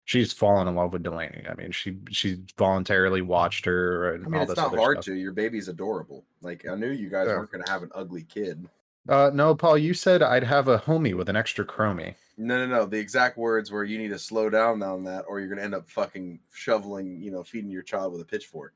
[0.05, 1.45] she's fallen in love with Delaney.
[1.49, 4.97] I mean, she she voluntarily watched her and I mean, all it's this not hard
[4.97, 5.05] stuff.
[5.07, 5.15] to.
[5.15, 6.25] Your baby's adorable.
[6.43, 7.37] Like I knew you guys Yeah.
[7.37, 8.67] weren't gonna have an ugly kid.
[9.09, 12.15] Uh, no, Paul, you said I'd have a homie with an extra chromie.
[12.37, 12.87] No, no, no.
[12.87, 15.75] The exact words were you need to slow down on that, or you're gonna end
[15.75, 18.75] up fucking shoveling, you know, feeding your child with a pitchfork.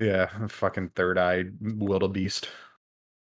[0.00, 2.48] Yeah, fucking third eyed wildebeest.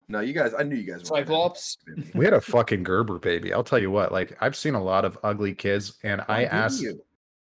[0.10, 0.54] No, you guys.
[0.58, 1.10] I knew you guys.
[1.10, 1.78] weren't gonna have Cyclops.
[2.16, 3.54] We had a fucking Gerber baby.
[3.54, 4.12] I'll tell you what.
[4.12, 7.02] Like I've seen a lot of ugly kids, and Why I didn't asked you?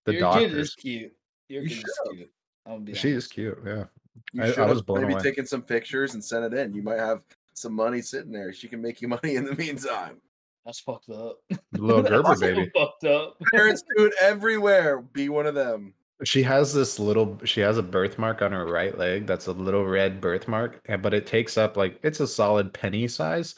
[0.05, 1.13] the Your kid is cute.
[1.49, 2.17] Your You kid is should've.
[2.19, 2.31] cute.
[2.65, 3.59] I'm gonna be She is cute.
[3.65, 3.85] Yeah.
[4.33, 5.23] You I- I was have blown maybe away.
[5.23, 6.73] taken some pictures and send it in.
[6.73, 7.21] You might have
[7.53, 8.53] some money sitting there.
[8.55, 10.21] She can make you money in the meantime.
[10.65, 11.37] That's fucked up.
[11.73, 12.71] Little Gerber baby.
[12.75, 13.37] fucked up.
[13.53, 15.01] Parents do it everywhere.
[15.03, 15.93] Be one of them.
[16.25, 17.39] She has this little.
[17.45, 19.27] She has a birthmark on her right leg.
[19.27, 23.55] That's a little red birthmark, but it takes up like it's a solid penny size.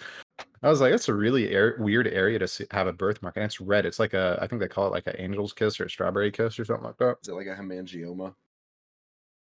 [0.63, 3.45] I was like, that's a really air, weird area to see, have a birthmark, and
[3.45, 3.87] it's red.
[3.87, 6.33] It's like a, I think they call it like an angel's kiss or a strawberry
[6.33, 7.19] kiss or something like that.
[7.23, 8.35] Is it like a hemangioma?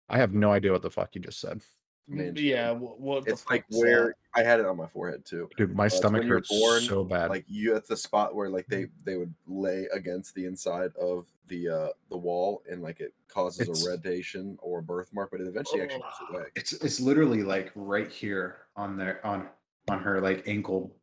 [0.09, 1.63] I have no idea what the fuck you just said,
[2.09, 2.71] Man, yeah.
[2.73, 4.41] What, what the It's like fuck is where that?
[4.41, 5.49] I had it on my forehead too.
[5.57, 5.75] dude.
[5.75, 7.31] My it's stomach hurts born, so bad.
[7.31, 11.27] Like you at the spot where like they they would lay against the inside of
[11.49, 15.41] the uh the wall and like it causes It's- a redation or a birthmark, but
[15.41, 16.45] it eventually actually goes away.
[16.55, 19.49] it's it's literally like right here on their on
[19.89, 20.95] on her like ankle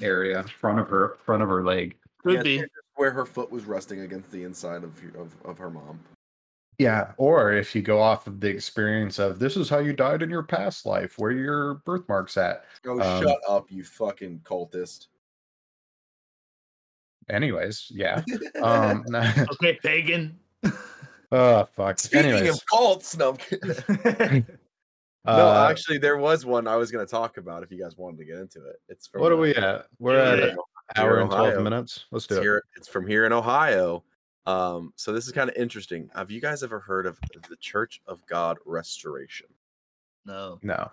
[0.00, 1.96] area, front of her front of her leg.
[2.22, 2.64] Could Yeah, be.
[2.94, 6.00] Where her foot was resting against the inside of of, of her mom.
[6.78, 10.22] Yeah, or if you go off of the experience of this is how you died
[10.22, 12.64] in your past life, where your birthmark's at.
[12.86, 15.08] Oh, Um, shut up, you fucking cultist.
[17.32, 18.22] Anyways, yeah.
[18.62, 19.04] Um,
[19.54, 20.38] Okay, pagan.
[21.32, 21.98] oh fuck.
[21.98, 24.46] Speaking Anyways, of cults, no, I'm
[25.24, 27.96] uh, no, actually, there was one I was going to talk about if you guys
[27.96, 28.76] wanted to get into it.
[28.88, 29.86] It's from what are uh, we at?
[29.98, 30.56] We're Yeah, at an
[30.96, 31.62] hour and twelve Ohio.
[31.62, 32.04] minutes.
[32.12, 32.42] Let's do It's it.
[32.44, 32.62] here.
[32.76, 34.04] It's from here in Ohio.
[34.44, 36.10] Um, so this is kind of interesting.
[36.14, 37.18] Have you guys ever heard of
[37.48, 39.46] the Church of God Restoration?
[40.26, 40.58] No.
[40.62, 40.90] No.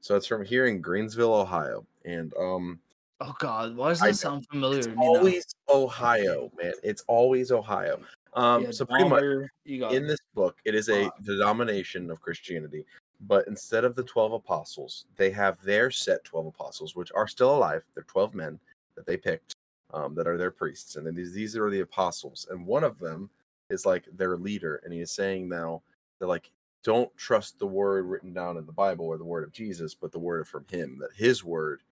[0.00, 2.78] So it's from here in Greensville, Ohio, and um,
[3.24, 6.72] Oh God, why does that sound familiar it's always Ohio, man.
[6.82, 8.00] It's always Ohio.
[8.34, 12.10] Um, Yeah, so pretty much Dahmer, you got in this book, it is a denomination
[12.10, 12.84] of Christianity,
[13.20, 17.54] but instead of the 12 apostles, they have their set 12 apostles, which are still
[17.54, 17.84] alive.
[17.94, 18.58] They're 12 men
[18.96, 19.54] that they picked
[19.94, 20.96] um, that are their priests.
[20.96, 22.48] And then these, these are the apostles.
[22.50, 23.30] And one of them
[23.70, 24.80] is like their leader.
[24.84, 25.82] And he is saying now
[26.18, 26.50] that, like,
[26.82, 30.10] don't trust the word written down in the Bible or the word of Jesus, but
[30.10, 31.82] the word from him, that his word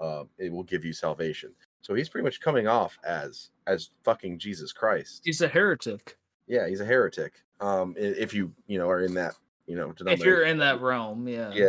[0.00, 1.52] um, it will give you salvation.
[1.80, 5.22] So he's pretty much coming off as as fucking Jesus Christ.
[5.24, 6.16] he's a heretic.
[6.46, 7.34] Yeah, he's a heretic.
[7.60, 9.34] Um, if you you know are in that
[9.66, 11.50] you know If you're in that realm, yeah.
[11.52, 11.68] yeah.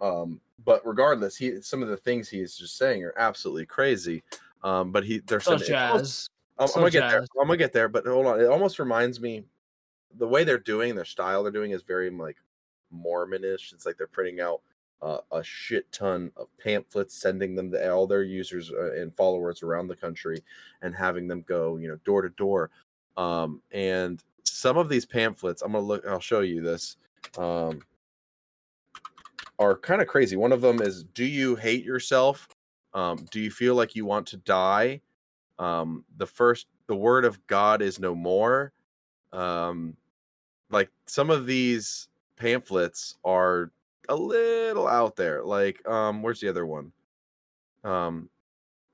[0.00, 4.22] Um, but regardless, he some of the things he is just saying are absolutely crazy.
[4.62, 6.28] Um, but he they're saying Such almost- as
[6.58, 7.20] I'm, I'm gonna get there.
[7.40, 7.88] I'm gonna get there.
[7.88, 9.44] But hold on, it almost reminds me
[10.18, 12.36] the way they're doing their style they're doing is very like
[12.94, 13.72] Mormonish.
[13.72, 14.60] It's like they're printing out
[15.02, 19.62] uh, a shit ton of pamphlets, sending them to all their users uh, and followers
[19.62, 20.42] around the country,
[20.82, 22.70] and having them go, you know, door to door.
[23.16, 26.06] Um, and some of these pamphlets, I'm gonna look.
[26.06, 26.96] I'll show you this.
[27.36, 27.80] Um,
[29.58, 30.36] are kind of crazy.
[30.36, 32.48] One of them is, "Do you hate yourself?
[32.94, 35.00] Um, do you feel like you want to die?"
[35.58, 38.72] Um, the first, the word of God is no more.
[39.32, 39.96] Um,
[40.70, 43.70] like some of these pamphlets are
[44.08, 45.42] a little out there.
[45.44, 46.92] Like, um, where's the other one?
[47.84, 48.28] Um,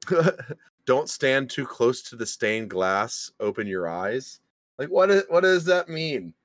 [0.86, 3.30] don't stand too close to the stained glass.
[3.40, 4.40] Open your eyes.
[4.78, 6.35] Like, what is, what does that mean?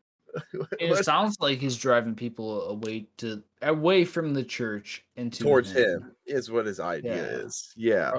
[0.80, 6.16] It sounds like he's driving people away to away from the church into towards him
[6.26, 7.38] is what his idea Yeah.
[7.46, 7.72] is.
[7.76, 8.12] Yeah.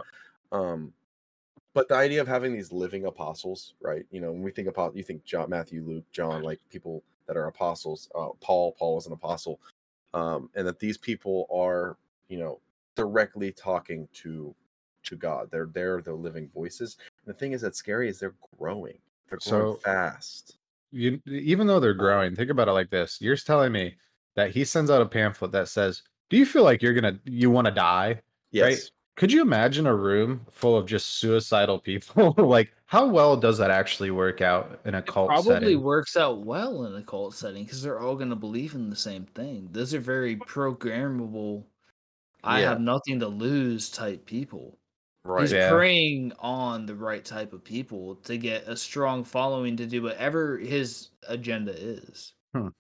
[0.53, 0.93] Um
[1.75, 4.07] but the idea of having these living apostles, right?
[4.13, 7.37] You know, when we think about you think John, Matthew, Luke, John, like people that
[7.37, 9.59] are apostles, uh, Paul, Paul was an apostle.
[10.15, 11.97] Um, and that these people are,
[12.29, 12.61] you know,
[12.95, 14.55] directly talking to
[15.03, 15.51] to God.
[15.51, 16.97] They're they're the living voices.
[17.27, 18.99] And the thing is that's scary is they're growing.
[19.29, 20.57] They're growing So- fast.
[20.93, 23.21] You even though they're growing, think about it like this.
[23.21, 23.97] You're telling me
[24.37, 27.51] that he sends out a pamphlet that says, "Do you feel like you're gonna you
[27.51, 28.23] want to die?"
[28.53, 28.93] Yes.
[29.17, 32.35] Could you imagine a room full of just suicidal people?
[32.39, 35.83] like, how well does that actually work out in a cult Probably setting?
[35.83, 38.97] works out well in a cult setting because they're all going to believe in the
[38.97, 39.69] same thing.
[39.73, 41.67] Those are very programmable.
[42.45, 44.79] I have nothing to lose type people.
[45.25, 45.41] Right.
[45.43, 45.71] He's Yeah.
[45.71, 50.59] preying on the right type of people to get a strong following to do whatever
[50.59, 52.35] his agenda is.
[52.55, 52.71] uh,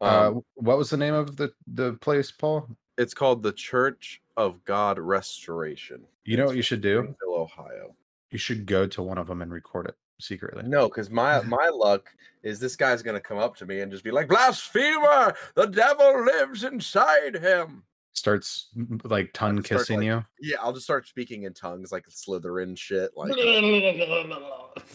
[0.00, 2.68] Um, what was the name of the the place, Paul?
[2.98, 6.02] it's called the Church of God Restoration.
[6.24, 7.14] You know what you should do?
[7.28, 7.94] Ohio.
[8.30, 10.62] You should go to one of them and record it secretly.
[10.64, 12.10] No, because my my luck
[12.42, 15.34] is this guy's gonna come up to me and just be like, "Blasphemer!
[15.54, 18.68] The devil lives inside him." Starts
[19.04, 20.24] like tongue Starts, kissing like, you.
[20.40, 23.10] Yeah, I'll just start speaking in tongues like Slytherin shit.
[23.16, 23.34] Like,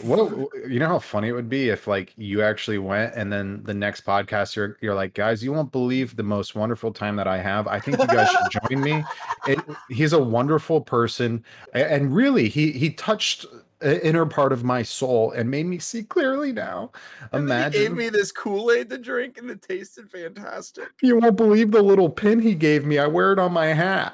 [0.02, 3.64] What you know how funny it would be if like you actually went and then
[3.64, 7.28] the next podcast you're you're like guys you won't believe the most wonderful time that
[7.28, 9.04] I have I think you guys should join me.
[9.48, 13.46] It, he's a wonderful person and really he he touched
[13.82, 16.92] inner part of my soul and made me see clearly now.
[17.32, 20.90] and then he gave me this Kool Aid to drink, and it tasted fantastic.
[21.02, 22.98] you won't believe the little pin he gave me.
[22.98, 24.14] I wear it on my hat.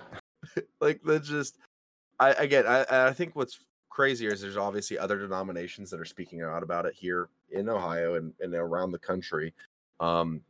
[0.82, 1.58] like that's just
[2.20, 3.60] i again i i think what's
[3.90, 8.16] crazier is there's obviously other denominations that are speaking out about it here in ohio
[8.16, 9.54] and, and around the country
[10.00, 10.42] um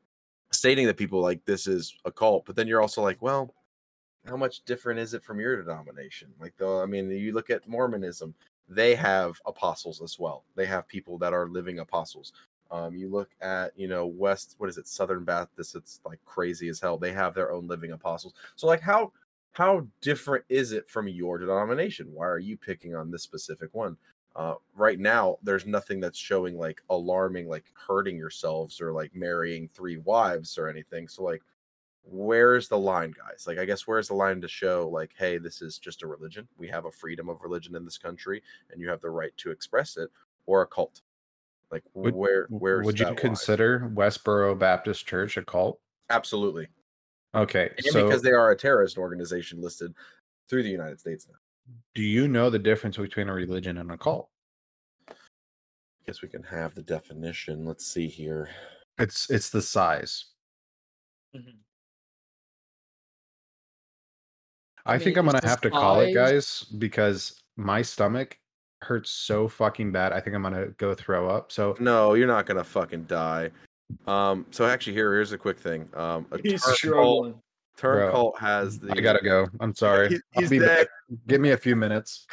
[0.52, 3.54] stating that people like this is a cult but then you're also like well
[4.26, 7.68] how much different is it from your denomination like though i mean you look at
[7.68, 8.34] mormonism
[8.70, 12.34] they have apostles as well they have people that are living apostles
[12.72, 16.70] um, you look at you know west what is it southern baptist it's like crazy
[16.70, 19.12] as hell they have their own living apostles so like how
[19.54, 22.12] how different is it from your denomination?
[22.12, 23.96] Why are you picking on this specific one?
[24.36, 29.70] Uh, right now, there's nothing that's showing like alarming, like hurting yourselves or like marrying
[29.70, 31.08] three wives or anything.
[31.08, 31.44] So, like,
[32.04, 33.46] where's the line, guys?
[33.48, 36.48] Like, I guess where's the line to show, like, hey, this is just a religion.
[36.58, 39.52] We have a freedom of religion in this country, and you have the right to
[39.52, 40.10] express it,
[40.46, 41.02] or a cult.
[41.72, 43.18] Like, Would- where, where's Would you that line?
[43.18, 45.80] consider Westboro Baptist Church a cult?
[46.10, 46.68] Absolutely,
[47.36, 49.96] Okay, and so because they are a terrorist organization listed
[50.48, 51.74] through the United States now.
[51.96, 54.30] do you know the difference between a religion and a cult?
[55.10, 55.14] I
[56.06, 57.66] guess we can have the definition.
[57.66, 58.50] Let's see here.
[59.00, 60.26] It's it's the size.
[61.36, 61.56] Mhm.
[64.86, 68.38] I, I think I'm gonna have to call it, guys, because my stomach
[68.82, 70.12] hurts so fucking bad.
[70.12, 71.52] I think I'm gonna go throw up.
[71.52, 73.50] So No, you're not gonna fucking die.
[74.08, 75.88] Um, so actually, here here's a quick thing.
[75.94, 77.36] Um, a He's struggling.
[77.78, 78.92] turn cult has the.
[78.92, 79.48] I gotta go.
[79.60, 80.10] I'm sorry.
[80.10, 80.80] He- I'll he's be dead.
[80.80, 80.88] back.
[81.28, 82.28] Give me a few minutes.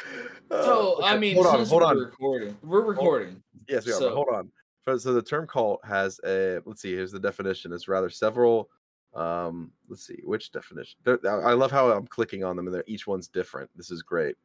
[0.49, 1.97] Uh, So I mean, hold on, since hold we're on.
[1.99, 2.57] recording.
[2.63, 3.41] We're recording.
[3.69, 3.95] Yes, we are.
[3.95, 4.51] so- but hold on.
[4.85, 6.59] So, so the term cult has a.
[6.65, 6.91] Let's see.
[6.93, 7.71] Here's the definition.
[7.71, 8.69] It's rather several.
[9.13, 10.97] Um, let's see which definition.
[11.03, 13.69] There- I love how I'm clicking on them, and they're, each one's different.
[13.75, 14.35] This is great.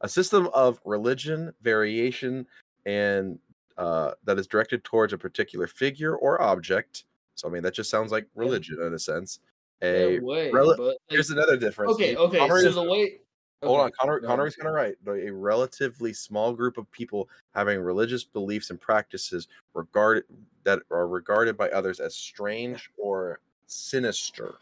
[0.00, 2.46] A system of religion, variation,
[2.86, 3.38] and
[3.76, 7.04] uh, that is directed towards a particular figure or object.
[7.34, 9.38] So I mean, that just sounds like religion in a sense.
[9.82, 11.92] A Yeah, way, rel- but, like, here's another difference.
[11.92, 12.38] okay, okay.
[12.38, 13.20] Connery So is- the way.
[13.62, 14.20] Hold on, okay, Connor.
[14.20, 14.64] go Connor's ahead.
[14.64, 20.24] gonna write a relatively small group of people having religious beliefs and practices regarded
[20.64, 23.38] that are regarded by others as strange or
[23.70, 24.56] sinister.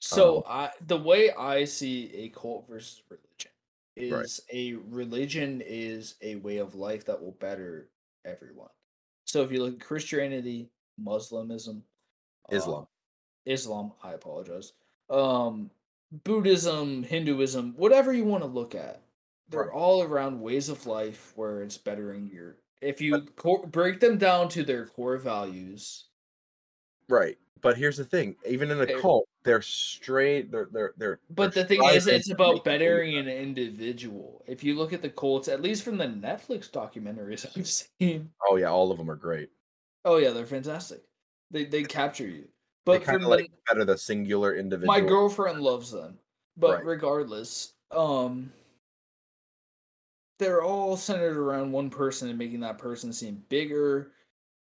[0.00, 3.52] So Um, I the way I see a cult versus religion
[3.98, 4.24] Right.
[4.24, 7.90] is a religion is a way of life that will better
[8.24, 8.70] everyone.
[9.24, 10.70] So if you look at Christianity,
[11.00, 11.82] Muslimism,
[12.50, 12.84] Islam.
[12.84, 12.86] uh,
[13.46, 14.72] Islam, I apologize.
[15.10, 15.70] Um
[16.24, 19.02] Buddhism, Hinduism, whatever you want to look at.
[19.48, 19.72] They're Right.
[19.72, 24.48] all around ways of life where it's bettering your if you co- break them down
[24.50, 26.05] to their core values,
[27.08, 27.38] Right.
[27.62, 30.50] But here's the thing: even in a They're- cult, they're straight.
[30.52, 31.20] They're they're they're.
[31.30, 34.44] But they're the thing is, it's about bettering an individual.
[34.46, 38.56] If you look at the cults, at least from the Netflix documentaries I've seen, Oh
[38.56, 39.50] yeah, all of them are great.
[40.04, 41.02] oh yeah, they're fantastic.
[41.50, 42.46] They they capture you.
[42.84, 44.86] But kind of like better the singular individual.
[44.94, 46.18] my girlfriend loves them.
[46.56, 46.84] But Right.
[46.84, 48.52] regardless, um,
[50.38, 54.12] they're all centered around one person and making that person seem bigger,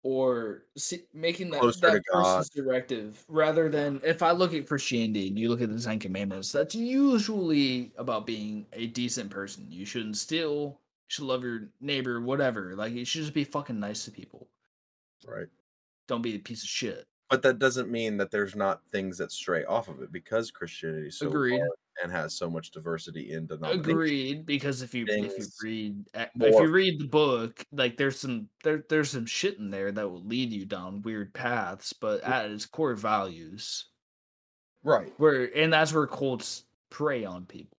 [0.02, 5.28] or see, making that, Closer that person's directive rather than if I look at Christianity
[5.28, 9.66] and you look at the Ten Commandments, that's usually about being a decent person.
[9.70, 12.74] You shouldn't steal, you should love your neighbor, whatever.
[12.74, 14.48] Like you should just be fucking nice to people.
[15.26, 15.46] Right.
[16.08, 17.06] Don't be a piece of shit.
[17.30, 21.08] But that doesn't mean that there's not things that stray off of it because Christianity
[21.08, 21.58] is so Agreed.
[21.60, 21.70] large
[22.02, 23.86] and has so much diversity in denominations.
[23.86, 28.18] Agreed, because if you if you read uh, if you read the book, like there's
[28.18, 32.22] some there there's some shit in there that will lead you down weird paths, but
[32.22, 33.86] at its core values,
[34.82, 35.12] Right.
[35.18, 37.76] where and that's where cults prey on people.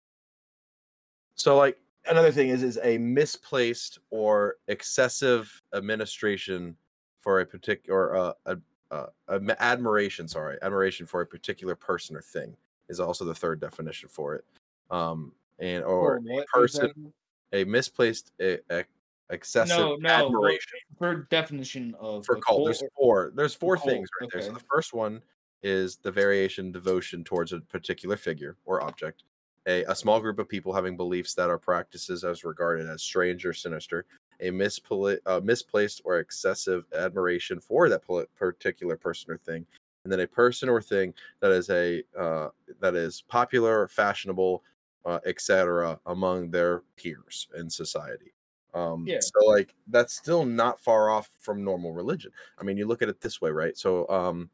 [1.36, 6.78] So like another thing is is a misplaced or excessive administration
[7.22, 8.58] for a particular uh, a,
[8.92, 12.56] uh, admiration, sorry, admiration for a particular person or thing
[12.94, 14.46] is also the third definition for it.
[14.90, 17.14] Um and or a person
[17.52, 18.86] a misplaced a, a,
[19.30, 22.66] excessive No, no, admiration for definition of for cult.
[22.66, 23.32] There's four.
[23.36, 24.42] There's four cult, things right there.
[24.42, 25.22] So the first one
[25.62, 29.24] is the variation devotion towards a particular figure or object.
[29.66, 33.46] A, a small group of people having beliefs that are practices as regarded as strange
[33.46, 34.06] or sinister.
[34.42, 38.02] A mispla- uh, misplaced or excessive admiration for that
[38.36, 39.66] particular person or thing,
[40.04, 42.50] and then a person or thing that is a uh,
[42.80, 44.64] that is popular, fashionable,
[45.06, 46.00] uh, etc.
[46.06, 48.34] among their peers in society.
[48.74, 49.20] Um, Yeah.
[49.22, 52.32] So like that's still not far off from normal religion.
[52.60, 53.78] I mean, you look at it this way, right?
[53.78, 54.50] So um,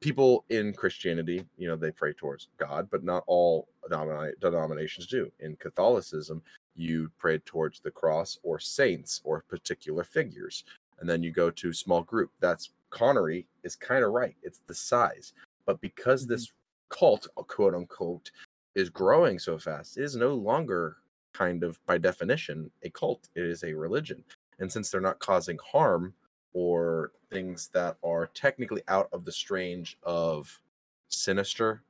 [0.00, 5.30] people in Christianity, you know, they pray towards God, but not all denomina- denominations do.
[5.40, 6.42] In Catholicism,
[6.76, 10.64] you pray towards the cross or saints or particular figures,
[11.00, 12.30] and then you go to small group.
[12.40, 14.36] That's Connery is kind of right.
[14.42, 15.32] It's the size,
[15.66, 16.32] but because mm-hmm.
[16.32, 16.52] this
[16.88, 18.30] cult, uh, quote unquote,
[18.74, 20.96] is growing so fast, it is no longer
[21.32, 23.28] kind of by definition a cult.
[23.34, 24.24] It is a religion.
[24.58, 26.14] And since they're not causing harm
[26.52, 30.60] or things that are technically out of the strange of
[31.08, 31.82] sinister,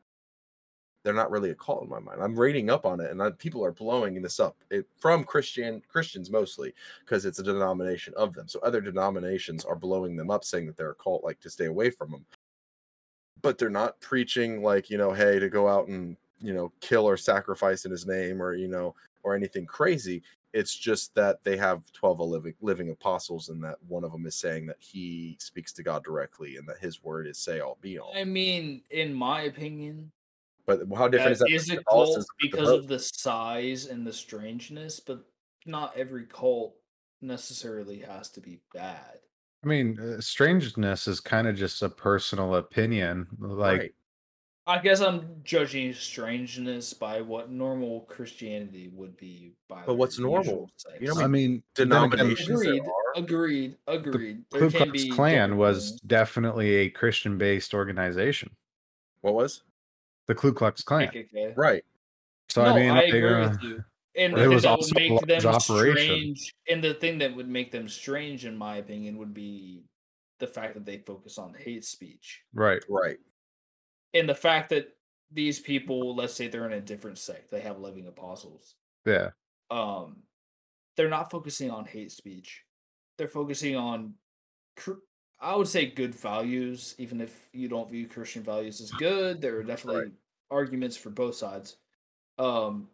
[1.02, 2.22] they're not really a cult in my mind.
[2.22, 5.82] I'm reading up on it, and I, people are blowing this up it, from Christian
[5.88, 8.48] Christians mostly because it's a denomination of them.
[8.48, 11.66] So other denominations are blowing them up, saying that they're a cult, like to stay
[11.66, 12.26] away from them.
[13.42, 17.08] But they're not preaching like you know, hey, to go out and you know kill
[17.08, 20.22] or sacrifice in His name, or you know, or anything crazy.
[20.52, 24.34] It's just that they have 12 living, living apostles, and that one of them is
[24.34, 28.00] saying that he speaks to God directly and that his word is say all be
[28.00, 28.12] all.
[28.16, 30.10] I mean, in my opinion,
[30.78, 31.54] But how different is that that?
[31.54, 35.24] is from a cult Catholicism the because of the size and the strangeness, but
[35.66, 36.74] not every cult
[37.20, 39.18] necessarily has to be bad.
[39.64, 43.26] I mean, uh, strangeness is kind of just a personal opinion.
[43.38, 43.94] Like, Right.
[44.66, 49.82] I guess I'm judging strangeness by what normal Christianity would be by.
[49.84, 50.70] But what's normal?
[51.00, 51.20] You know.
[51.20, 52.82] I mean, then Denominations agreed,
[53.16, 54.44] agreed, agreed.
[54.50, 56.00] the There Ku Klux Klan was things.
[56.02, 58.54] definitely a Christian-based organization.
[59.22, 59.62] What was?
[60.30, 61.08] The Ku Klux Klan.
[61.08, 61.56] KKK.
[61.56, 61.82] Right.
[62.50, 63.84] So no, I mean, I like, agree uh, with you.
[64.16, 66.36] And it the thing was that also would make them operation.
[66.36, 69.82] strange, and the thing that would make them strange, in my opinion, would be
[70.38, 72.80] the fact that they focus on hate speech, right.
[72.88, 73.18] Right.
[74.14, 74.96] and the fact that
[75.32, 78.76] these people, let's say they're in a different sect, they have living apostles.
[79.04, 79.30] Yeah.
[79.68, 80.18] Um,
[80.96, 82.62] they're not focusing on hate speech.
[83.18, 84.14] They're focusing on,
[85.40, 86.94] I would say, good values.
[86.98, 90.12] Even if you don't view Christian values as good, there are definitely
[90.50, 91.76] arguments for both sides.
[92.38, 92.88] Um,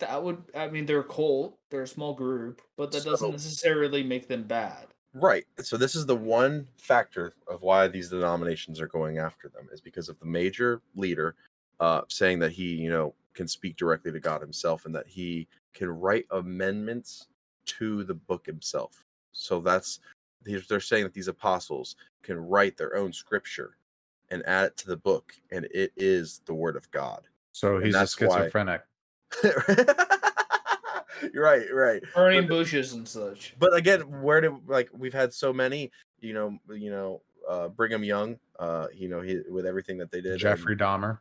[0.00, 3.30] that would, I mean, they're a cult, they're a small group, but that So- doesn't
[3.32, 4.88] necessarily make them bad.
[5.16, 5.46] Right.
[5.62, 9.80] So this is the one factor of why these denominations are going after them is
[9.80, 11.36] because of the major leader
[11.80, 15.46] uh saying that he, you know, can speak directly to God himself and that he
[15.72, 17.28] can write amendments
[17.66, 19.04] to the book himself.
[19.30, 20.00] So that's
[20.42, 23.76] they're saying that these apostles can write their own scripture
[24.30, 27.26] and add it to the book and it is the word of God.
[27.52, 28.82] So he's a that's why- schizophrenic.
[31.32, 32.02] You're right, right.
[32.14, 33.54] Burning But- bushes and such.
[33.58, 35.90] but again where do like we've had so many
[36.20, 40.20] you know you know uh brigham young uh you know he with everything that they
[40.20, 41.18] did and- Jeffrey Dahmer.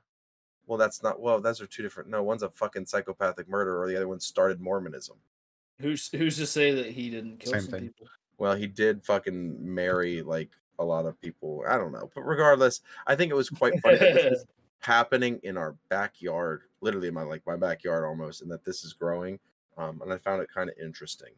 [0.67, 3.87] well that's not well those are two different no one's a fucking psychopathic murderer or
[3.87, 5.17] the other one started mormonism
[5.79, 7.81] Who's who's to say that he didn't kill Same some thing.
[7.87, 8.07] people?
[8.37, 12.81] well he did fucking marry like a lot of people i don't know but regardless
[13.07, 14.45] i think it was quite funny that this is
[14.79, 18.91] happening in our backyard literally in my like my backyard almost and that this is
[18.93, 19.39] growing
[19.77, 21.31] um and i found it kind of interesting.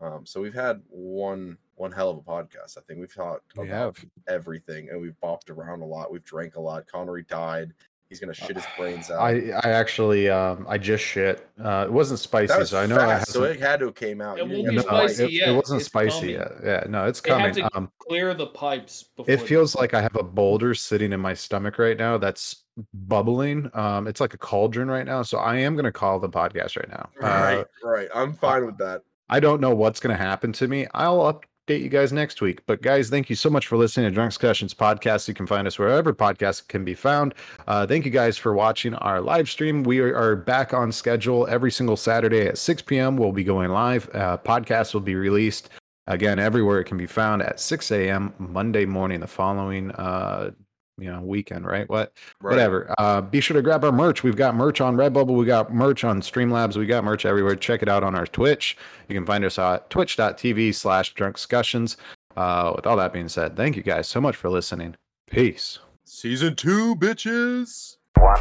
[0.00, 2.78] Um so we've had one one hell of a podcast.
[2.78, 4.04] I think we've talked We about have.
[4.28, 6.12] everything and we've bopped around a lot.
[6.12, 6.86] We've drank a lot.
[6.86, 7.72] Connery died
[8.12, 9.20] he's gonna shit his brains out.
[9.20, 11.48] I I actually um I just shit.
[11.62, 13.86] Uh, it wasn't spicy, that was so I know fast, it so it had to
[13.86, 14.38] have came out.
[14.38, 15.48] It won't be no, spicy it, yet.
[15.48, 16.34] it wasn't It's spicy coming.
[16.34, 16.52] yet.
[16.62, 17.54] Yeah, no, it's They have coming.
[17.54, 21.20] to Um, clear the pipes before it feels like I have a boulder sitting in
[21.20, 23.70] my stomach right now that's bubbling.
[23.74, 25.22] Um, it's like a cauldron right now.
[25.22, 27.08] So I am gonna call the podcast right now.
[27.22, 28.08] Uh, Right, right.
[28.14, 29.02] I'm fine with that.
[29.28, 30.86] I don't know what's going to happen to me.
[30.92, 32.62] I'll update you guys next week.
[32.66, 35.28] But guys, thank you so much for listening to Drunkscussions podcast.
[35.28, 37.34] You can find us wherever podcasts can be found.
[37.68, 39.84] Uh, thank you guys for watching our live stream.
[39.84, 43.16] We are, back on schedule every single Saturday at 6 p.m.
[43.16, 44.08] We'll be going live.
[44.14, 45.68] Uh, podcasts will be released
[46.06, 48.34] again everywhere it can be found at 6 a.m.
[48.38, 50.50] Monday morning, the following uh,
[50.98, 51.66] you know weekend.
[51.66, 51.88] Right?
[51.88, 52.12] What?
[52.40, 52.52] Right.
[52.52, 52.94] whatever.
[52.98, 54.22] Uh, be sure to grab our merch.
[54.22, 55.36] We've got merch on Redbubble.
[55.36, 56.76] We got merch on Streamlabs.
[56.76, 57.56] We got merch everywhere.
[57.56, 58.76] Check it out on our Twitch.
[59.08, 61.96] You can find us at twitch.tv slash drunkscussions.
[62.36, 64.94] Uh, with all that being said, thank you guys so much for listening.
[65.30, 65.78] Peace.
[66.04, 67.96] Season two, bitches.
[68.18, 68.36] One,